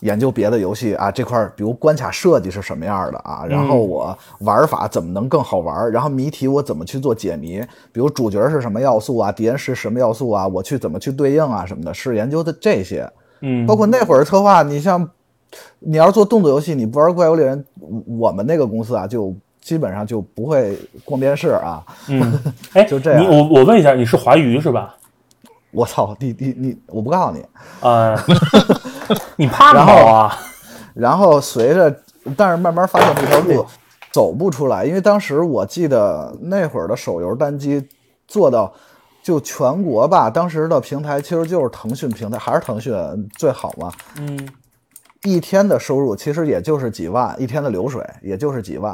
[0.02, 7.61] 研究别的游戏啊，这块儿比如关卡设计是什么样的啊，然后我玩法怎么能更好玩，然后谜题我怎么去做解谜，
[7.91, 13.10] 比如主角是什么要素啊，敌人是什么要素啊，我去怎么去对应啊什么的，是研究的这些。
[13.40, 15.10] 嗯，包括那会儿策划，你像
[15.80, 17.64] 你要是做动作游戏，你不玩《怪物猎人》，
[18.18, 19.34] 我们那个公司啊，就
[19.64, 21.84] 基本上就不会逛电视啊。
[22.10, 22.40] 嗯，
[22.73, 24.95] 哎，就这样你我我问一下，你是华娱是吧？
[25.72, 27.44] 我操，你你你，我不告诉你。
[27.81, 28.15] 呃
[29.35, 30.38] 你怕然后不啊？
[30.94, 31.95] 然后随着，
[32.38, 33.65] 但是慢慢发现这条路
[34.11, 37.88] 走不出来，因为当时我记得那会儿的手游单机
[38.27, 38.72] 做到
[39.23, 42.94] 就全国吧，当时的平台其实就是腾讯平台，还是腾讯
[43.38, 43.91] 最好嘛。
[44.19, 44.48] 嗯
[45.23, 48.94] 一天的收入其实也就是几万，一天的流水也就是几万。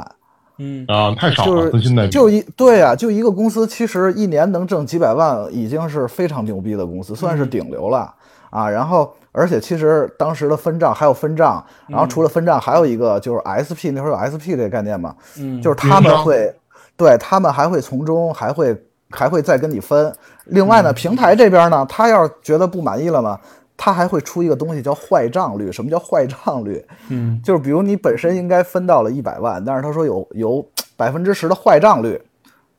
[0.62, 8.12] 嗯啊，太少了，就是跟现在就一对啊，就一个公司，其实一年能挣几百万，已经是非常牛逼的公司，算是顶流了、
[8.50, 8.68] 啊。
[8.68, 16.54] 然后，而且其实当时的分账还有分账，然后除了分账，还有一个就是 SP，那会儿有 SP 这个概念嘛，嗯，就是他们会，
[16.94, 18.76] 对他们还会从中还会
[19.08, 20.12] 还会再跟你分。
[20.46, 23.38] 另外呢，平台这边呢，他要是觉得不满意了呢，
[23.82, 25.72] 他还会出一个东西叫坏账率。
[25.72, 26.84] 什么叫坏账率？
[27.08, 30.62] 嗯就是比如你本身应该分到了一百万，但是他说有有
[30.98, 32.20] 百分之十的坏账率，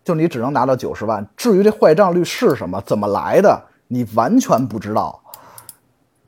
[0.04, 1.28] 就你只能拿到九十万。
[1.36, 5.20] 至于这坏账率是什么，怎么来的，你完全不知道。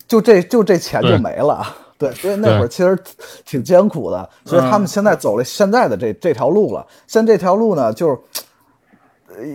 [0.07, 1.63] 就这就这钱就没了。
[1.99, 2.97] 对，所以那会儿其实
[3.45, 6.83] 挺艰苦的，所以他们现在走了现在的这这条路了。
[7.05, 8.21] 现在这条路呢，就是呃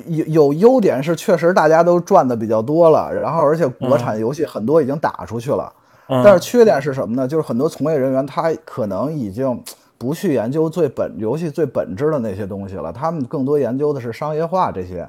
[0.06, 5.72] 有有优点是确实大家都赚的比较多了，然后而且国产游戏很多已经打出去了。
[6.08, 7.28] 嗯但是缺点是什么呢？
[7.28, 9.62] 就是很多从业人员他可能已经
[9.98, 15.06] 不去研究最本游戏最本质的那些东西了，他们更多研究的是商业化这些。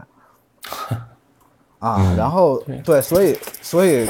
[1.80, 4.06] 啊，然后对，所以所以，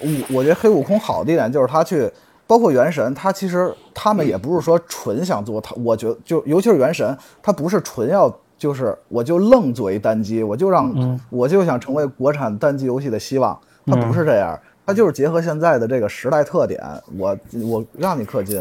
[0.00, 2.10] 我我觉得黑悟空好的一点就是他去，
[2.46, 16.82] 包括原神，他其实他们也不是说纯想做，他我觉得就尤其是原神，他不是纯要就是我就愣做一单机，我就让、我就想成为国产单机游戏的希望，它不是这样，它就是结合现在的这个时代特点，
[17.16, 18.60] 我我让你氪金，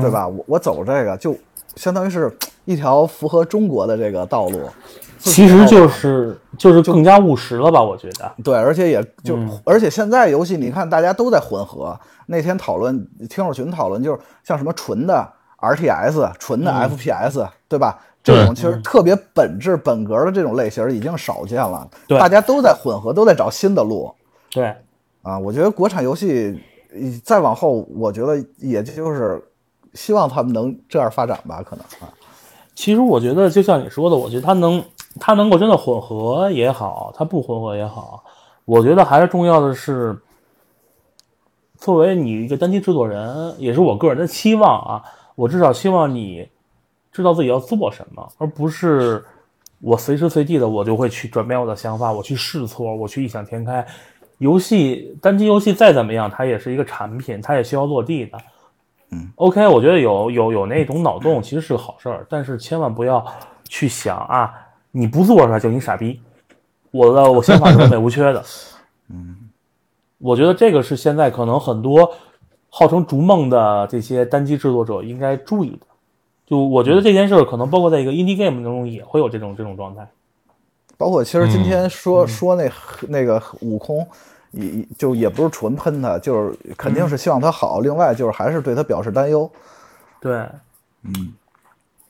[0.00, 0.26] 对吧？
[0.26, 1.36] 我我走这个就
[1.76, 2.34] 相当于是
[2.64, 4.60] 一条符合中国的这个道路。
[5.20, 7.82] 其实就是就是更加务实了吧？
[7.82, 11.98] 我觉得，对，而且也就、嗯而且现在游戏你看大家都在混合。
[12.26, 15.28] 那天讨论听友群讨论就是像什么纯的
[15.58, 17.98] RTS、纯的嗯 FPS，、对吧？
[18.28, 24.12] 这种其实特别本质本格的这种类型已经少见了，对大家都在混合，都在找新的路
[24.50, 24.74] 对，
[25.22, 25.38] 啊。
[25.38, 26.60] 我觉得国产游戏
[26.92, 29.42] 呃再往后，我觉得也就是
[29.94, 32.12] 希望他们能这样发展吧，可能啊。
[32.74, 34.84] 其实我觉得就像你说的，我觉得它能
[35.18, 38.22] 它能够真的混合也好，它不混合也好，
[38.64, 40.16] 我觉得还是重要的是，
[41.76, 45.02] 作为你一个单机制作人，也是我个人的期望啊，
[45.34, 46.48] 我至少希望你
[47.22, 49.24] 知道自己要做什么，而不是
[49.80, 53.86] 我随时随地的我就会去转变我的想法，我去试错，我去异想天开。
[54.38, 58.38] 游戏单机游戏再怎么样，它也是一个产品，它也需要落地的。
[59.10, 63.24] 嗯，OK，我觉得有有有那种脑洞其实是个好事儿，但是千万不要
[63.64, 64.54] 去想啊，
[64.92, 66.20] 你不做出来就你傻逼。
[66.90, 68.44] 我的我想法是完美无缺的。
[69.10, 69.36] 嗯，
[70.18, 72.08] 我觉得这个是现在可能很多
[72.68, 75.86] 号称逐梦的这些单机制作者应该注意的。
[76.48, 80.08] 就我觉得这件事儿可能包括在一个 indie game 中也会有这种这种状态。
[80.96, 82.70] 包括其实今天说、说那
[83.08, 84.04] 那个悟空，
[84.50, 87.80] 也就也不是纯喷他，就是肯定是希望他好。
[87.80, 89.48] 另外就是还是对他表示担忧。
[90.20, 90.32] 对，
[91.04, 91.32] 嗯，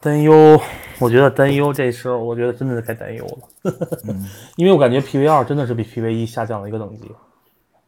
[0.00, 0.58] 担忧，
[1.00, 3.74] 我觉得担忧这事儿，我觉得真的是该担忧了，
[4.56, 7.10] 因为我感觉 PV 二真的是比 PV 一下降了一个等级。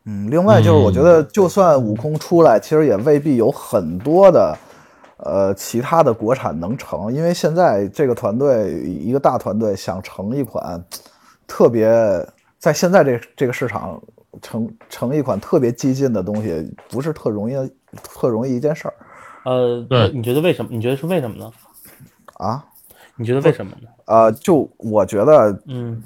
[0.04, 4.54] 嗯，另外就是我觉得，就算悟空出来，其实也未必有很多的
[5.24, 10.82] 呃其他的国产能成，因为现在这个团队一个大团队想成一款
[11.46, 11.88] 特别
[12.58, 14.00] 在现在这这个市场
[14.42, 17.54] 成成一款特别激进的东西，不是特容易
[18.02, 18.94] 特容易一件事儿
[19.44, 20.70] 呃，对你觉得为什么？
[20.70, 21.50] 你觉得是为什么呢？
[22.34, 22.64] 啊。
[23.16, 23.88] 你觉得为什么呢？
[24.06, 26.02] 呃，就我觉得，嗯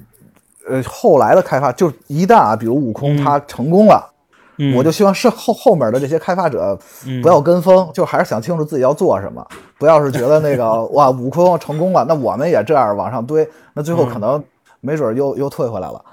[0.67, 4.13] 呃，后来的开发，就一旦啊，比如悟空嗯它成功了，
[4.57, 9.47] 嗯，我就希望是后后面的这些开发者嗯不要跟风，就还是想清楚自己要做什么，
[9.79, 14.43] 不要是觉得那个 哇悟空成功了，那我们也这样往上堆，那最嗯后可能
[14.81, 16.05] 没准又又退回来了。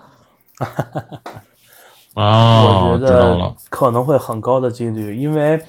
[2.14, 3.54] 啊，我觉得。
[3.70, 5.60] 可能会很高的几率，因为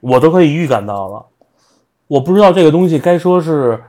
[0.00, 1.24] 我都可以预感到了。
[2.06, 3.82] 我不知道这个东西该说是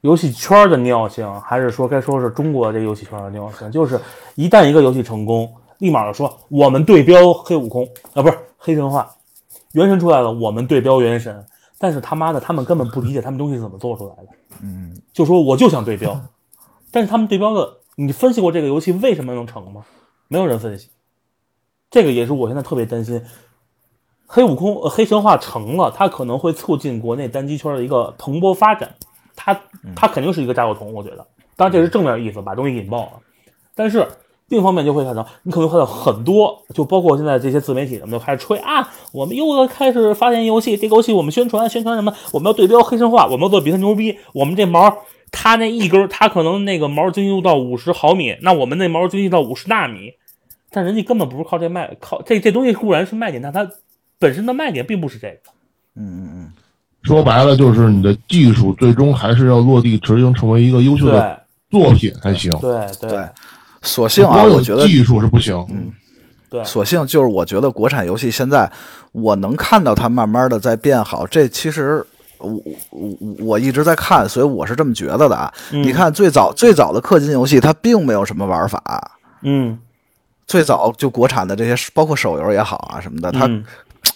[0.00, 3.70] 游戏圈的尿性，还是说该说是中国这个游戏圈的尿性。
[3.70, 4.00] 就是
[4.34, 5.48] 一旦一个游戏成功，
[5.80, 7.84] 立马就说我们对标黑悟空
[8.14, 9.10] 啊，不是黑神话，
[9.72, 11.44] 原神出来了，我们对标原神。
[11.78, 14.28] 但是他妈的，他们根本不理解他们东西是怎么做出来的。
[14.62, 16.20] 嗯，就说我就想对标，
[16.90, 19.84] 但是他们对标的，你分析过这个游戏为什么能成吗？
[20.28, 20.90] 没有人分析。
[21.90, 23.24] 这个也是我现在特别担心，
[24.26, 28.94] 黑悟空、呃、黑神话成了，它可能会促进国内单机圈的一个蓬勃发展。
[29.34, 29.58] 它
[29.96, 31.26] 它肯定是一个炸药桶，我觉得。
[31.56, 33.12] 当然这是正面意思，把东西引爆了。
[33.74, 34.06] 但是
[34.50, 42.12] 另一方面就会看到，你可能会看到很多，就包括现在这些自媒体，他们就开始吹啊，我们又要开始发现游戏，这个游戏我们宣传宣传什么？
[42.32, 44.18] 我们要对标黑神话，我们要做比它牛逼。
[44.34, 44.92] 我们这毛，
[45.30, 50.14] 它那一根儿，它可能那个毛精细到五十毫米，那我们那毛精细到五十纳米。
[50.72, 53.70] 但人家根本不是靠这卖，靠这这东西固然是卖点，但它
[54.18, 55.50] 本身的卖点并不是这个。
[55.94, 56.52] 嗯嗯嗯，
[57.02, 61.40] 说白了就是你的技术最终还是要落地执行，成为一个优秀的
[61.70, 62.52] 作品才行。
[62.58, 63.28] 对对对。
[63.82, 65.54] 所幸啊，我觉得技术是不行。
[65.70, 65.90] 嗯，
[66.48, 68.70] 对，所幸就是我觉得国产游戏现在
[69.12, 72.04] 我能看到它慢慢的在变好，这其实。
[72.42, 72.54] 我
[72.88, 75.52] 我我一直在看，所以我是这么觉得的啊。
[75.72, 79.78] 嗯你看最早最早的氪金游戏，它并没有什么玩法，嗯
[80.46, 83.62] 最早就国产的这些，包括手游也好啊什么的，它嗯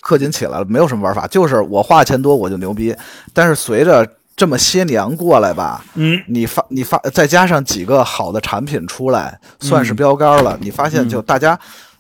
[0.01, 2.97] 氪金起来了，没有什么玩法，就是我花钱多我就牛逼。
[3.35, 10.59] 但是随着这么些年过来吧，嗯你发你发再加上几个好的产品出来，算是标杆了。
[10.61, 11.59] 你发现就大家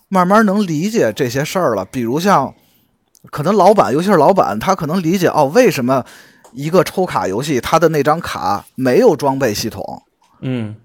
[0.08, 1.84] 慢慢能理解这些事儿了。
[1.84, 2.52] 比如像
[3.30, 6.04] 可能老板，尤其是老板，他可能理解哦，为什么
[6.52, 10.02] 一个抽卡游戏他的那张卡没有装备系统。
[10.40, 10.76] 嗯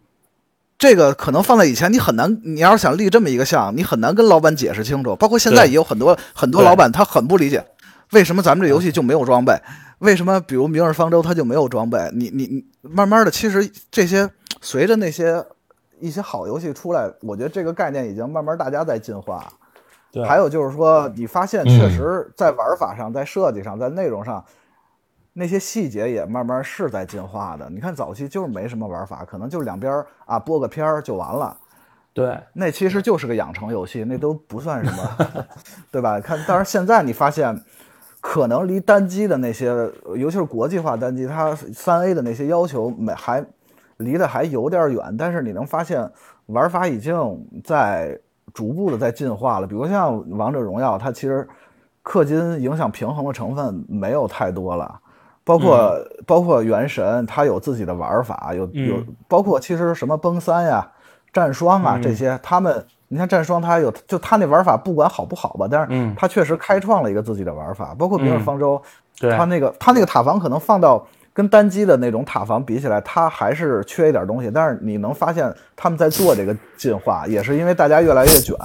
[0.78, 2.40] 这个可能放在以前，你很难。
[2.46, 5.14] 你要是想立这么一个项，你很难跟老板解释清楚。
[5.18, 7.66] 包括现在也有很多很多老板，他很不理解，
[8.12, 9.54] 为什么咱们这游戏就没有装备？
[10.00, 12.10] 为什么比如《明日方舟》它就没有装备？
[12.14, 14.30] 你你你，慢慢的，其实这些
[14.62, 15.46] 随着那些
[16.00, 19.48] 一些好游戏出来，我觉得这个概念已经慢慢大家在进化。
[20.12, 24.44] 对还有就是说，你发现确实在玩法上、在设计上、在内容上，
[25.34, 27.70] 那些细节也慢慢是在进化的。
[27.70, 31.56] 你看早期就是没什么玩法，可能就两边啊播个片儿就完了。
[32.12, 35.46] 对那其实就是个养成游戏，那都不算什么，
[35.92, 36.20] 对吧？
[36.20, 37.56] 看，但是现在你发现，
[38.22, 39.68] 可能离单机的那些，
[40.16, 43.46] 尤其是国际化单机，它三 A 的那些要求没还
[43.98, 46.10] 离得还有点远，但是你能发现
[46.48, 47.16] 玩法已经
[47.64, 48.20] 在
[48.54, 49.68] 逐步的在进化了。
[49.68, 51.48] 比如像王者荣耀，它其实
[52.04, 55.00] 氪金影响平衡的成分没有太多了，
[55.44, 60.92] 包括、包括原神，它有自己的玩法，有有嗯包括其实什么崩三呀、
[61.32, 62.02] 战双啊嗯。
[62.02, 68.82] 这些，他们你看战双，它有就它那玩法不管好不好吧，但是嗯它确实开创了一个自己的玩法，包括明日嗯方舟，
[69.20, 74.52] 对它那个它那个塔防可能放到跟单机的那种塔防比起来，它还是缺一点东西。
[74.54, 78.56] 但是你能发现他们在做这个进化，也是因为大家越来越卷，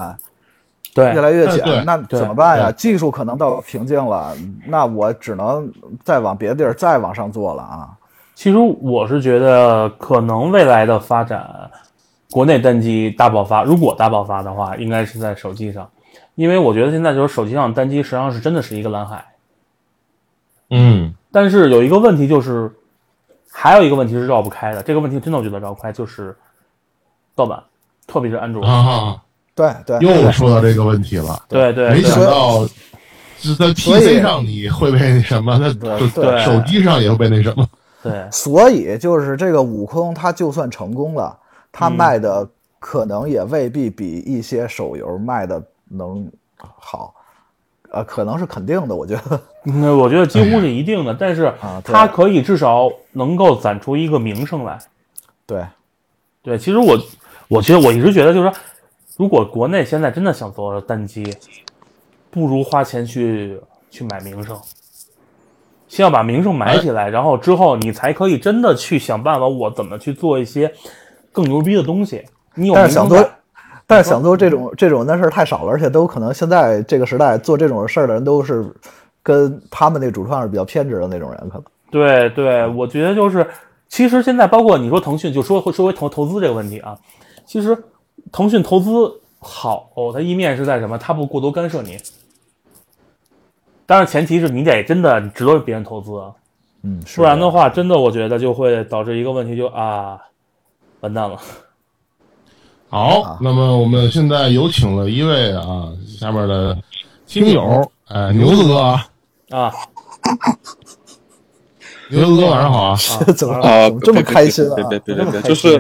[0.95, 2.71] 对越来越卷，那怎么办呀？
[2.71, 4.35] 技术可能到瓶颈了，
[4.67, 5.73] 那我只能
[6.03, 7.89] 再往别的地儿再往上做了啊。
[8.35, 11.49] 其实我是觉得，可能未来的发展，
[12.31, 15.89] 国内单机大爆发，如果大爆发的话，应该是在手机上，
[16.35, 19.25] 因为我觉得现在就是手机上单机实际上是真的是一个蓝海。
[20.71, 22.71] 嗯，但是有一个问题就是，
[23.53, 26.35] 还有一个问题是绕不开的，这个问题真的我觉得绕不开，就是
[27.35, 27.63] 盗版，
[28.07, 28.65] 特别是安卓。
[28.65, 29.23] 啊，
[29.55, 32.67] 对对，又说到这个问题了，对对没想到
[33.39, 36.45] 是在 PC 上你会被那什么，那对对。
[36.45, 37.69] 手机上也会被那什么。
[38.03, 41.39] 对，所以就是这个悟空，他就算成功了，
[41.77, 42.49] 它嗯卖的
[42.79, 47.13] 可能也未必比一些手游卖的能好，
[47.91, 49.41] 呃，可能是肯定的，我觉得。
[49.65, 51.53] 那我觉得几乎是一定的，但是
[51.83, 54.79] 它可以至少能够攒出一个名声来。
[55.47, 55.67] 对，
[56.43, 56.97] 对，其实我
[57.49, 58.57] 我其实我一直觉得，就是说，
[59.17, 61.25] 如果国内现在真的想做单机，
[62.31, 63.59] 不如花钱去
[63.91, 64.59] 去买名声，
[65.89, 70.73] 先要把名声买起来，然后之后你才可以真的去想办法，我怎么去做一些
[71.35, 72.25] 更牛逼的东西。
[72.55, 73.31] 你有但是想做
[73.87, 78.65] 但是想做这种这种的事儿太少了，而且都可能现在这个时代做这种事儿的人都是
[79.23, 81.65] 跟他们那主创是比较偏执的那种人，可能。
[81.91, 83.47] 对对，我觉得就是，
[83.89, 86.97] 其实现在包括你说腾讯，就说说回投投资这个问题啊，
[87.45, 87.77] 其实
[88.33, 90.97] 腾讯投资好，它一面是在什么？
[90.97, 91.99] 它不过多干涉你，
[93.87, 96.33] 当然前提是你得真的值得别人投资，啊，
[96.83, 100.19] 嗯，不然的话，真的我觉得就会导致一个问题就，啊，
[101.05, 101.39] 完蛋了。
[102.89, 106.75] 好，那么我们现在有请了一位啊，下面的
[107.27, 109.07] 听友，哎，牛子哥啊，
[109.51, 109.73] 啊，
[112.09, 112.97] 牛子哥晚上好啊，
[113.37, 114.75] 怎么啊，怎么这么开心啊？
[114.77, 114.85] 别？
[114.85, 115.77] 别别别别，就是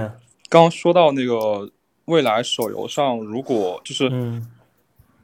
[0.50, 1.70] 刚刚说到那个
[2.04, 4.46] 未来手游上，如果就是嗯。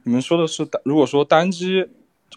[0.03, 1.87] 你们说的是单，如果说单机，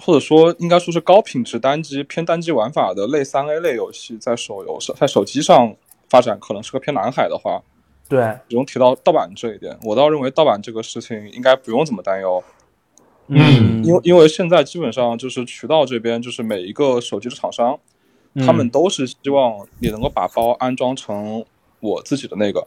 [0.05, 5.75] 或者说应该说是高品质单机偏单机玩法的类三 A 类游戏，在手游上在手机上
[6.15, 7.61] 发展可能是个偏蓝海的话，
[8.09, 12.41] 对，不用提到盗版这一点，我倒认为盗版这个事情应该不用怎么担忧，
[13.27, 17.81] 嗯，因为因为现在基本上就是渠道这边就是每一个手机的厂商，
[18.47, 21.45] 他们都是希望你能够把包安装成
[21.81, 22.65] 我自己的那个。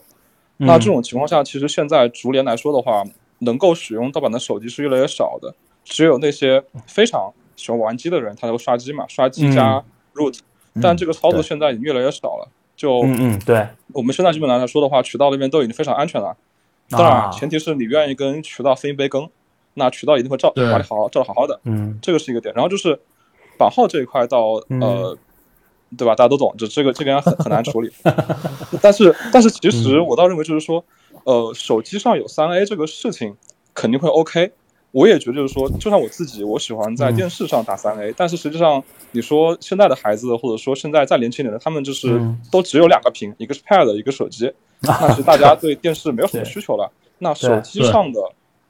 [0.57, 0.67] 嗯。
[0.67, 3.03] 那这种情况下，其实现在逐年来说的话，
[3.39, 5.55] 能够使用盗版的手机是越来越少的，
[5.85, 9.81] 只有那些非常喜欢玩机的人，他才会刷机嘛，刷机加
[10.15, 10.39] root，、
[10.81, 12.51] 但这个操作现在已经越来越少了。
[12.77, 16.37] 就嗯嗯对，我们现在基本上来说的话，渠道那边都已经非常安全了。
[16.89, 19.27] 当然，啊前提是你愿意跟渠道分一杯羹，
[19.73, 21.59] 那渠道一定会照对把你好好照的好好的。
[21.63, 22.53] 嗯这个是一个点。
[22.55, 22.97] 然后就是
[23.57, 25.17] 版号这一块到呃，
[25.97, 26.15] 对吧？
[26.15, 27.91] 大家都懂，这这个这边很很难处理。
[28.81, 30.85] 但是但是其实我倒认为就是说，
[31.23, 33.35] 呃，手机上有三 A 这个事情
[33.73, 34.51] 肯定会 OK。
[34.91, 42.39] 我也觉得就是说，就像我自己，我喜欢在电视上打三 A，、但是实际上你说现在的孩子，或者说现在再年轻点的，他们就是嗯。
[42.51, 44.51] 都只有两个屏，一个是 Pad，一个手机，
[44.81, 46.91] 那是大家对电视没有什么需求了。
[47.19, 48.19] 那手机上的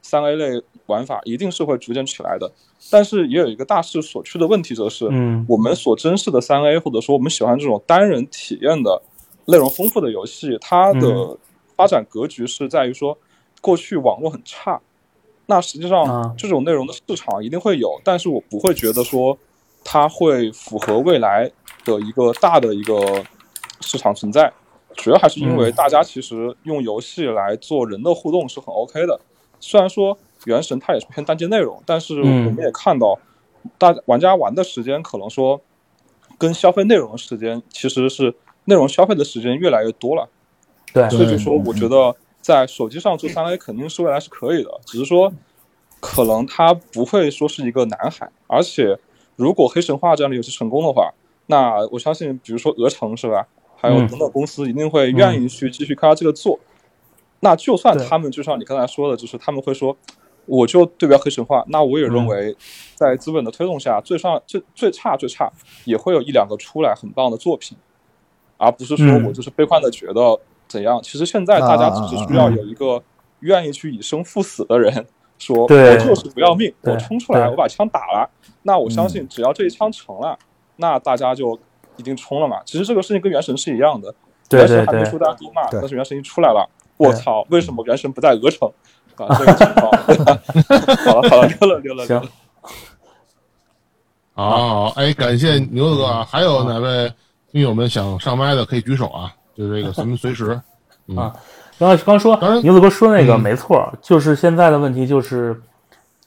[0.01, 2.51] 三 A 类玩法一定是会逐渐起来的，
[2.89, 5.45] 但是也有一个大势所趋的问题，则是嗯。
[5.47, 9.01] 我们所珍视的三 A，或者说我们喜欢这种单人体验的
[9.45, 11.37] 内容丰富的游戏，它的嗯。
[11.75, 13.15] 发展格局是在于说，
[13.61, 14.81] 过去网络很差，
[15.47, 19.37] 那实际啊上这种内容的市场一定会有，但是我不会觉得说
[19.83, 21.49] 它会符合未来
[21.83, 23.23] 的一个大的一个
[23.81, 24.53] 市场存在。
[24.95, 29.19] 主要还是因为嗯大家其实用游戏来做人的互动是很 OK 的，
[29.59, 30.15] 虽然说
[30.45, 33.17] 《原神》它也是偏单机内容，但是我嗯们也看到，
[33.77, 35.61] 大玩家玩的时间可能说
[36.39, 38.33] 跟消费内容的时间其实是
[38.65, 40.27] 内容消费的时间越来越多了。
[40.91, 42.15] 对所以就说，我觉得
[42.47, 45.33] 在手机上做三 A 肯定是未来是可以的，只是说
[45.99, 48.97] 可能它不会说是一个南海，而且
[49.35, 51.13] 如果黑神话这样的游戏成功的话，
[51.47, 53.45] 那我相信，比如说鹅城是吧，
[53.75, 54.07] 还有嗯。
[54.07, 56.57] 等等公司一定会愿意去继续开发这个做。
[57.41, 59.97] 那就算他们就像你刚才说的，就是他们会说，
[60.45, 62.55] 我就对标黑神话，那我也认为
[62.95, 65.51] 在资本的推动下，最上最最差最差
[65.83, 67.77] 也会有一两个出来很棒的作品。
[68.55, 69.25] 而不是说嗯。
[69.25, 70.99] 我就是悲观的觉得怎样。
[71.01, 73.01] 其实现在大家只是需要有一个
[73.39, 75.05] 愿意去以生赴死的人，
[75.37, 78.29] 说我就是不要命，我冲出来，我把枪打了。
[78.63, 80.37] 那我相信只要这一枪成了，
[80.77, 81.57] 那大家就
[81.95, 82.61] 一定冲了嘛。
[82.65, 84.13] 其实这个事情跟原神是一样的，
[84.49, 88.71] 对对对原神还没出，大家都骂，但是原神一出来了，我操，为什么原神不在鹅城？
[89.15, 89.91] 啊，这个情况。
[91.05, 92.29] 好了好了，溜了溜了溜了。
[94.33, 96.23] 好好，好哎，感谢牛子哥啊！
[96.29, 97.11] 还有哪位
[97.51, 99.33] 听友们想上麦的可以举手啊？
[99.57, 100.59] 就这个咱们随时。
[101.09, 101.33] 嗯啊
[101.79, 105.55] 然后刚说牛子哥说那个嗯没错，就是现在的问题就是，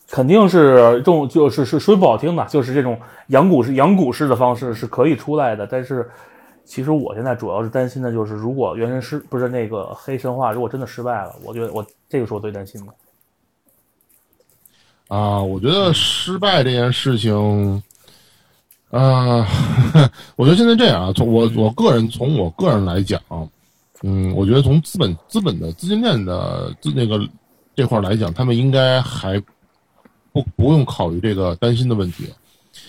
[0.09, 2.97] 肯定是这种就是是说不好听的，就是这种
[3.27, 6.09] 养股式养股式的方式是可以出来的，但是
[6.65, 12.93] 其实我现在主要是担心的就是，如果原神失不是那个黑神话，如果真的失败了，我觉得我这个是我最担心的。
[15.09, 17.82] 啊，我觉得失败这件事情，
[18.91, 19.47] 啊，
[20.37, 23.21] 我觉得现在这样啊，从我我个人从我个人来讲，
[24.03, 27.21] 嗯，我觉得从资本资本的资金链的资那个
[27.77, 29.41] 这块儿来讲，他们应该还
[30.33, 32.25] 不不用考虑这个担心的问题。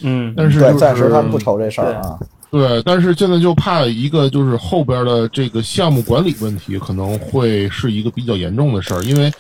[0.02, 2.20] 嗯，但是就是暂时他们不愁这事儿啊。
[2.50, 9.32] 对，但是现在就怕一个就是后边的这个项目管理问题可能会是一个比较严重的事儿，因为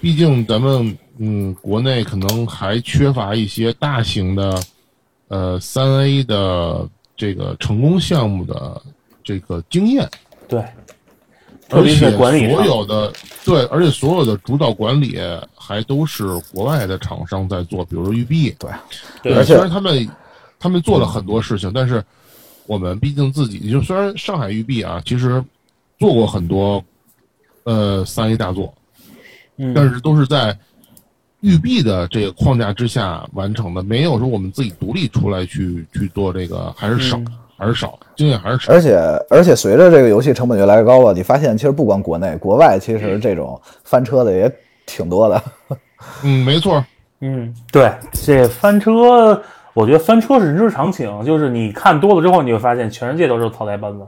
[0.00, 4.60] 毕竟咱们嗯国内可能还缺乏一些大型的
[5.28, 8.82] 呃三 A 的这个成功项目的
[9.22, 10.08] 这个经验，
[10.48, 10.60] 对，
[11.68, 13.12] 特而且管理所有的
[13.44, 15.18] 对，而且所有的主导管理
[15.54, 18.70] 还都是国外的厂商在做，比如说育碧，对，
[19.22, 20.08] 对而且虽然他们
[20.58, 22.02] 他们做了很多事情，但是
[22.66, 25.44] 我们毕竟自己就虽然上海育碧啊，其实
[25.98, 26.82] 做过很多
[27.64, 28.72] 呃三 A 大作，
[29.56, 30.58] 嗯，但是都是在
[31.40, 38.72] 育碧的这个框架之下完成的，没有说我们自己独立出来去去做这个，还是少，嗯还是少，经验还是少。
[38.72, 38.96] 而且
[39.30, 44.52] 而且随着这个游戏成本越来越高了，你发现其实不光国内，国外其实这种翻车的也
[44.86, 45.42] 挺多的。
[46.22, 46.84] 嗯，没错，
[47.20, 49.42] 嗯，对，这翻车，
[49.74, 54.06] 我觉得翻车是人之常情，就是你看多了之后，你会发现全世界都是草台班子，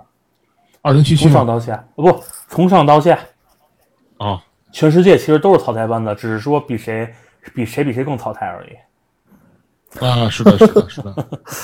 [0.83, 3.19] 二零七七从上到下，不，从上到下，
[4.19, 4.41] 啊，
[4.73, 7.09] 全世界其实都是草台班子，只是说比谁
[7.55, 8.77] 比谁比谁更草台而已。
[9.99, 11.15] 啊，是的，是的，是的，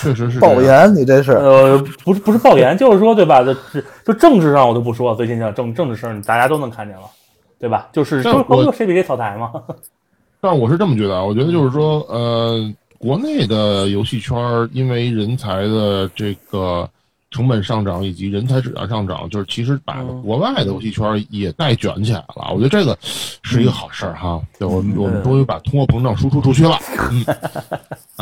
[0.03, 3.45] 确实是 爆言，你这是呃，不是不是爆言，就是说对吧？
[3.45, 7.05] 就就就政治上我就不说了，最近的政政治事儿大家都能看见了，
[7.61, 7.89] 对吧？
[7.93, 9.53] 就是但就就谁比谁草台嘛。
[10.41, 14.37] 但是我是这么觉得啊，我觉得就是说，呃，国内的游戏圈
[14.73, 16.89] 因为人才的这个
[17.31, 22.53] 成本上涨以及人才质量上涨，就是其实把嗯国外的游戏圈也带卷起来了。
[22.53, 24.41] 我觉得这个是一个好事儿哈。
[24.59, 26.79] 对，我们我们终于把通货膨胀输出出去了。
[27.11, 27.25] 嗯，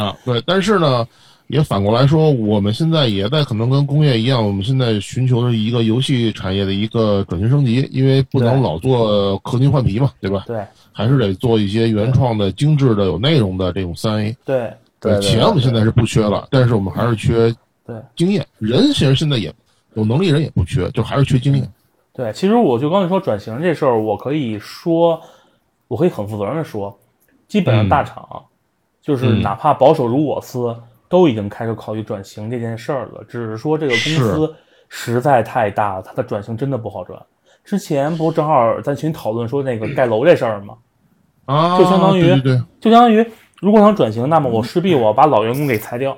[0.06, 1.06] 啊，对，但是呢。
[1.48, 10.44] 也反过来说，我们现在也在可能跟工业一样，我们现在寻求的一个游戏产业的一个转型升级，因为不能老做氪金换皮嘛，对吧？
[10.46, 14.34] 对还是得做一些原创的、精致的、有内容的这种三 A。
[14.42, 17.54] 对对对钱我们现在是不缺了，但是我们还是缺
[17.86, 18.46] 对经验。
[18.58, 19.52] 人其实现在也
[19.94, 21.70] 有能力，人也不缺，就还是缺经验。
[22.12, 25.20] 对，其实我就刚才说转型这事儿，我可以说，
[25.88, 26.96] 我可以很负责任的说，
[27.48, 28.44] 基本上嗯大厂、
[29.02, 30.76] 就是嗯哪怕保守如我司，
[31.08, 33.24] 都已经开始考虑转型这件事儿了。
[33.28, 34.54] 只是说这个公司
[34.88, 37.20] 实在太大了，它的转型真的不好转。
[37.64, 40.76] 之前不正好在群讨论说那个盖楼这事儿吗？
[41.46, 43.26] 啊，就相当于对对对，就相当于
[43.60, 46.16] 如果想转型，那么我势必我要把老员工给裁掉，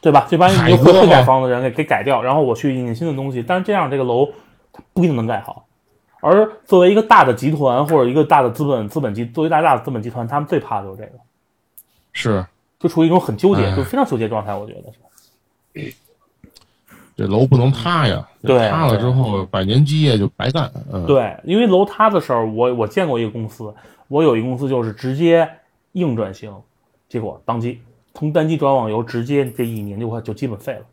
[0.00, 0.26] 对吧？
[0.28, 3.42] 就把你海会会改房子的人给给改掉，然后我去引进新的东西。
[3.42, 4.26] 但是这样这个楼
[4.72, 5.66] 它不一定能盖好。
[6.20, 11.12] 而作为一个大的集团或者一个大的资本资本集，作为大大的资本集团，他们最怕的就是这个，
[12.12, 12.46] 是
[12.78, 14.54] 就处于一种很纠结，哎就非常纠结状态。
[14.54, 14.92] 我觉得
[15.80, 15.94] 是。
[17.16, 20.70] 这楼不能塌呀，对塌了之后百年基业就白干。
[20.92, 23.74] 嗯，，对，因为楼塌的时候，我我见过一个公司，
[24.08, 25.48] 我有一个公司就是直接
[25.92, 26.54] 硬转型，
[27.08, 27.80] 结果当机
[28.16, 30.86] 从单机转网游，直接这一年就快就基本废了。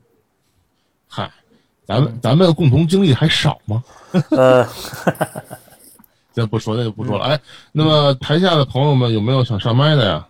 [1.07, 1.31] 嗨，
[1.85, 3.81] 咱们咱们共同经历还少吗？
[4.31, 4.67] 呃，
[6.35, 7.23] 先不说那就不说了。
[7.23, 7.39] 哎，
[7.71, 10.27] 那么台下的朋友们有没有想上麦的呀？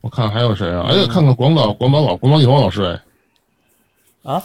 [0.00, 0.88] 我看还有谁啊？
[0.88, 3.00] 哎，看看广岛广岛老广岛女王老师哎。
[4.32, 4.42] 啊，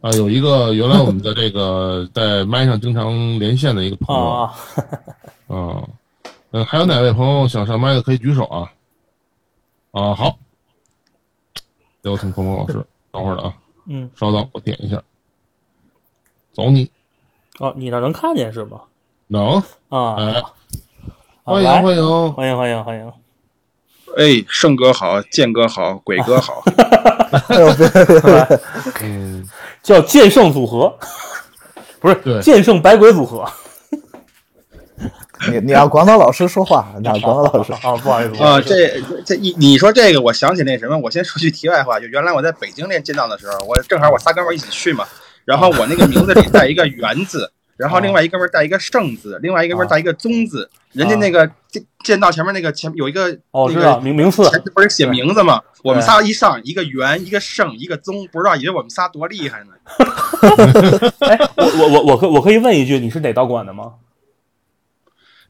[0.00, 4.54] 啊，有一个原来我们的这个 在麦上经常连线的一个朋友，啊，
[5.48, 5.82] 啊，
[6.52, 8.70] 嗯，还有哪位朋友想上麦的可以举手啊？
[9.90, 10.38] 啊，好，
[12.02, 13.54] 有请鹏鹏老师，等会儿的啊，
[13.86, 15.02] 嗯，稍等，我点一下，
[16.52, 16.90] 走你，
[17.58, 18.82] 哦，你那能看见是吧？
[19.28, 20.16] 能，啊，
[21.44, 23.12] 欢迎欢迎，欢迎欢迎欢迎，
[24.16, 26.62] 哎，胜哥好，剑哥好，鬼哥好，
[27.48, 28.60] 哎呦别别别别，
[29.02, 29.48] 嗯，
[29.82, 30.98] 叫剑圣组合，
[31.98, 33.50] 不是剑圣百鬼组合。
[35.50, 37.72] 你你让广岛老师说话，你让广岛老师。
[37.72, 45.04] 啊， 不好意思，啊，这这一你说这个，我想起那什么，我先说句题外话，就原来我在北京练剑道的时候，我正好我仨哥们一起去嘛，
[45.44, 55.60] 然后我那个名字里带一个元字，然后另外一哥们儿带一个圣字，另外一哥们儿带一个宗字，人家那个剑剑道前面那个前有一个哦，知道个名名次，前不是写名字吗？
[55.84, 59.72] 我们仨一上，一个元，一个圣，一个宗，不知道以为我们仨多厉害呢。
[61.20, 63.92] 哎，我我我我可我可以问一句，你是哪道馆的吗？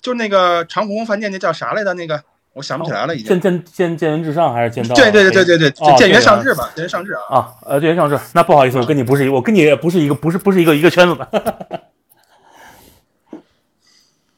[0.01, 1.95] 就那个长虹饭店那叫啥来着？
[1.95, 2.23] 那个
[2.55, 3.29] 我想不起来了，已经。
[3.29, 4.95] 剑剑剑剑元至上还是剑道？
[4.95, 7.21] 对对对对对对，哦剑元上这个智吧，剑元上智啊。
[7.31, 8.19] 啊，呃，剑元上智。
[8.33, 11.83] 那不好意思，我跟你不是一，我跟你也不是一个，不是不是一个一个圈子的。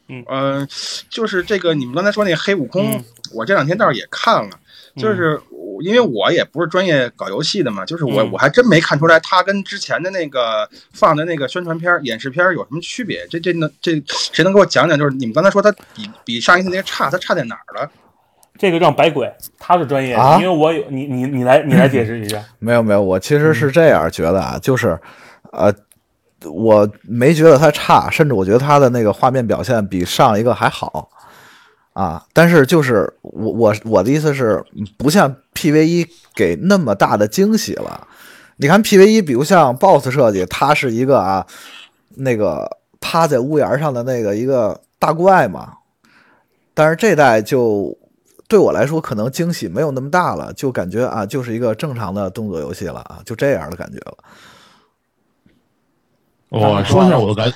[0.29, 0.67] 嗯，
[1.09, 4.51] 就是这个你们刚才说那黑悟空，嗯我这两天倒是也看了，
[4.97, 5.50] 就是我
[5.81, 13.27] 因为我也不是专业搞游戏的嘛，就是我嗯我还真没看出来它跟之前的那个放的那个宣传片、演示片有什么区别。
[13.29, 14.99] 这这能这谁能给我讲讲？
[14.99, 17.91] 就是你们刚才说它比比上一次那个差，它差在哪儿了？
[18.59, 22.45] 这个让白鬼，他是专业的，啊因为我有你你你来你来解释一下。
[22.59, 24.99] 没有没有，我其实是这样觉得啊，就是，
[25.53, 25.73] 呃，
[26.45, 31.09] 我没觉得它差，甚至我觉得它的那个画面表现比上一个还好
[31.93, 32.25] 啊。
[32.33, 34.65] 但是就是我我我的意思是，
[34.97, 38.07] 不像 PVE 给那么大的惊喜了。
[38.57, 41.47] 你看 PVE，，比如像 BOSS 设计，它是一个啊，
[42.17, 45.79] 那个趴在屋檐上的那个一个大怪嘛，
[46.75, 47.97] 但是这代就
[48.49, 54.19] 对我来说可能惊喜没有那么大了，就感觉啊，就是一个正常的动作游戏了啊，就这样的感觉了。
[56.51, 57.51] 我说一下我的感，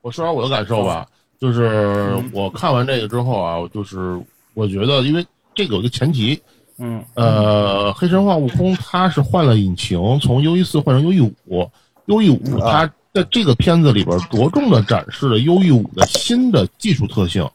[0.00, 1.06] 我说下我的感受吧，
[1.40, 4.20] 就是我看完这个之后啊，就是
[4.54, 5.24] 我觉得，因为
[5.54, 6.40] 这个有个前提，
[6.78, 7.04] 嗯。
[7.14, 11.70] 呃，黑神话悟空它是换了引擎，从 U E 四换成 U E 五
[12.06, 17.48] ，U E 五它在这个片子里边着重的展示了 U E 五的新的技术特性，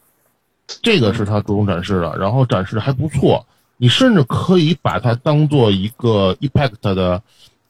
[0.81, 3.45] 这个是它着重展示的，然后展示的还不错，
[3.76, 7.22] 你甚至可以把它当做一个 Impact 的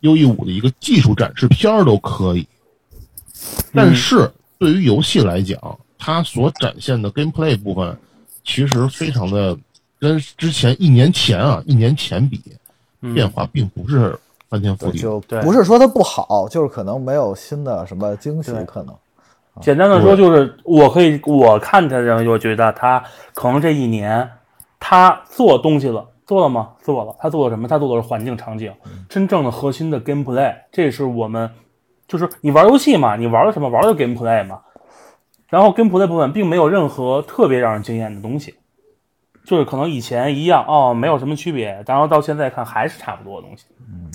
[0.02, 2.48] U E 五的一个技术展示片儿都可以。
[3.74, 5.60] 但是对于游戏来讲，
[6.06, 7.98] 它所展现的 gameplay 部分，
[8.44, 9.58] 其实非常的
[9.98, 12.42] 跟之前一年前啊，一年前比，
[13.14, 14.20] 变化并不是
[14.50, 14.98] 翻天覆地。
[14.98, 18.94] 就对不是说它不好，就是可能没有新的什么惊喜，可能。
[19.62, 23.02] 简单的说，就是我可以我看他人，我觉得他
[23.34, 24.30] 可能这一年
[24.82, 26.72] 他做东西了，做了吗？
[26.84, 27.16] 做了。
[27.18, 27.66] 他做了什么？
[27.66, 28.74] 他做的是环境场景，
[29.08, 31.50] 真正的核心的 gameplay，这是我们
[32.10, 33.70] 就是你玩游戏嘛，你玩的什么？
[33.70, 34.60] 玩的 gameplay 嘛。
[35.54, 38.56] 然后 gameplay 部分并没有任何特别让人惊艳的东西，
[39.46, 43.66] 就是可能以前一样哦，没有什么区别，然后到现在看还是差不多的东西。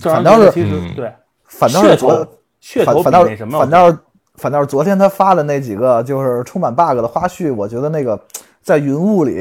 [0.03, 1.13] 反倒是其实嗯对
[1.45, 2.27] 反倒噱头是昨
[2.61, 3.97] 噱头比反反倒那什么反倒是
[4.35, 8.21] 反倒是昨天他发的那几个就是充满 bug 的花絮，我觉得那个
[8.61, 9.37] 在云雾里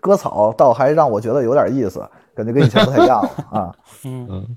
[0.00, 3.74] 割草，倒还让我觉得有点意思，感觉跟以前不太一样了 啊。
[4.04, 4.56] 嗯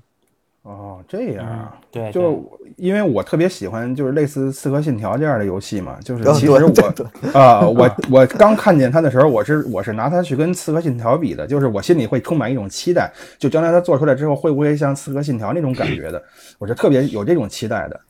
[0.66, 1.78] 哦，这样啊。
[1.92, 2.36] 对，就是
[2.76, 6.58] 因为我特别喜欢就是类似《刺客信条》这样的游戏嘛，就是哦其实 我
[7.38, 16.20] 啊、我我刚看见它的时候，我是我是拿它去跟《刺客信条》比的，就是我心里会充满一种期待，就将来它做出来之后会不会像《刺客信条》那种感觉的，
[16.58, 18.00] 我是特别有这种期待的。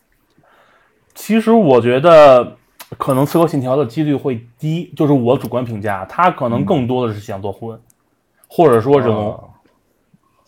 [1.14, 2.56] 其实我觉得
[2.96, 7.78] 可能《刺客信条》的几率会低，就是我主观评价，它可能更多的是想做魂，
[8.48, 9.28] 或者说忍龙。
[9.28, 9.50] 哦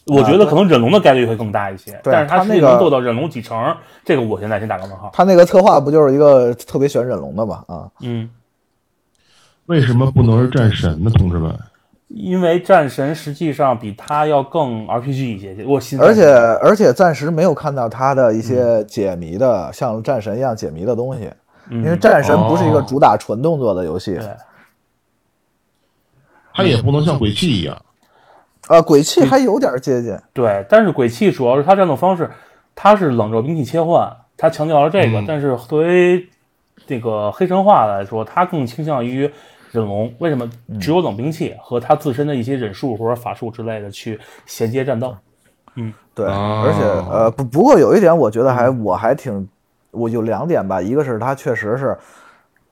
[0.09, 5.11] 我觉得可能忍龙的概率会更大一些，对但是它实际它那个能做到忍龙几成，这个我现在先打个问号。
[5.13, 7.89] 他那个策划不就是一个特别喜欢忍龙的嘛啊？
[8.01, 8.29] 嗯，
[9.67, 11.55] 为什么不能是战神呢，同志们？
[12.09, 16.27] 因为战神实际上比他要更 RPG 一些，我心而且
[16.63, 21.31] 而且暂时没有看到他的一些解谜的，像战神一样解谜的东西，
[21.71, 24.15] 因因为战神不是一个哦主打纯动作的游戏。
[24.15, 24.27] 对
[26.55, 27.77] 它也不能像鬼泣一样。
[28.69, 32.31] 呃，鬼泣还有点接近，对，但是鬼泣主要是它战斗方式，
[32.75, 35.21] 它是冷热兵器切换，它强调了这个。
[35.21, 36.29] 嗯但是作为
[36.87, 39.31] 这个黑神话来说，它更倾向于
[39.73, 40.13] 忍龙。
[40.19, 40.49] 为什么？
[40.81, 45.17] 只有冷兵器和它自身的一些忍术或者法术之类的去衔接战斗。
[45.75, 49.49] 嗯对，哦而且呃不不过有一点，我觉得还我还挺，
[49.91, 51.97] 我有两点吧，一个是它确实是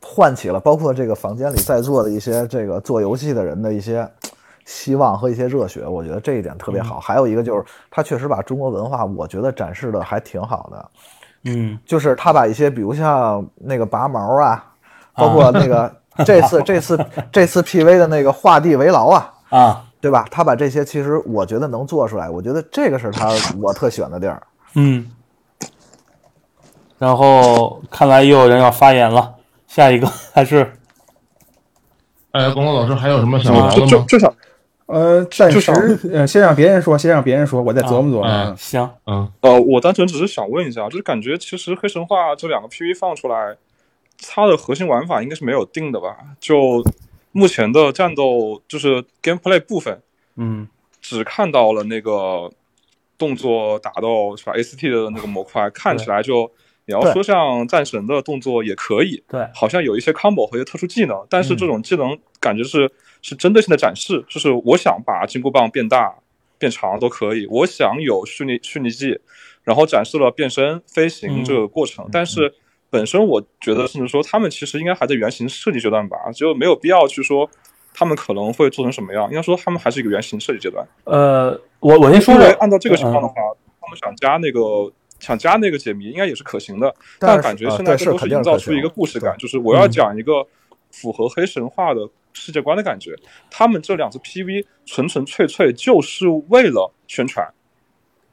[0.02, 4.08] 唤起了包括这个房间里在座的一些这个做游戏的人的一些
[4.66, 7.00] 希望和一些热血，我觉得这一点特别好。
[7.00, 10.90] 还有一个就是他确实把中国文化，我觉得展示的还挺好的，
[11.44, 14.62] 嗯，就是他把一些比如像那个拔毛啊，
[15.14, 15.90] 包括那个
[16.26, 17.02] 这次这次
[17.32, 19.32] 这次 PV 的那个画地为牢啊。
[19.48, 20.26] 啊，对吧？
[20.28, 23.30] 他把这些其实我觉得能做出来，我觉得这个是他
[23.62, 24.42] 我特喜欢的地儿。
[24.74, 25.08] 嗯，
[26.98, 29.36] 然后看来又有人要发言了，
[29.68, 30.72] 下一个还是
[32.32, 33.86] 哎，龚老师还有什么想聊的吗？
[33.86, 34.34] 就就想
[34.86, 35.72] 呃，暂时
[36.12, 38.24] 呃，先让别人说，先让别人说，我再琢磨琢磨。
[38.24, 38.56] 啊嗯。
[38.56, 43.56] 行，嗯，呃，我单纯只是想问一下，就是感觉其实黑神话这两个 PV 放出来，
[44.28, 46.16] 它的核心玩法应该是没有定的吧？
[46.40, 46.84] 就
[47.32, 50.00] 目前的战斗就是 gameplay 部分，
[50.36, 50.68] 嗯。
[51.02, 52.50] 只看到了那个
[53.16, 56.50] 动作打斗是吧？ACT 的那个模块，看起来就
[56.86, 61.56] 你要说像战神的动作也可以，对，好像有一些 combo 和一些特殊技能，但是嗯。
[61.56, 62.90] 这种技能感觉是、
[63.22, 66.14] 是针对性的展示，就是我想把金箍棒变大、
[66.58, 69.18] 变长都可以，我想有虚拟虚拟技，
[69.64, 72.54] 然后展示了变身、飞行嗯这个过程，但是
[72.88, 77.48] 本身我觉得甚至说他们其实应该还在原型设计阶段吧，就没有必要去说
[77.92, 80.86] 他们可能会做成什么样，应该说他们还是一个原型设计阶段。
[81.04, 83.34] 呃，我我先说说，因为按照这个情况的嗯话，
[83.80, 84.60] 他们想加那个
[85.18, 86.94] 想加那个解谜，应该也是可行的。
[87.18, 90.46] 但但感觉现在更多是营造出一个故事感，对就是我要嗯讲一个
[90.90, 93.16] 符合黑神话的世界观的感觉。
[93.50, 97.46] 他们这两次 PV 纯纯粹粹就是为了宣传。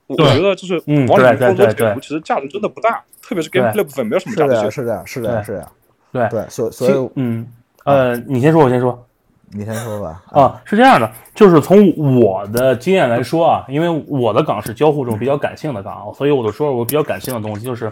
[0.07, 4.69] 我觉得就是嗯往里面对对对对过多解读，其实价值真的不大，特别是对 gameplay 部分没有什么价值。
[4.69, 5.71] 是这样，是这样，对是这样。
[6.11, 7.47] 对对，所所以嗯
[7.85, 9.07] 呃，你先说，我先说。
[9.55, 10.23] 你先说吧。
[10.31, 17.91] 啊，是这样的，就是从我的经验来说啊，因为我的岗是交互这种比较感性的岗，所以我就说我比较感性的东西，就是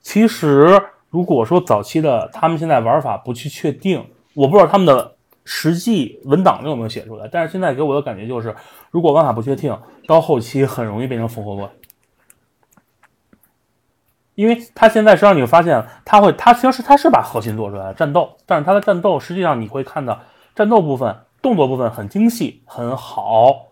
[0.00, 4.02] 其实如果说早期的他们现在玩法不去确定，
[4.34, 5.14] 我不知道他们的
[5.50, 8.54] 实际文档有没有写出来，但是现在给我的感觉就是，
[8.90, 9.74] 如果玩法不确定，
[10.06, 11.70] 到后期很容易变成缝合怪。
[14.34, 20.20] 因为他现在实际上你会发现，他会，他其实他是把核心做出来了，战斗，但是他的战斗实际上你会看到
[20.54, 23.68] 战斗部分、动作部分很精细，很好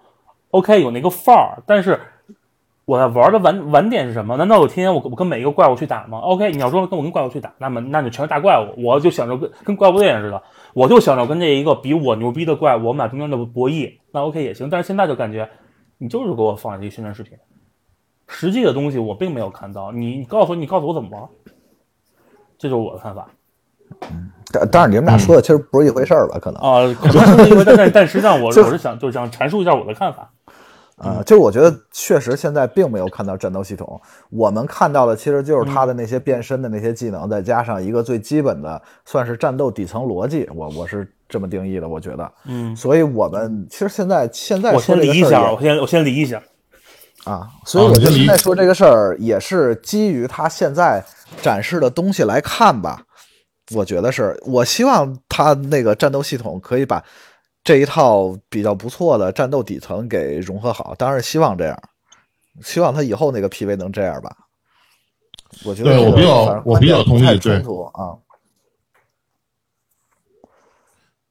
[0.53, 2.01] ，OK 有那个范儿，但是
[2.87, 4.37] 我在玩的玩玩点是什么？
[4.37, 10.41] 难道我天天我我跟每一个怪物去打吗？OK，你要说跟我跟怪物去打，那么那就全是大怪物，我就想着跟跟怪物猎人似的，
[10.73, 14.71] 我就想着跟这一个比我牛逼的怪物，我们俩中间的博弈，那 OK 也行。
[14.71, 15.49] 但是现在就感觉
[15.99, 17.37] 你就是给我放一个宣传视频。
[18.29, 21.29] 实际的东西我并没有看到，你你告诉你告诉我怎么玩，
[22.57, 23.27] 这就是我的看法
[24.53, 26.39] 但但是你们俩说的其实不是一回事儿吧？
[26.39, 30.31] 可能啊、可能是因为但但但实际上我 我是想就是想阐述一下我的看法，
[30.97, 34.01] 啊，就我觉得确实现在并没有看到战斗系统，
[34.31, 42.33] 我们看到的其实就是他的那些变身的那些技能，再加上一个最基本的算是战斗底层逻辑，我我是这么定义的，我觉得。
[42.47, 46.43] 嗯，所以我们其实现在现在我先理一下，我先我先理一下，
[47.25, 51.05] 啊，所以我觉得现在说这个事儿也是基于他现在
[51.43, 53.03] 展示的东西来看吧。
[53.75, 57.05] 我觉得是我希望他那个战斗系统可以把
[57.67, 61.77] 这一套比较不错的战斗底层给融合好，当然希望这样，
[62.63, 64.37] 希望他以后那个 PV 能这样吧。
[65.65, 68.15] 我觉得对我比较我比较同意对啊。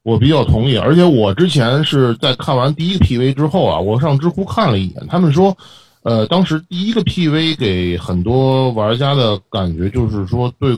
[0.04, 5.58] 我比较同意，而且我之前是在看完第一个 PV 之后啊，我上知乎看了一眼，他们说，
[6.04, 10.78] 呃，当时第一个 PV 给很多玩家的感觉就是说，对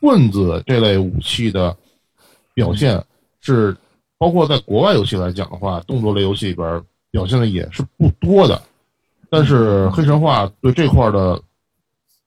[0.00, 1.76] 棍子这类武器的
[2.54, 3.04] 表现
[3.42, 3.76] 是，
[4.18, 8.62] 包括在国外游戏来讲的话，动作类游戏里边表现的也是不多的，
[9.30, 11.40] 但是黑神话对这块的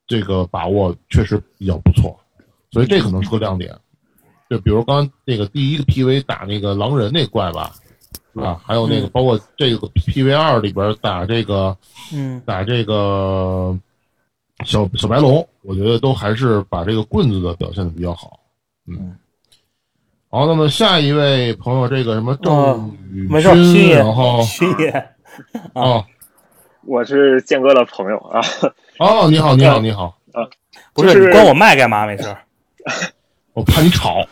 [0.07, 2.19] 这个把握确实比较不错，
[2.71, 3.75] 所以这可能是个亮点。
[4.49, 7.75] 就比如刚刚那个第一个 PV 打那个狼人那怪吧，
[8.33, 8.59] 是吧？
[8.65, 11.77] 还有那个嗯包括这个 PV 二里边打这个
[12.11, 13.77] 嗯打这个
[14.65, 18.39] 小小白龙，我觉得都还是把这个棍子的表现的比较好。
[18.87, 19.15] 嗯，
[20.31, 25.09] 好，那么下一位朋友，这个什么郑宇没事，勋勋，爷然后， 勋爷，
[25.73, 26.05] 哦
[26.85, 28.39] 我是建哥的朋友啊，
[28.99, 30.15] 哦，你好，你好，你好，
[30.93, 32.05] 不就是是你关我麦干嘛？
[32.05, 32.35] 没事，
[33.53, 34.23] 我怕你吵。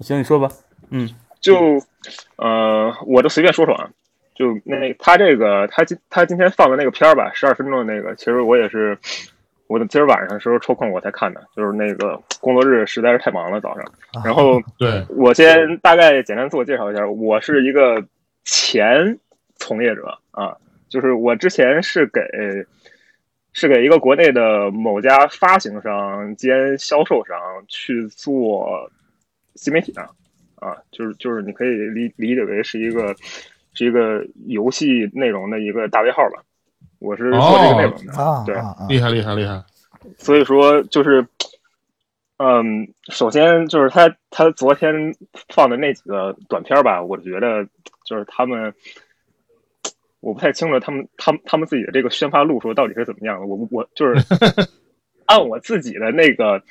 [0.00, 0.48] 行，你说吧，
[0.90, 1.08] 嗯
[1.40, 1.80] 就
[2.36, 3.90] 呃，我就随便说说啊，
[4.36, 8.98] 就那他这个他今他今天放的那个片儿吧，十二分钟的那个，其实我也是，
[9.68, 13.84] 我今儿晚上的时候抽空我才看的，就是那个工作日实在是太忙了早上，
[14.24, 18.04] 然后对，我先大概简单自我介绍一下，我是一个
[18.44, 19.18] 前
[19.56, 20.56] 从业者啊，
[20.88, 22.20] 就是我之前是给
[23.52, 27.36] 是给一个国内的某家发行商兼销售商
[27.66, 28.90] 去做
[29.54, 30.02] 新媒体的
[30.56, 33.14] 啊，就是就是你可以理理解为是一个
[33.72, 36.42] 是一个游戏内容的一个大 V 号吧，
[36.98, 38.54] 我是做这个内容的，啊对！
[38.88, 39.62] 厉害，厉害，厉害。
[40.18, 41.26] 所以说就是
[42.38, 45.14] 嗯，首先就是他他昨天
[45.48, 47.64] 放的那几个短片吧，我觉得
[48.04, 48.72] 就是他们，
[50.20, 53.46] 我不太清楚他们他们他们自己的这个宣发路数到底是怎么样的。
[53.46, 54.14] 我我就是
[55.26, 56.62] 按我自己的那个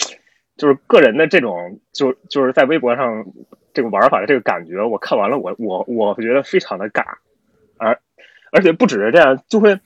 [0.55, 3.25] 就是个人的这种就就是在微博上
[3.73, 7.03] 这个玩法的这个感觉，我看完了我我我觉得非常的尬，
[7.77, 7.99] 而
[8.51, 9.77] 而且不只是这样，就会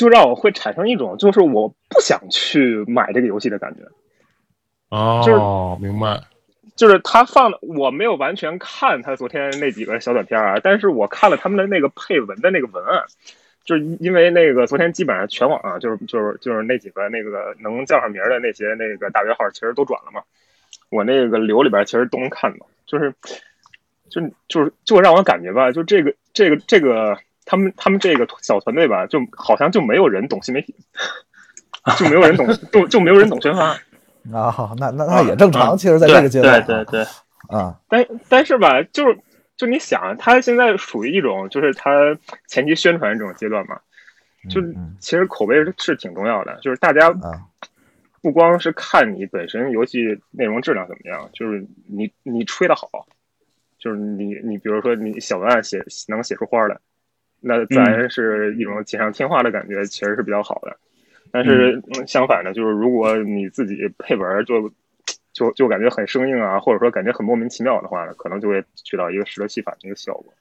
[0.00, 3.82] 就让我会产生一种就是我不想去买这个游戏的感觉。
[4.88, 6.18] 哦，明白。
[6.74, 13.04] 就是他放的，我没有完全看他昨天那几个小短片啊，但是我看了他们的那个配文的那个文案，
[13.66, 20.22] 就是因为那个昨天基本上全网啊，就是就是就是那几个那个能叫上名的那些那个大约号，其实都转了嘛。
[20.88, 23.12] 我那个流里边其实都能看到，就是
[24.08, 27.18] 就就是就让我感觉吧，就这个这个这个
[27.50, 30.72] 他们他们这个小团队吧，就好像就没有人懂新媒体，
[31.98, 33.70] 就没有人懂， 就就没有人懂宣发。
[34.32, 35.76] 啊，那那那也正常。
[35.76, 37.02] 其实，在这个阶段，对对对，
[37.48, 39.18] 啊，但但是吧，就是
[39.56, 42.16] 就你想，他现在属于一种，就是他
[42.46, 43.80] 前期宣传这种阶段嘛，
[44.48, 44.60] 就
[45.00, 46.56] 其实口碑是挺重要的。
[46.62, 47.12] 就是大家
[48.22, 52.88] 不光是看你本身游戏内容质量怎么样，就是你你吹的好，
[53.76, 56.78] 就是你你比如说你小文案写能写出花来，
[57.40, 60.76] 那自然是一种锦上添花的感觉，其实是比较好的。
[61.32, 64.68] 但是相反的，就是如果你自己配文就
[65.32, 70.34] 就就感觉很生硬啊，或者说感觉很莫名其妙的话呢，可能就会起到一个适得其反的一个效果。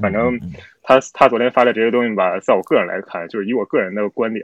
[0.00, 0.40] 反正
[0.82, 4.42] 他他昨天发的这些东西吧，在我个人来看，就是以我个人的观点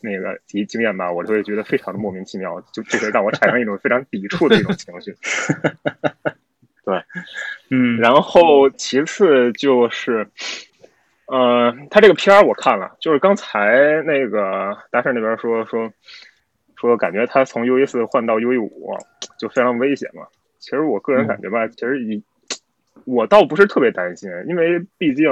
[0.00, 5.14] 那个及经验吧，我就会觉得非常的莫名其妙，就就会让我产生一种非常抵触的一种情绪。
[6.84, 7.00] 对，
[7.70, 10.26] 嗯，然后其次就是。
[11.30, 15.92] 呃，他这个片儿我看了，就是刚才那个大圣那边说说
[16.74, 18.96] 说，感觉他从 U E 四换到 U E 五
[19.38, 20.26] 就非常危险嘛。
[20.58, 22.22] 其实我个人感觉吧，其实以
[23.04, 25.28] 我倒不是特别担心，因为毕竟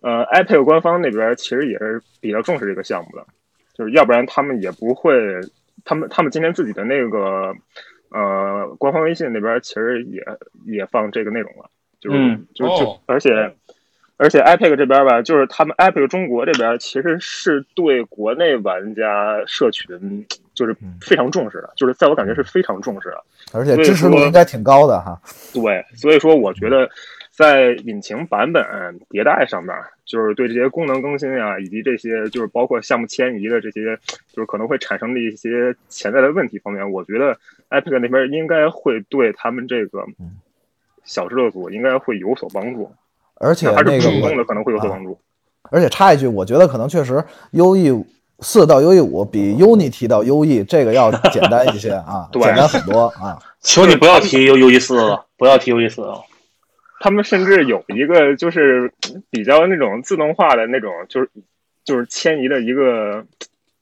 [0.00, 3.26] 呃，iPad 官方那边其实也是比较重视这个项目的，
[3.74, 5.12] 就是要不然他们也不会，
[5.84, 7.54] 他们他们今天自己的那个
[8.10, 10.24] 呃官方微信那边其实也
[10.64, 11.68] 也放这个内容了，
[12.00, 13.54] 就是就就而且。
[14.18, 25.18] 而且 Epic 这边吧，就是他们 Epic 中国这边其实是对国内玩家社群就是非常重视的，就是在我感觉是非常重视的，而且支持度应该挺高的哈。
[25.54, 26.90] 对，所以说我觉得
[27.30, 28.64] 在引擎版本
[29.08, 29.72] 迭代上面，
[30.04, 33.96] 就是对这些功能更新啊，以及这些就是包括项目迁移的这些，
[34.32, 37.38] 就是可能会产生的一些潜在的问题方面，我觉得
[37.70, 40.04] Epic 那边应该会对他们这个
[41.04, 42.92] 小制作组应该会有所帮助。
[43.40, 45.18] 而且那个主动的可能会有所帮助。
[45.70, 48.04] 而且插一句，我觉得可能确实 U E
[48.40, 53.38] 四到 U E 五比 Unity 到 U E 这个要简单一些啊， 简单很多啊。
[53.60, 56.22] 求你不要提 U U E 四了，不要提 U E 四了。
[57.00, 58.92] 他们甚至有一个就是
[59.30, 61.30] 比较那种自动化的那种，就是
[61.84, 63.24] 就是迁移的一个，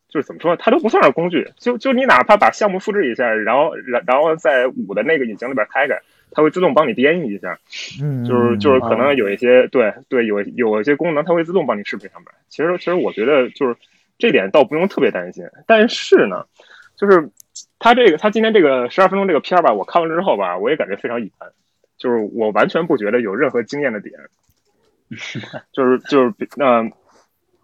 [0.08, 6.00] 就是怎么说，它都不算是工具，就就你哪怕把项目复制一下，然后然然后在五的那个引擎里边开开。
[6.31, 7.59] 它会自动帮你编译一下，
[8.03, 12.28] 嗯，就是就是可能有一些对对有有一些功能，它会自动帮你适配上面。
[12.48, 13.77] 其实其实我觉得就是
[14.19, 15.44] 这点倒不用特别担心。
[15.66, 16.44] 但是呢，
[16.97, 17.31] 就是
[17.78, 21.51] 它这个它今天这个十二分钟这个片儿吧，我看完之后吧，我也感觉非常一般，
[21.97, 24.15] 就是我完全不觉得有任何惊艳的点，
[25.73, 26.93] 就是就是嗯，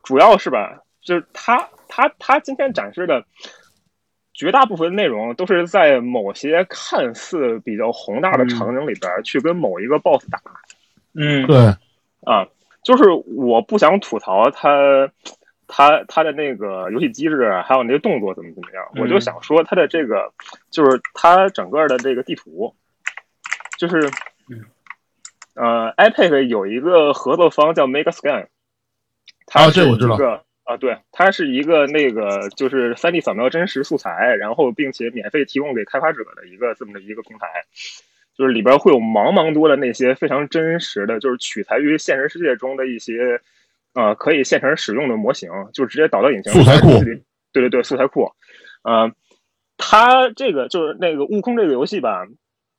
[0.03, 3.25] 主要是吧，就是他他他今天展示的。
[4.43, 10.41] 绝大部分内容都是在某些看似比较宏大的场景里边去跟某一个 BOSS 打，
[11.15, 11.57] 嗯，对，
[12.25, 12.45] 啊，
[12.83, 13.05] 就是
[13.37, 14.69] 我不想吐槽他，
[15.69, 20.33] 他他的那个游戏机制，还有那些动作怎么怎么样，我就想说他的这个，
[20.73, 22.75] 就是他整个的这个地图，
[23.79, 24.11] 就是，
[25.55, 28.49] 呃，iPad 有一个合作方叫 Megascan，
[29.47, 30.43] 它是一个。
[30.65, 37.49] 啊，对，它是一个那个就是三 D 扫描真实素材，然后并且免费提供给开发者的一个这么的一个平台，
[38.39, 43.41] 就是里边会有茫茫多的那些非常真实的，就是取材于现实世界中的一些，
[43.95, 46.89] 呃，可以现成使用的模型，就直接导到引擎素材库。
[47.53, 48.31] 对对对，素材库。
[48.85, 49.11] 呃，
[49.77, 52.25] 它这个就是那个悟空这个游戏吧，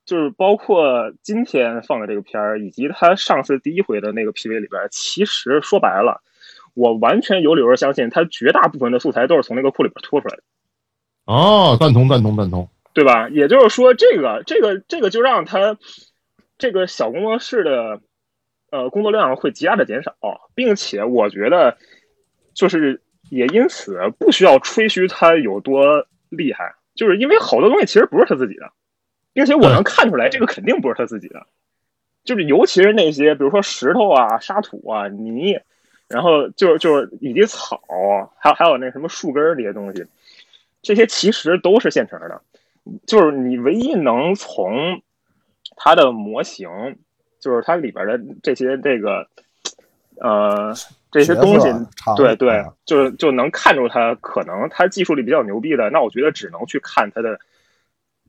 [0.05, 6.23] 就是包括今天放的这个片儿，以及它上次第一回的那个 PV 里边，其实说白了。
[6.73, 10.43] 我完全有理由相信，它绝大部分的素材都是从那个库里边拖出来的。
[11.25, 13.29] 哦，赞同赞同赞同，对吧？
[13.29, 15.77] 也就是说，这个这个这个就让它
[16.57, 18.01] 这个小工作室的
[18.71, 20.15] 呃工作量会极大的减少，
[20.55, 21.77] 并且我觉得
[22.53, 28.71] 就是也因此不需要吹嘘它有多厉害，就是因为好多东西其实不是他自己的，
[29.31, 31.47] 并且我能看出来这个肯定不是他自己的，
[32.23, 35.59] 就是尤其是那些比如说石头啊、沙土啊、泥，
[36.13, 37.81] 然后就是就是以及草，
[38.37, 40.05] 还有还有那什么树根儿这些东西，
[40.83, 42.39] 这些其实都是现成的，
[43.07, 45.01] 就是你唯一能从
[45.75, 46.69] 它的模型，
[47.39, 49.27] 就是它里边的这些这个
[50.21, 50.71] 呃
[51.11, 51.67] 这些东西
[52.15, 57.39] 对对啊，就是就能看出它可能它技术力比较牛逼的，那我觉得只能去看它的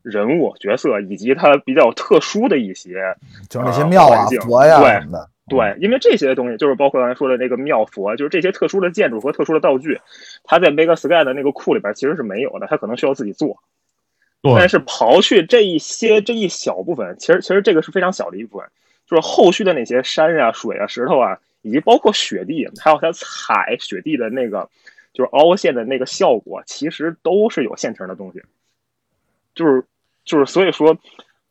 [0.00, 3.14] 人物角色以及它比较特殊的一些
[3.50, 5.28] 就是那些呃庙啊佛呀对什么的。
[5.46, 10.00] 对，因为这些东西就是包括刚才说的那个庙佛，就是这些特殊的建筑和特殊的道具，
[10.42, 13.62] 它在 Mega Sky 的那个库里边其实是没有的，它可能需要自己做。
[14.40, 18.68] 对但是刨去这一些这一小部分，其实其实这个是非常小的一部分，
[19.06, 24.68] 就是后续的那些山呀、水啊、石头啊，以及包括雪地，还有它踩雪地的那个
[25.12, 28.42] 就是凹陷的那个效果，其实都是有现成的东西。
[29.54, 29.84] 就是
[30.24, 30.98] 就是所以说，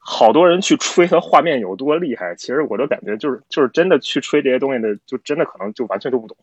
[0.05, 6.35] 好多人去吹它画面有多厉害，其实我都感觉就是就是真的去吹这些东西的，就真的可能就完全都不懂。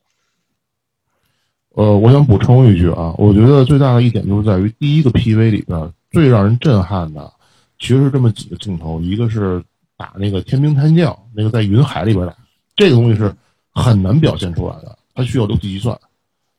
[1.75, 7.31] 呃，我想补充一句啊，我觉得最大的一点就是在于第一个 PV 里边最让人震撼的，
[7.79, 9.63] 其实是这么几个镜头，一个是
[9.97, 12.35] 打那个天兵天将，那个在云海里边打，
[12.75, 13.33] 这个东西是
[13.73, 15.97] 很难表现出来的，它需要六 D 计算，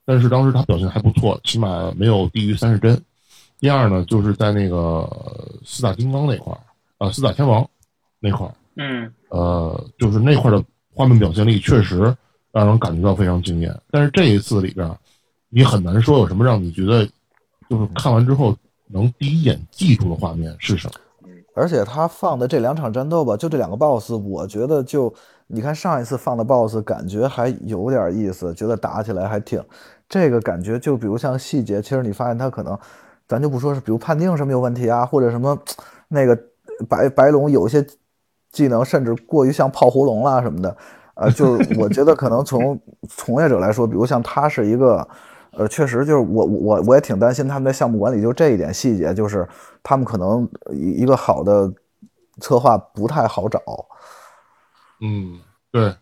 [0.06, 3.02] 但是当时他表现还不错，起码没有低于三十帧。
[3.60, 5.10] 第二呢，就是在那个
[5.66, 6.60] 四大金刚那块儿，
[7.02, 7.68] 啊，四大天王
[8.20, 10.64] 那块儿，嗯呃，就是那块的
[10.94, 12.16] 画面表现力确实
[12.52, 13.76] 让人感觉到非常惊艳。
[13.90, 14.88] 但是这一次里边，
[15.50, 17.04] 你很难说有什么让你觉得
[17.68, 18.56] 就是看完之后
[18.86, 20.94] 能第一眼记住的画面是什么。
[21.56, 25.12] 而且他放的这两场战斗吧，就这两个 BOSS，我觉得就
[25.48, 29.60] 你看上一次放的 BOSS，感觉还有点意思，觉得打起来还挺
[30.08, 30.78] 这个感觉。
[30.78, 32.78] 就比如像细节，其实你发现他可能，
[33.28, 35.58] 咱就不说是，比如判定什么有问题啊，或者什么
[36.08, 36.40] 那个
[36.90, 37.86] 白白龙有些
[38.52, 40.78] 技能甚至过于像炮狐龙啦什么的，
[41.16, 42.80] 呃，就是 我觉得可能从
[43.10, 45.08] 从业者来说，比如像他是一个。
[45.54, 49.46] 呃，确实就是我我我也挺担心他们在项目管理，就这一点细节，就是
[49.84, 51.70] 他们可能一一个好的
[52.40, 53.62] 策划不太好找。
[55.02, 55.94] 嗯，对。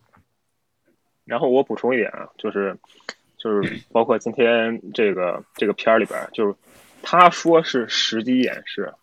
[1.26, 2.78] 然后我补充一点啊，就是
[3.40, 6.54] 就是包括今天这个这个片儿里边，就是
[7.02, 8.94] 他说是实机演示，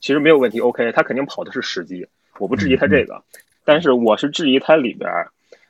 [0.00, 2.06] 其实没有问题，OK，他肯定跑的是实机，
[2.38, 3.22] 我不质疑他这个，
[3.64, 5.10] 但是我是质疑他里边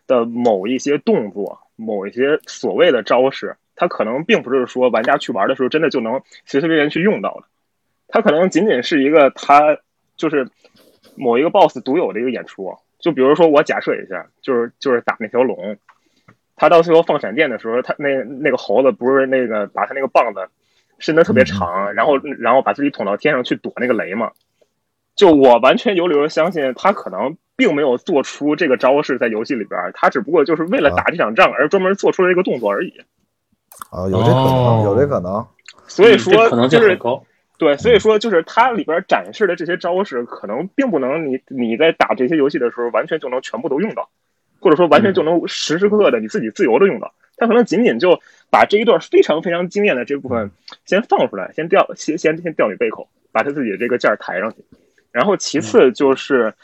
[0.07, 3.57] 的某一些动作，某一些所谓的招式。
[3.78, 7.44] 他可能并不是说玩家去玩的时候真的就能随随便便去用到的，
[8.09, 9.77] 他可能仅仅是一个他
[10.16, 10.48] 就是
[11.15, 12.74] 某一个 BOSS 独有的一个演出。
[12.98, 15.77] 就比如说我假设一下，就是就是打那条龙，
[16.57, 20.48] 他到最后放闪电的时候，他那那个猴子不是那个把他那个棒子
[20.98, 24.31] 伸得特别长，然后然后把自己捅到天上去躲那个雷嘛。
[25.14, 32.93] 就我完全有理由相信，他可能并没有做出这个招式在游戏里边，他只不过就是为了打这场仗而专门做出了这个动作而已。
[33.90, 35.47] 啊，有这可能，有这可能。
[35.86, 36.98] 所以说，可能就是。
[37.59, 44.10] 对，所以说就是它里边展示的这些招式，可能并不能你你在打这些游戏的时候完全就能全部都用到，
[44.60, 47.14] 或者说完全就能时时刻刻的你自己自由的用到。
[47.37, 50.51] 它可能仅仅就把这一段非常非常惊艳的这部分
[50.85, 54.65] 先放出来，先吊先先先吊你胃口，把他自己这个件儿抬上去。
[55.13, 56.55] 然后其次就是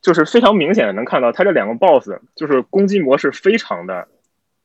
[0.00, 4.08] 就是非常明显的能看到，他这两个 BOSS 就是攻击模式非常的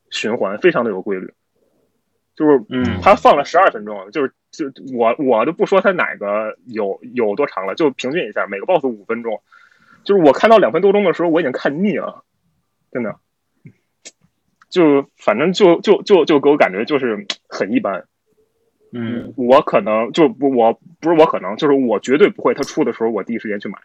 [0.09, 1.33] 循环，非常的有规律。
[2.35, 9.41] 就是，嗯，他放了十二分钟，就是就我我都不说他哪个有有多长了，就平均一下，每个 BOSS 五分钟，
[10.03, 12.23] 就是我看到两分多钟的时候，我已经看腻了，
[12.91, 13.15] 真的，
[14.75, 18.03] 就反正就就就就给我感觉就是很一般，
[18.91, 23.77] 嗯，我可能就不我不是我可能就是我绝对不会他出的时候我第一时间去买，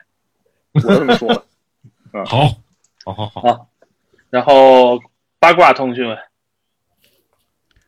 [0.75, 1.29] 我就这么说。
[1.29, 1.45] 了，
[2.13, 2.39] 嗯，好，
[3.05, 3.69] 好好好，好，
[4.31, 4.99] 然后
[5.39, 6.05] 八卦通讯。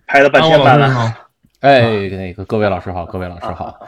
[0.07, 3.81] 拍了半天半了，哎，那个各位老师好，各位老师好。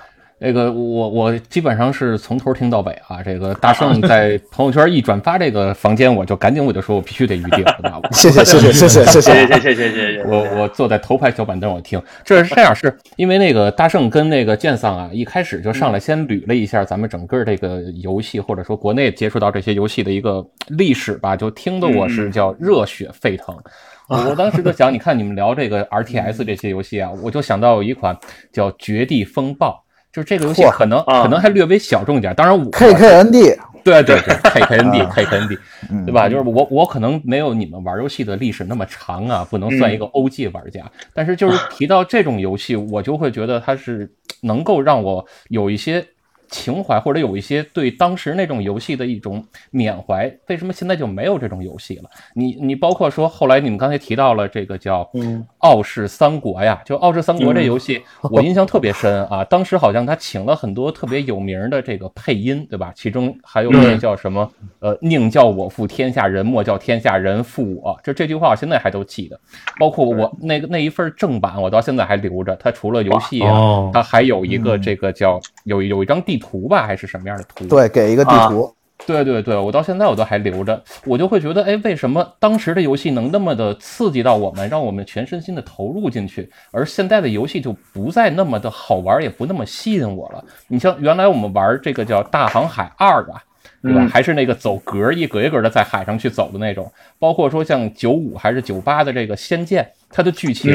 [0.44, 3.22] 那个我我基本上是从头听到尾啊。
[3.22, 8.10] 这个大圣在朋友圈一转发这个房间，我就赶紧我就说我必须得预定，知道吧？
[8.12, 10.22] 谢谢谢谢谢谢谢谢谢谢谢谢谢谢。
[10.24, 23.56] 我我坐在头排小板凳我听，这是这样，是因为那个大圣跟那个剑桑啊，一开始就上来先捋了一下咱们整个这个游戏或者说国内接触到这些游戏的一个历史吧，就听得我是叫热血沸腾。
[24.06, 28.14] 我当时就想，你看你们聊这个 RTS 这些游戏啊，我就想到有一款
[28.52, 29.70] 叫《绝地风暴》，
[30.14, 32.32] 就是这个游戏可能可能还略微小众一点。
[32.36, 35.58] 当然我 KKND， 对对对， KKND KKND，
[36.06, 36.28] 对吧？
[36.30, 40.80] 就是我我可能没有你们玩游戏的历史那么长啊，不能算一个 OG 玩家。
[41.12, 44.08] 但是就是提到这种游戏，我就会觉得它是
[44.42, 46.06] 能够让我有一些。
[46.48, 52.10] 情怀或者有一些对当时那种游戏的一种缅怀，为什么现在就没有这种游戏了？
[52.34, 55.02] 你你包括说后来你们刚才提到了这个叫
[55.58, 59.42] 《傲视三国》呀，就《傲视三国》这游戏， 我印象特别深啊。
[59.44, 62.92] 当时好像他请了很多特别有名的这个配音，对吧？
[62.94, 64.48] 其中还有那叫什么
[64.80, 67.98] 呃，宁叫我负天下人，莫叫天下人负我。
[68.04, 69.40] 就这句话我现在还都记得。
[69.80, 72.54] 包括我那个那一份正版，我到现在还留着。
[72.56, 76.33] 它除了游戏啊，它还有一个这个叫有有一张地。
[76.38, 77.66] 图吧，还是什么样的图？
[77.66, 78.74] 对，给一个地图。
[79.06, 90.42] 对对对，我到现在我都还留着，我就会觉得，哎，为什么当时的游戏能那么的刺激到我们，让我们全身心的投入进去，而现在的游戏就不再那么的好玩，也不那么吸引我了。
[90.68, 93.42] 你像原来我们玩这个叫《大航海二》吧，
[93.82, 94.06] 对吧？
[94.06, 100.72] 还是那个走格一格一格的在海上去走的那种，包括说像九五还是九八的这个《仙剑》，它的剧情，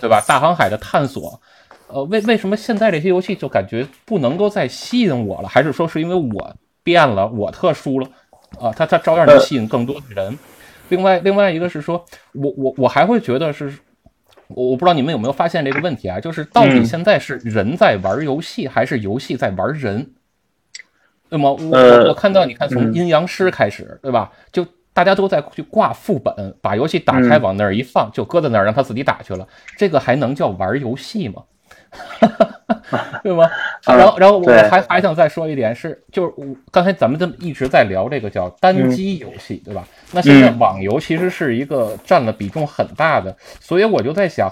[0.00, 0.20] 对吧？
[0.26, 1.40] 大航海的探索。
[1.92, 5.48] 呃，为为什么现在这些游戏就感觉不能够再吸引我了？
[5.48, 8.08] 还是说是因为我变了，我特殊了？
[8.58, 10.38] 啊，它它照样能吸引更多的人。
[10.88, 13.72] 另外，另外一个是说，我我我还会觉得是，
[14.48, 16.18] 我我不知道你们有没有发现这个问题啊？
[16.18, 20.10] 就是到底现在是人在玩游戏，还是游戏在玩人？
[21.28, 24.30] 那么我我看到你看从阴阳师开始，对吧？
[24.50, 29.48] 就大家都在去挂副本，把游戏打开往那儿一放，就搁在那儿让他自己打去了。
[29.78, 31.42] 这个还能叫玩游戏吗？
[33.22, 33.48] 对吗？
[33.86, 39.86] 然后，然后我还还想再说一点是，就是我刚才咱们这么一直在聊这个叫单机游戏，对吧？
[40.12, 44.50] 那现在网游其实是一个占了比重很大的，所以我就在想。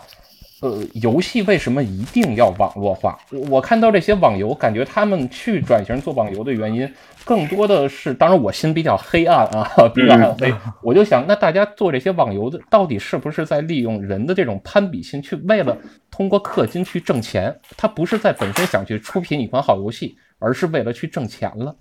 [0.61, 3.19] 呃，游戏为什么一定要网络化？
[3.49, 6.91] 我看到这些网游，感觉他们去转型做网游的原因，
[7.24, 10.53] 更多的是，当然我心比较黑暗啊， 比较暗黑。
[10.82, 15.77] 我就想，那大家做这些网游的，到底是不是在利用人的这种攀比心，去为了
[16.11, 17.59] 通过氪金去挣钱？
[17.78, 21.74] 他不是在本身想去出品一款好游戏，而是为了去挣钱了。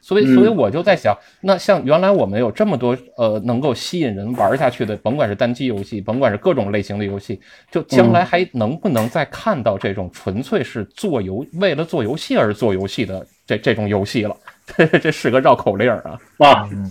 [0.00, 7.40] 所以，所以我就在想，那像原来我们有这么多呃能够吸引人玩下去的，甭管是单机游戏，甭管是各种类型的游戏，
[7.70, 14.36] 就将来还能不能再看到这种纯粹是做游为了做游戏而做游戏的这这种游戏了？
[14.76, 16.18] 这 这是个绕口令啊！
[16.38, 16.90] 啊，嗯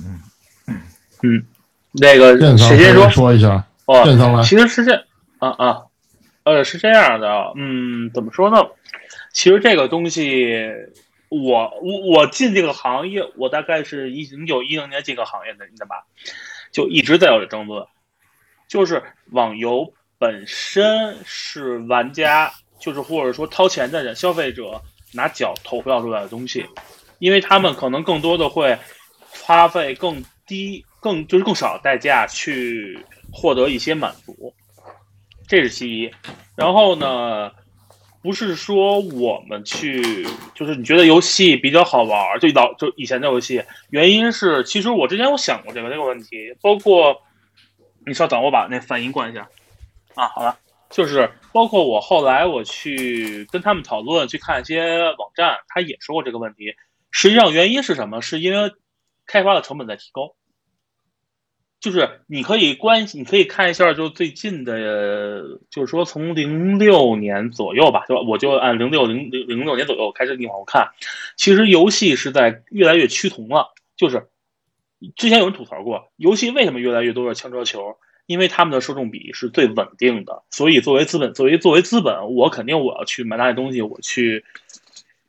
[0.68, 0.80] 嗯
[1.24, 1.44] 嗯，
[1.94, 3.66] 那个谁先说说一下？
[3.86, 4.96] 哦，其实是这
[5.40, 5.82] 啊啊，
[6.44, 8.58] 呃，是这样的，嗯，怎么说呢？
[9.34, 10.56] 其实这个东西。
[11.30, 16.06] 我我我进这个行业，我大概是一零九一零年进个行业的，你知道吧？
[16.72, 17.86] 就一直在有争论，
[18.68, 24.82] 就是网游本身是玩家，就是或者说掏钱的人，消费者
[25.14, 26.66] 拿脚投票出来的东西，
[27.20, 28.78] 因为他们可能更多的会
[29.30, 33.00] 花费更低、更就是更少的代价去
[33.32, 34.54] 获得一些满足，
[35.48, 36.12] 这是其一。
[36.56, 37.52] 然后呢？
[38.26, 40.26] 不是说我们去，
[40.56, 47.22] 就是你觉得游戏比较好玩，就老就以前的游戏，原因是其实我之前有想过这个这个问题，包括
[48.08, 49.48] 你稍等，我把那反应关一下。
[50.16, 50.58] 啊，好了，
[50.90, 56.74] 就是包括我后来我去跟他们讨论，去看一些网站，他也说过这个问题，
[57.12, 58.24] 实际上原因是什么？
[58.24, 58.72] 是因为
[59.28, 60.34] 开发的成本在提高。
[61.86, 70.94] 就是你可以关，你可以看一下，就最近的，就是说从零六年左右吧，就我就按零六零零零六年左右开始你往后看，
[71.36, 73.76] 其实游戏是在越来越趋同了。
[73.96, 74.26] 就是
[75.16, 77.98] 之前有人吐槽过，游戏为什么越来越多的枪车球？
[78.26, 84.44] 因为他们的受众比是最稳定的，所以作为资本，作为作为资本，我肯定我要去买那些东西，我去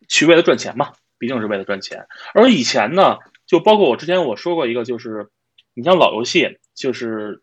[0.08, 2.06] 去为了赚钱嘛，毕竟是为了赚钱。
[2.32, 5.28] 而以前呢，就包括我之前我说过一个，就是。
[5.76, 7.42] 你像老游戏，就是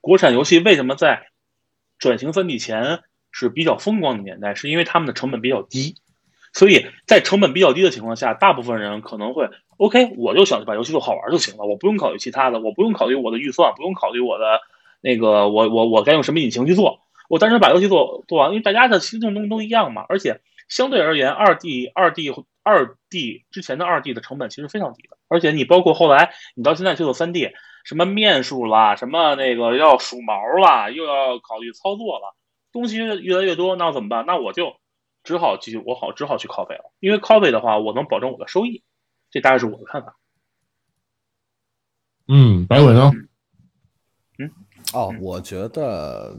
[0.00, 1.26] 国产游戏为什么在
[1.98, 5.96] 转型三 D 前是比较风光的年代，是因为他们的成本比较低，
[6.54, 14.62] 所以在成本比较低的情况下，大部分人可能会 OK，我就想把游戏做好玩就行了，我不用考虑其他的，我不用考虑我的预算，不用考虑我的
[15.02, 22.32] 那个我我我该用什么引擎去做，我单纯把游戏做做完，因为大家的心中东都一样嘛，而且相对而言，二 D 二 D
[22.62, 25.18] 二 D 之前的二 D 的成本其实非常低的。
[25.30, 27.52] 而且你包括后来，你到现在去做三 D，
[27.84, 32.34] 什么面数啦，什么那个要数毛啦，又要考虑操作了，
[32.72, 34.26] 东西越来越多，那怎么办？
[34.26, 34.74] 那我就
[35.22, 36.92] 只好继续，我好只好去 copy 了。
[36.98, 38.82] 因为 copy 的话，我能保证我的收益，
[39.30, 40.16] 这大概是我的看法。
[42.26, 43.12] 嗯，白伟呢？
[44.40, 44.50] 嗯，
[44.92, 46.36] 哦，我觉得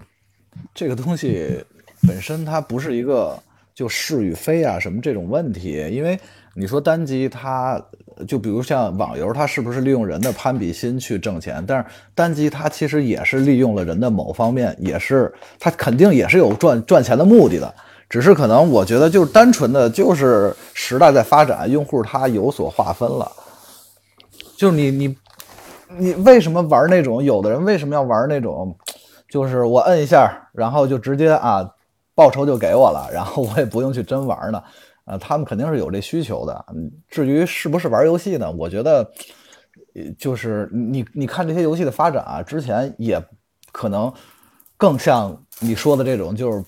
[0.74, 1.64] 这个东西
[2.06, 3.42] 本身它不是一个
[3.74, 6.20] 就是与非啊什么这种问题，因为。
[6.54, 7.82] 你说单机，它
[8.28, 11.64] 就比如像网游，它是不是利用人的攀比心去挣钱？
[11.66, 17.74] 但是单机它其实也是利用了人的某方面，也是它肯定也是有赚赚钱的目的的，
[18.10, 23.32] 只是可能我觉得就是单纯的就是时代在发展，用户他有所划分了。
[24.58, 25.18] 就是你你
[25.98, 27.24] 你为什么玩那种？
[27.24, 28.76] 有的人为什么要玩那种？
[29.30, 31.66] 就是我摁一下，然后就直接啊
[32.14, 34.62] 报酬就给我了，然后我也不用去真玩呢。
[35.06, 36.66] 啊，他们肯定是有这需求的。
[37.08, 38.52] 至于是不是玩游戏呢？
[38.52, 39.00] 我觉得，
[39.96, 43.22] 呃就是你你看这些游戏的发展啊，之前也
[43.72, 44.12] 可能
[44.78, 46.64] 更像你说的这种，就是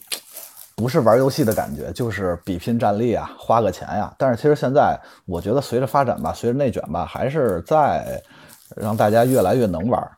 [0.76, 8.22] 不是玩游戏的感觉，就是比拼战力啊，花个钱呀、但是其实现在，我觉得随着发展吧，随着内卷吧，还是在
[8.76, 10.12] 让大家越来越能玩，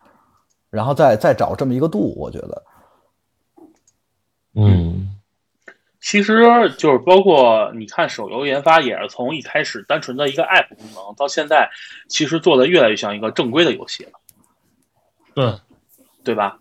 [0.69, 2.63] 然后再再找这么一个度，我觉得。
[4.55, 5.14] 嗯，
[6.05, 6.43] 其实
[6.77, 11.71] 就是包括你看手游研发也是从一开始单纯的一个 App 功能，到现在
[12.07, 14.11] 其实做的越来越像一个正规的游戏了，
[15.33, 15.59] 对
[16.23, 16.59] 对吧？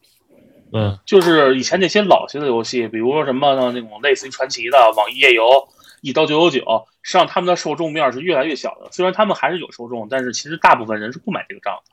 [0.72, 5.68] 嗯，就是以前那些老些的游戏，比如说什么呢那种类似于传奇的网易页游、
[6.00, 8.88] 一刀九九九，实际上他们的受众面是越来越小的。
[8.92, 11.92] 虽然他们还是有受众，但是其实大部分人是不买这个账的。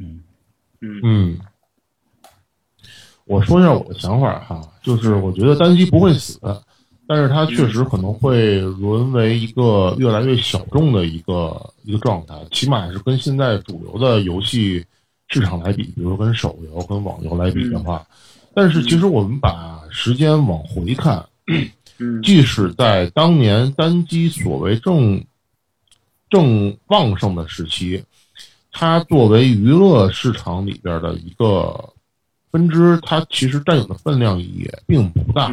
[0.00, 0.24] 嗯
[0.80, 1.21] 嗯嗯，
[3.32, 6.38] 我说一下我的想法哈，就是我觉得单机不会死，
[7.06, 14.84] 但是它确实可能会沦为一个越来越小众的一个一个状态，起码是跟现在主流的游戏
[15.28, 18.06] 市场来比，比如说跟手游、跟网游来比的话，
[18.54, 21.24] 但是其实我们把时间往回看，
[22.22, 25.24] 即使在当年单机所谓正
[26.28, 28.04] 正旺盛的时期，
[28.70, 31.88] 它作为娱乐市场里边的一个
[32.52, 35.52] 分支，它其实占有的分量也并不大。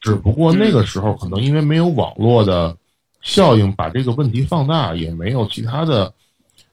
[0.00, 2.74] 只不过那个时候可能因为没有网络的
[3.20, 6.14] 效应，把这个问题放大，也没有其他的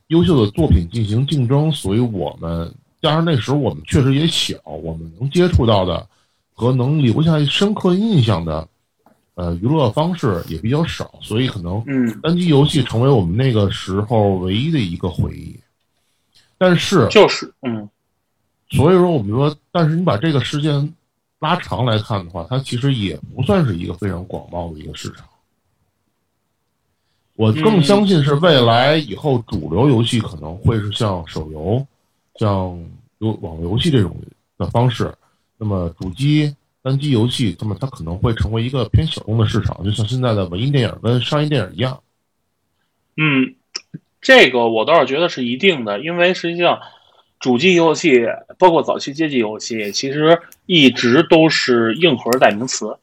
[0.08, 6.08] 优秀的作品进行竞争，所以我们加上那时候我们确实也小，我们能接触到的
[6.54, 8.66] 和能留下深刻印象的。
[9.36, 11.84] 呃，娱乐方式也比较少，所以可能
[12.22, 15.60] 单机游戏成为我们那个时候唯一的一个回忆。
[16.56, 17.90] 但是，就是嗯，
[18.74, 20.94] 所以说我们说，但是你把这个时间
[21.40, 25.26] 拉长来看的话，它其实也不算是一个非常广袤的一个市场。
[27.36, 31.86] 我更相信是未来以后主流游戏可能会是像手游、
[32.36, 32.78] 像
[33.20, 34.16] 游网络游戏这种
[34.58, 35.14] 的方式，
[35.58, 36.54] 那么主机。
[36.86, 42.04] 单机游戏，那么它可能会成为一个偏小众的市场，就像现在的文艺电影跟商业电影一样。
[43.16, 43.56] 嗯，
[44.20, 46.82] 这个我倒是觉得是一定的，因为实际上
[47.44, 48.26] 主机游戏，
[48.58, 52.98] 包括早期街机游戏，其实一直都是硬核代名词。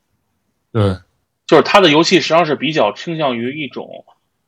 [0.72, 0.96] 对，
[1.46, 4.06] 就是它的游戏实际上是比较倾向于一种，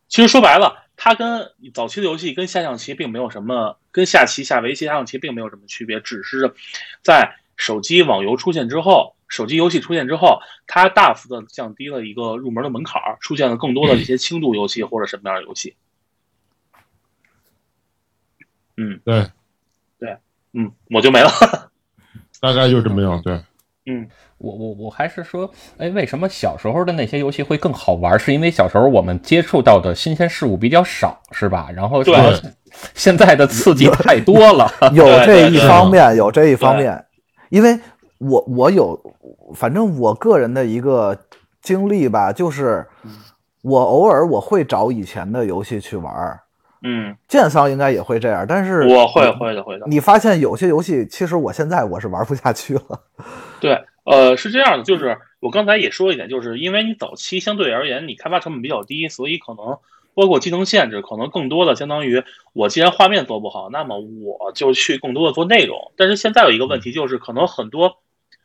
[0.08, 6.54] 其实说白了，它跟早期的游戏跟下象棋并没有什么，跟下棋、下围棋、下象棋并没有什么区别，只是
[7.02, 9.14] 在手机网游出现之后。
[9.28, 15.74] 手机游戏出现之后，它大幅的降低了一个入门的门槛儿，出现了更多的这些轻度游戏或者什么样的游戏。
[18.76, 19.30] 嗯，对，对，
[20.54, 21.30] 嗯，我就没了。
[22.40, 23.34] 大概就这么样，对。
[23.86, 24.06] 嗯，
[24.38, 28.18] 我我我还是说，哎，为什么小时候的那些游戏会更好玩？
[28.18, 31.68] 是因为小时候我们接触到的新鲜事物比较少，是吧？
[31.74, 32.14] 然后对，
[32.94, 37.04] 现在的刺激太多了， 有这一方面，有这一方面，
[37.50, 37.78] 因为。
[38.24, 38.96] 我我有，
[39.52, 41.18] 反正我个人的一个
[41.60, 42.86] 经历吧，就是
[43.62, 46.40] 我偶尔我会找以前的游戏去玩儿，
[46.82, 49.86] 嗯，剑桑应该也会这样，但是我会会的会的。
[49.86, 52.82] 你发现有些游戏，其实我现在我是玩不下去了。
[53.60, 59.78] 对，呃，是这样的，就是我刚才也说一点，就是因为你早期相对而言你开发成本比较低，所以可能
[60.14, 62.22] 包括技能限制，可能更多的相当于
[62.52, 65.92] 我既然画面做不好，那么我就去更多的做内容。
[65.96, 67.98] 但是现在有一个问题，就是可能很多。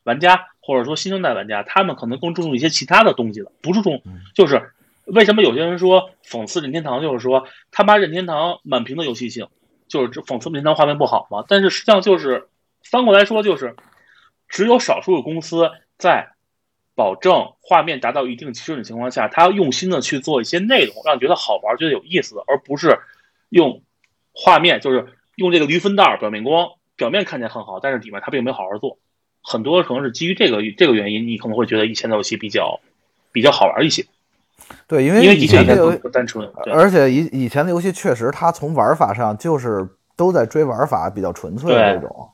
[0.04, 4.02] 玩家或者说新生代玩家，他们可能更注重一些其他的东西了，不注重
[4.34, 4.72] 就是
[5.08, 9.48] 为什么有些人说讽刺任天堂，就是说他妈任天堂满屏的游戏性，
[9.88, 11.44] 就是讽刺任天堂画面不好嘛。
[11.48, 12.50] 但是实际上就是
[12.84, 13.76] 翻过来说，就是
[14.50, 16.34] 只有少数的公司在
[16.94, 23.00] 保证画面达到一定基准的情况下，他用心的去做一些内容，让你觉得好玩、觉得有意思，而不是
[23.50, 23.84] 用
[24.34, 28.98] 画面就是用这个驴分袋、表面光，表面看起来很好，但是里面他并没有好好做。
[29.42, 32.82] 很多可能是基于这个这个原因，你可能会觉得以前的游戏比较
[33.32, 34.06] 比较好玩一些。
[34.88, 42.30] 对，因为因为以前的游戏单纯，而且以以前的游戏确实，它从玩法上就是都在追玩法，比较纯粹的这种。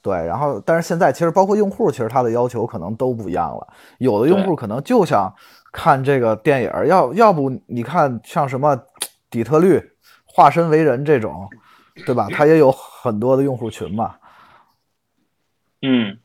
[0.00, 3.66] 对，然后但是现在其实包括用户，其实他的要求可能都不一样了。
[3.98, 5.32] 有的用户可能就想
[5.72, 8.76] 看这个电影，要要不你看像什么
[9.30, 9.80] 底特律、
[10.24, 11.48] 化身为人这种，
[12.04, 12.26] 对吧？
[12.32, 14.16] 他也有很多的用户群嘛。
[15.82, 16.18] 嗯。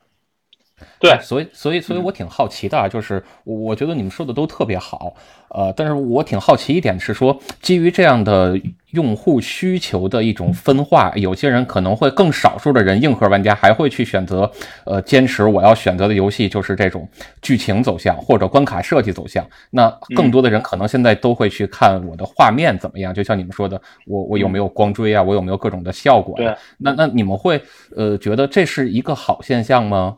[1.00, 5.14] 对，所以所以所以我挺好奇的啊，就是我我觉得你们说的都特别好，
[5.50, 8.60] 呃，但是我挺好奇一点是说，基于这样的
[8.92, 14.50] 用户需求的一种分化，有些人可能会更少数的人硬核玩家还会去选择，
[14.84, 17.08] 呃，坚持我要选择的游戏就是这种
[17.40, 19.46] 剧情走向或者关卡设计走向。
[19.70, 26.34] 那更多的人可能现在都会去看我的画面怎么样，就像你们说的，我我有没有光追啊，我有没有各种的效果？
[26.36, 27.60] 对，那那你们会
[27.94, 30.16] 呃觉得这是一个好现象吗？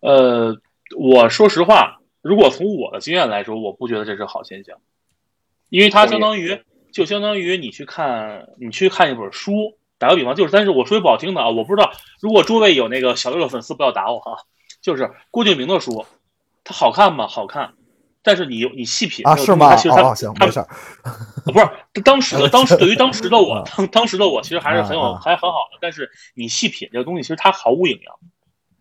[0.00, 0.56] 呃，
[0.96, 4.78] 我说实话，如果从我的经验来说，我不觉得这是好现象，
[5.68, 6.62] 因为它相当于
[6.92, 11.90] 就相当于你去看你去看一本书，打个比方，就是，但是我说句不好听的啊，我不知道，
[12.20, 14.38] 如果诸位有那个小六的粉丝，不要打我啊，
[14.80, 16.06] 就是郭敬明的书，
[16.62, 17.26] 它好看吗？
[17.26, 17.74] 好看，
[18.22, 19.74] 但是你你细品啊，是吗？
[19.76, 20.68] 其实它行，没事儿，
[21.44, 28.14] 不是当时的 当时对于当时的我，当当时的我其实还是很有还很好的，但是你细品这个东西，其实它毫无营养。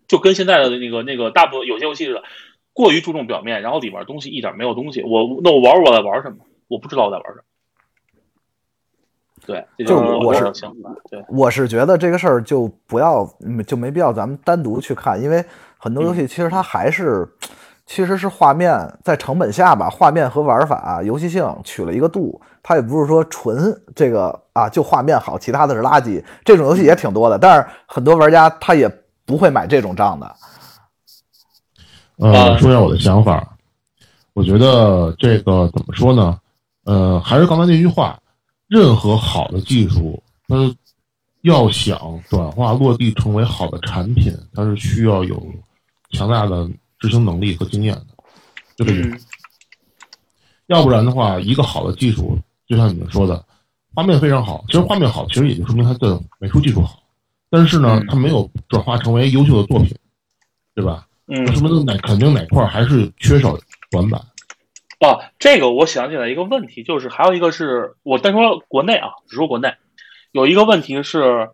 [0.07, 2.23] 就跟现在的那个那个大部分有些游戏似的，
[2.73, 5.01] 过于注重表面，然后里面东西一点没有东西。
[5.01, 6.37] 我那我玩我在玩什么？
[6.67, 7.41] 我不知道我在玩什么。
[9.45, 10.91] 对，就我是想法。
[11.09, 13.27] 对，我是觉得这个事儿就不要
[13.65, 15.43] 就没必要咱们单独去看，因为
[15.77, 17.27] 很多游戏其实它还是
[17.85, 26.23] 其实是画面在成本下吧，画面和玩法、游戏性取了一个度，它也不是说纯这个啊就画面好，其他的是垃圾。
[26.43, 28.91] 这种游戏也挺多的，但是很多玩家他也。
[29.25, 30.35] 不会买这种账的。
[32.17, 33.57] 呃，说一下我的想法，
[34.33, 36.39] 我觉得这个怎么说呢？
[36.85, 38.17] 呃，还是刚才那句话，
[38.67, 40.55] 任何好的技术，它
[41.41, 45.43] 要想转化落地成为好的产品，它是需要有
[46.11, 46.69] 强大的
[46.99, 48.05] 执行能力和经验的，
[48.77, 49.25] 就这意思。
[50.67, 52.37] 要不然的话，一个好的技术，
[52.67, 53.43] 就像你们说的，
[53.93, 57.01] 画面非常好，其实画面好，其实也就说明它的美术技术好。
[57.49, 59.95] 但是呢，它没有转化成为优秀的作品，
[60.73, 61.07] 对吧？
[61.27, 63.57] 嗯，说明哪肯定哪块还是缺少
[63.91, 64.19] 短板。
[64.99, 69.73] 啊，这个我想起来一个问题，就是还有一个是我单说国内啊，只说国内，
[70.31, 71.49] 有一个问题是，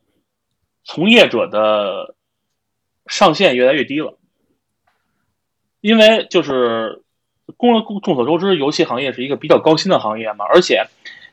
[0.84, 2.16] 从业者的
[3.06, 4.18] 上限越来越低了，
[5.82, 7.04] 因为就是
[7.58, 10.86] 公众所周知，游戏行业是一个比较高薪的行业嘛，而且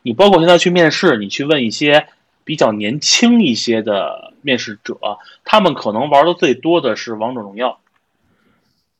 [0.02, 2.08] 你包括现在去面试，你去问一些。
[2.48, 4.96] 比较年轻一些的面试者，
[5.44, 7.78] 他们可能玩的最多的是王者荣耀，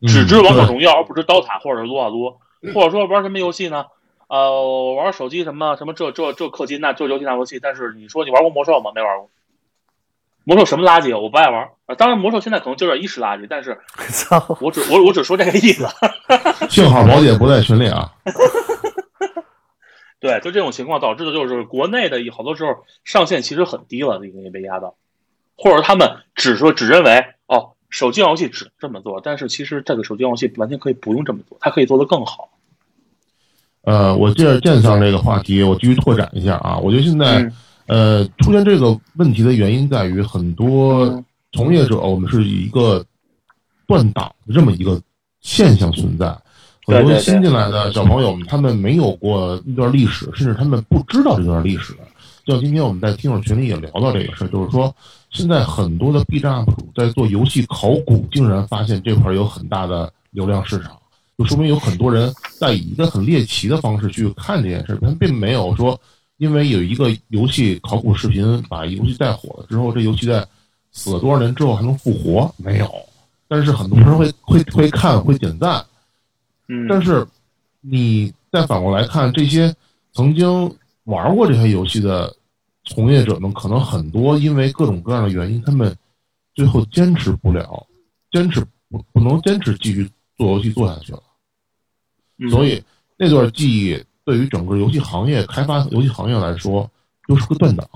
[0.03, 2.37] 只知王者荣耀而不知刀塔或者撸啊撸，
[2.75, 3.87] 或者说玩什么游戏呢？
[4.27, 8.91] 呃，玩手机什么什么这这这氪金那这游戏那游戏，但是你说你玩过魔兽吗？
[8.95, 9.31] 没玩过。
[10.45, 11.19] 魔兽什么垃圾？
[11.19, 11.71] 我不爱玩。
[11.97, 13.81] 当然魔兽现在可能就点一时垃圾，但是
[14.61, 15.89] 我只我我只说这个意思。
[16.69, 18.13] 幸好毛姐不在群里啊。
[20.21, 24.97] 对，就这种情况导致的就是国内的好多时候上限其实很低了，已经被压到，
[25.57, 32.51] 或者他们只说只认为哦，手机游戏只这么做，但是其实这个手机游戏完全可以不用这么做，它可以做得更好。
[33.83, 37.51] 呃，我接着剑上这个话题，我继续拓展一下啊，我觉得现在
[37.87, 43.07] 呃出现这个问题的原因在于很多从业者，我们是一个
[43.87, 45.01] 断档的这么一个
[45.41, 46.37] 现象存在。
[46.95, 51.95] 很多新进来的小朋友们，他们没有过一段历史，甚至他们不知道这段历史。
[52.47, 54.95] 就像今天我们在听友群里也聊到这个事儿，就是说，
[55.31, 60.97] 现在很多的 B 站 UP 主在做游戏考古，竟然发现这块有很大的流量市场，
[61.37, 64.99] 就说明有很多人在以一个很猎奇的方式去看这件事儿。
[65.03, 66.01] 他并没有说，
[66.39, 70.43] 因为有一个游戏考古视频把游戏带火了之后，这游戏在
[70.91, 72.51] 死了多少年之后还能复活？
[72.57, 72.91] 没有。
[73.47, 75.85] 但是很多人会会会看，会点赞。
[76.87, 77.27] 但是，
[77.81, 79.75] 你再反过来看，这些
[80.13, 80.47] 曾经
[81.05, 82.37] 玩过这些游戏的
[82.85, 85.97] 从业者们，可能很多因为各种各样的原因，他们
[86.55, 87.87] 最后坚持不了，
[88.31, 91.23] 坚持不不能坚持继续做游戏做下去了。
[92.51, 92.85] 所以
[93.17, 96.91] 那段记忆对于整个游戏行业开发游戏行业来说，
[97.27, 97.89] 就是个断档。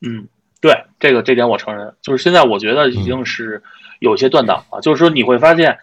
[0.00, 0.26] 嗯，
[0.60, 3.62] 对，这个这点我承认，就是现在我觉得已经是
[4.00, 5.78] 有些断档了，就是说你会发现。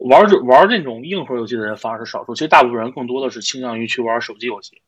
[0.00, 4.80] 玩这玩这种硬核游戏的人反而是少数，其实大部分人更多的是倾向于去玩手机游戏。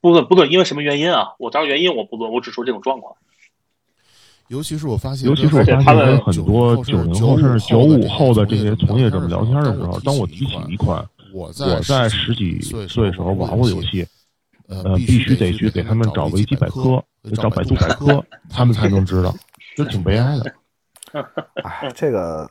[0.00, 3.16] 不论不论因为什么原因啊，我当然原因我不论，我只说这种状况。
[4.48, 14.06] 尤其是我发现，尤其是我发现跟很多九零后甚至九五后的这些从业者们聊天的时候，当我提起一款我在十几岁时候玩过的游戏，
[14.68, 17.02] 呃，必须得去给他们找维基百科，
[17.34, 19.34] 找百度百科，他们 才能知道，
[19.76, 20.54] 就挺悲哀的。
[21.64, 22.48] 哎，这个。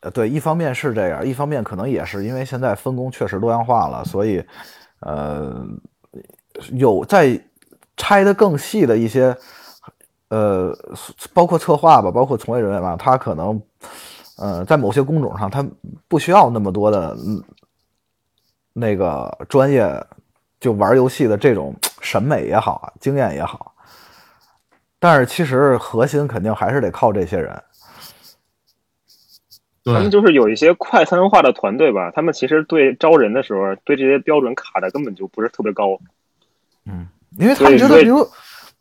[0.00, 4.42] 呃，对，一方面是这样，一方面可能也是因为现在分工确实多样化了，所以，
[5.00, 5.62] 呃，
[6.72, 7.38] 有在
[7.98, 9.36] 拆的更细的一些，
[10.28, 10.74] 呃，
[11.34, 13.62] 包括策划吧，包括从业人员吧，他可能，
[14.38, 15.62] 呃，在某些工种上，他
[16.08, 17.14] 不需要那么多的
[18.72, 20.02] 那个专业，
[20.58, 23.74] 就玩游戏的这种审美也好，经验也好。
[24.98, 27.62] 但是其实核心肯定还是得靠这些人。
[29.92, 35.98] 他们就是有一些快餐化的团队吧，他们其实对招人的时候，对这些标准卡的根本就不是特别高。
[36.86, 37.08] 嗯，
[37.38, 38.26] 因为他们觉得，比如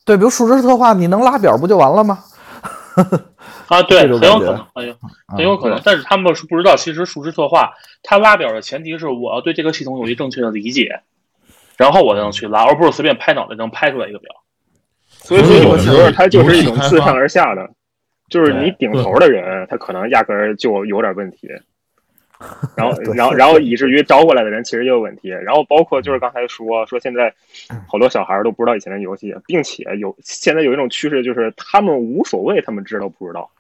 [0.06, 2.20] 对，比如数值特化，你能拉表不就完了吗？
[3.68, 4.96] 啊，对，很有可能，很有
[5.28, 5.78] 很有可能。
[5.78, 7.72] 嗯但是他们是不知道，其实数值策划，
[8.02, 11.02] 它拉表的前提是我要对这个系统有一正确的理解，
[11.78, 14.32] 然后我才能去拉，而不是随便拍脑袋能拍出来一个表。
[15.10, 17.70] 所以说有所以我觉得时候它就是一种自上而下的，
[18.30, 21.50] 就是你顶头的人，他可能压根儿就有点问题。
[22.78, 25.28] 然后，然后，然后以至于招过来的人其实也有问题。
[25.28, 27.34] 然后包括就是刚才说说现在
[27.86, 33.52] 好多小孩儿都不知道以前的游戏，并且有现在有一种趋势，就是他们无所谓，他们知道不知道，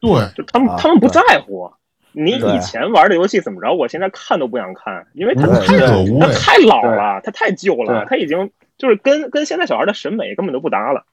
[0.00, 1.72] 对，就他们啊他们不在乎。
[2.12, 8.48] 你以前玩的游戏怎么着，我现在看都不想看，因为它太对它太老了，它太旧了，对它已经
[8.78, 11.04] 就是跟跟现在小孩的审美根本就不搭了。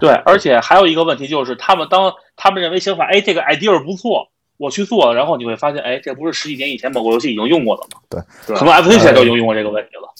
[0.00, 8.00] 对，而且还有一个问题就是，他们当他们认为想法，哎，这个 idea 不错，我去做，然后你会发现，哎，这不是十几年以前某个游戏已经用过了吗？
[8.08, 10.12] 对，对可能 FC 现在都已经用过这个问题了。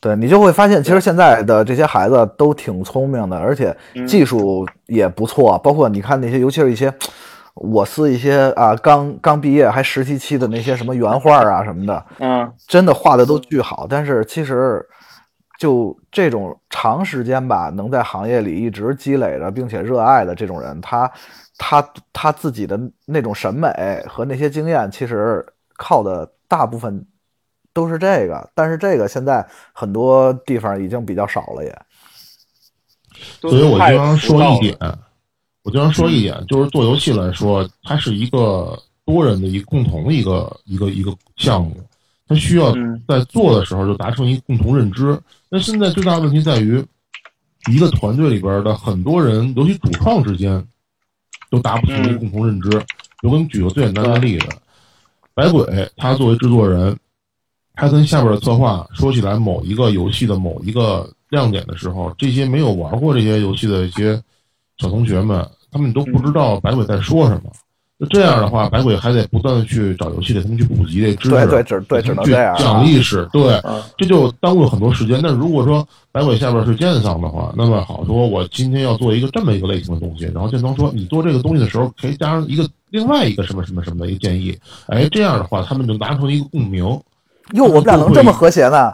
[0.00, 5.56] 对你就会发现，其实现在的这些孩子都挺聪明的，而且嗯技术也不错。
[5.58, 6.92] 包括你看那些，尤其是一些
[7.54, 13.86] 我司一些啊，刚刚毕业还实习期的那些什么原画啊什么的，嗯，真的画的都巨好。
[13.88, 14.84] 但是其实
[15.62, 21.08] 就这种长时间吧，能在行业里一直积累着，并且热爱的这种人，他
[21.56, 22.76] 他他自己的
[23.06, 23.70] 那种审美
[24.08, 27.06] 和那些经验，其实靠的大部分
[27.72, 28.50] 都是这个。
[28.56, 31.72] 但是这个现在很多地方已经比较少了，也。
[33.40, 34.76] 所以我经常说一点，
[35.62, 41.76] 我经常说一点，就是做游戏来说，它是一个多人的一个共同的一个一个一个项目，
[42.32, 45.18] 它需要嗯在做的时候就达成一个共同认知。
[45.50, 46.82] 那现在最大的问题在于，
[47.70, 50.64] 一个团队里边的很多人，尤其主创之间，
[51.50, 52.70] 都达不成一个共同认知。
[53.22, 54.48] 我给你举个最简单的例子，
[55.34, 55.64] 百鬼
[55.96, 56.96] 他作为制作人，
[57.74, 64.20] 他跟下边的策划说起来某一个游戏的某一个亮点的时候，这些没有玩过这些游戏的一些
[64.78, 67.52] 小同学们，他们都不知道百鬼在说什么。
[68.02, 75.20] 那这样的话，百鬼还得不断的去找游戏给他们去普及这知识，对对只对只能这样啊讲历史，对嗯，这就耽误了很多时间。
[75.22, 84.58] 那如果说百鬼下边是剑桑的话，那么好说，我今天要做一个这么一个类型的东西，然后剑桑说你做这个东西的时候，可以加上一个另外一个什么什么什么的一个建议，
[84.88, 86.82] 哎，这样的话他们就达成一个共鸣。
[87.52, 88.92] 哟，我们俩能这么和谐呢？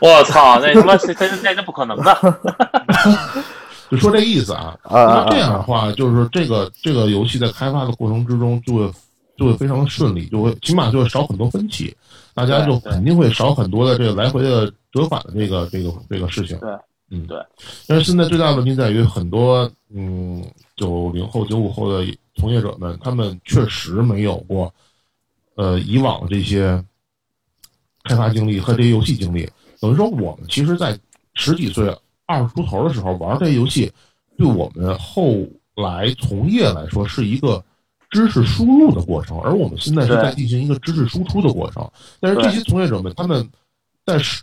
[0.00, 2.16] 我操，那他妈这这这这不可能的。
[3.90, 4.78] 就说这意思啊。
[4.84, 8.92] 那这样的话，就是说这个这个游戏在开发的过程之中就会
[9.36, 11.94] 就会非常的顺利，就会起码就会少很多分歧，
[12.34, 16.58] 大家就肯定会少很多的这个来回的折返的这个这个这个事情。
[16.58, 16.70] 对，
[17.10, 17.38] 嗯对。
[17.86, 20.44] 但是现在最大的问题在于，很多嗯
[20.76, 22.06] 九零后、九五后的
[22.36, 24.72] 从业者们，他们确实没有过
[25.56, 26.82] 呃以往的这些
[28.04, 29.48] 开发经历和这些游戏经历。
[29.80, 30.98] 等于说，我们其实，在
[31.34, 31.96] 十几岁、
[32.30, 33.90] 二十出头的时候玩这些游戏，
[34.38, 35.36] 对我们后
[35.74, 37.64] 来从业来说是一个
[38.08, 41.90] 知识输入的过程，而我们现在是在进行一个知识输出的过程。
[42.20, 43.48] 但是这些从业者们，他们
[44.06, 44.42] 在是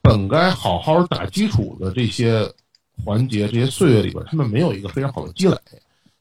[0.00, 2.50] 本该好好打基础的这些
[3.04, 5.56] 环节、这些岁月里边，他们没有一个非常好的积累，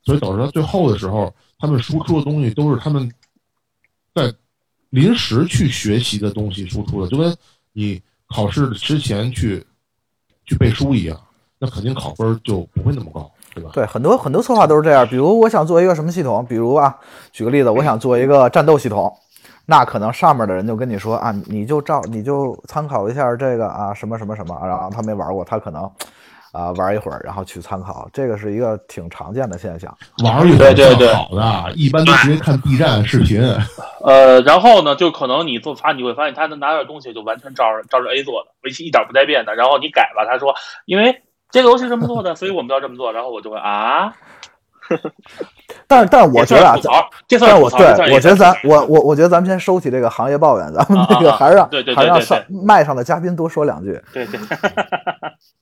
[0.04, 3.10] 所以导致到最后的时候，他们输出的东西都是他们
[4.14, 4.34] 在
[4.90, 7.36] 临时去学习的东西输出的，就跟
[7.72, 9.66] 你考试之前去
[10.48, 11.18] 去背书一样，
[11.60, 13.70] 那肯定考分就不会那么高，对吧？
[13.74, 15.06] 对，很多很多策划都是这样。
[15.08, 16.98] 比如我想做一个什么系统，比如啊，
[17.32, 19.14] 举个例子，我想做一个战斗系统，
[19.66, 25.90] 那可能上面的人就跟你说啊，你就照你就参考一下这个啊，什么什么什么，然后他没玩过，他可能
[26.52, 29.96] 啊玩一会儿，然后去参考，这个是一个挺常见的现象。
[30.24, 33.42] 玩一会儿对对好的，一般都直接看 B 站视频。
[34.04, 39.56] 呃，然后呢，就可能你做法，你会发现他能拿点东西就完全照着照着 A 做的，维系一点不带变的。
[39.56, 40.54] 然后你改吧，他说
[40.86, 41.22] 因为
[41.52, 43.12] 这个游戏是这么做的，所以我们要这么做。
[43.12, 44.14] 然后我就会啊，
[45.88, 46.78] 但是但是我觉得啊，
[47.28, 54.02] 这算是我对我觉得咱我我我觉得咱们先收起这个行业抱怨，咱们那个还是让对对对还是让上麦上的嘉宾多说两句。
[54.14, 54.40] 对对，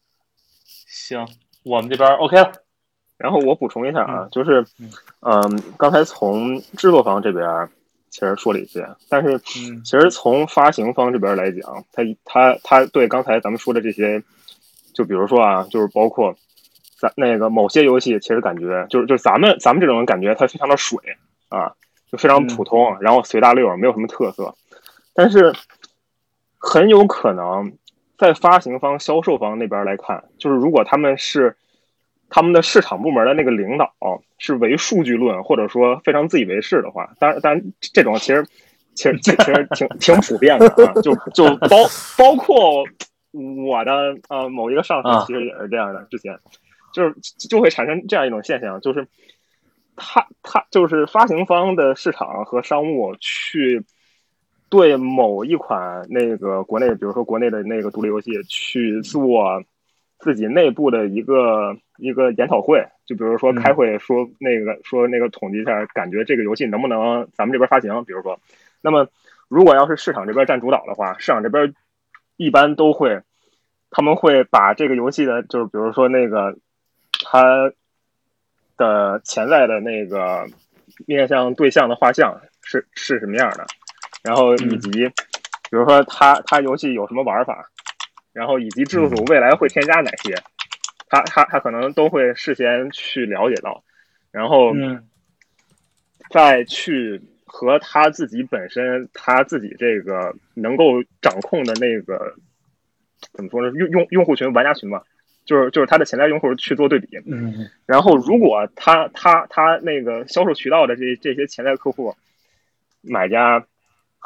[1.07, 1.27] 行，
[1.61, 2.51] 我们这边 OK 了。
[3.19, 4.65] 然后我补充一下啊，就是，
[5.21, 7.69] 嗯，刚才从制作方这边
[8.09, 14.23] 其实说了一些，但是嗯其实从发行方这边来讲，他他他对刚才咱们说的这些，
[14.95, 16.35] 就比如说啊，就是包括
[16.99, 20.97] 咱那个某些游戏，其实感觉就是就是咱们咱们这种人感觉它非常的水
[21.49, 21.71] 啊，
[22.11, 24.55] 就非常普通，然后随大溜，没有什么特色。
[25.13, 25.53] 但是
[26.57, 27.71] 很有可能
[28.17, 31.55] 在发行方、销售方那边来看，就是如果他们是
[32.29, 33.93] 他们的市场部门的那个领导
[34.37, 37.63] 是唯数据论，或者说非常自以为是的话，当然，当然
[37.93, 38.45] 这种其实
[38.93, 41.77] 其实其实挺挺普遍的啊，就就包
[42.17, 42.83] 包括
[43.67, 46.39] 我的呃某一个上司其实也是这样的，之前
[46.93, 47.15] 就是
[47.49, 49.07] 就会产生这样一种现象，就是
[49.95, 53.83] 他他就是发行方的市场和商务去
[54.75, 59.63] 对某一款那个国内，比如说国内的那个独立游戏去做
[60.19, 68.37] 自己内部的一个一个研讨会，就比如说开会说那个说那个统计一下，感觉这个游戏能不能咱们这边发行，比如说。
[68.81, 69.07] 那么，
[69.47, 71.73] 如果要是市场这边占主导的话，市场这边
[72.35, 73.21] 一般都会，
[73.89, 76.57] 他们会把这个游戏的，就是比如说那个
[77.23, 77.71] 它
[78.75, 80.45] 的潜在的那个
[81.07, 83.65] 面向对象的画像是是什么样的，
[84.25, 84.89] 然后以及
[85.69, 87.69] 比如说它它游戏有什么玩法，
[88.33, 90.35] 然后以及制作组未来会添加哪些，
[91.07, 93.83] 他他他可能都会事先去了解到，
[94.31, 94.73] 然后
[96.29, 97.21] 再去。
[97.47, 102.35] 和他自己本身，他自己这个能够掌控的那个
[103.31, 103.71] 怎么说呢？
[103.77, 105.01] 用用用户群、玩家群嘛，
[105.45, 107.07] 就是就是他的潜在用户去做对比。
[107.25, 107.69] 嗯。
[107.85, 112.13] 然后，如果他他他那个销售渠道的这这些潜在客户、
[113.01, 113.65] 买家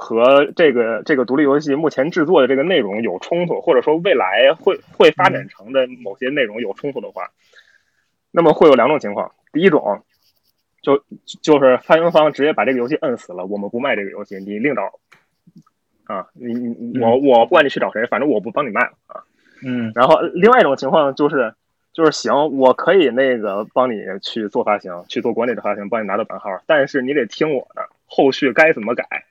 [0.02, 7.32] 和这个这个独立游戏目前制作的这个内容有冲突，或者说未来会会发展成的某些内容有冲突的话，
[8.32, 9.34] 那么会有两种情况。
[9.52, 10.04] 第一种。
[10.82, 11.04] 就
[11.42, 14.94] 就是发行方直接把这个游戏摁死了，我们不卖这个游戏，你另找
[16.06, 19.22] 啊，你你我我不管你去找谁，反正我不帮你卖了啊。
[19.62, 19.92] 嗯。
[19.94, 21.54] 然后另外一种情况就是
[21.92, 29.26] 就是行，我可以那个帮你去做发行，去做国内的发行，帮你拿到版号，但是你得听我的，后续该怎么改。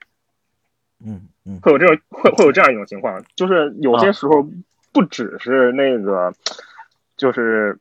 [1.04, 1.60] 嗯嗯。
[1.62, 4.48] 会有这种会会有这样一种情况，就是有些时候
[4.92, 6.32] 不只是那个，
[7.16, 7.78] 就是。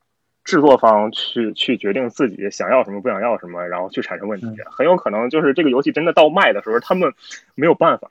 [0.48, 7.12] 制作方去去决定自己想要什么不想要什么，然后去产生问题，很有可能就是这个游戏真的到卖的时候，他们
[7.54, 8.10] 没有办法，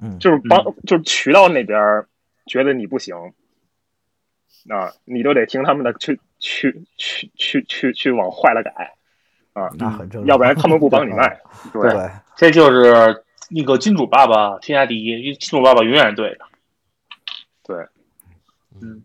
[0.00, 2.06] 嗯，就是帮就是渠道那边
[2.44, 3.14] 觉得你不行，
[4.68, 8.94] 啊，你都得听他们的去去去去去去往坏了改，
[9.52, 11.38] 啊，那很正常，要不然他们不帮 你卖，
[11.72, 13.22] 对，这就是
[13.54, 16.38] 那个金主爸爸天下第一，金主爸爸永远是对的，
[17.62, 17.76] 对，
[18.82, 19.02] 嗯，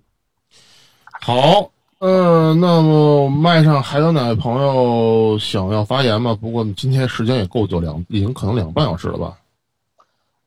[1.21, 1.71] 好。
[2.01, 6.33] 嗯，那么麦上还有哪位朋友想要发言吗？
[6.33, 9.37] 不过今天时间也够久，两已经可能两个半小时了吧？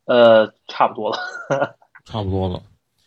[0.07, 1.19] 呃，差不多了，
[2.07, 2.63] 差不多了。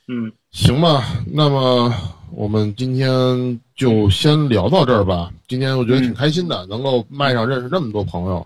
[0.08, 1.92] 嗯，行吧，那么
[2.36, 5.32] 我们今天就先聊到这儿吧。
[5.48, 8.46] 今天我觉得挺开心的，能够麦上认识这么多朋友。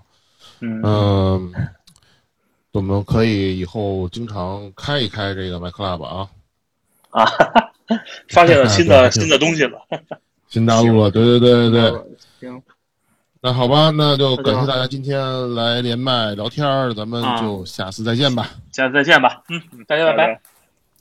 [0.61, 1.53] 嗯，
[2.71, 6.27] 我们可以以后经常开一开这个麦 club 啊。
[7.11, 7.25] 啊。
[8.29, 9.79] 发现了新的 新的东西了，
[10.47, 12.01] 新大陆了，对对对对对。
[12.39, 12.61] 行，
[13.41, 18.47] 那好吧，那就感谢大家今天来连麦聊天儿咱们就下次再见吧。
[18.71, 20.39] 下次再见吧，嗯，大家拜拜，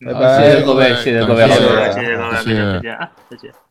[0.07, 3.68] 拜拜，谢谢各位，谢谢各位，谢谢各位，谢谢，再见啊，再见。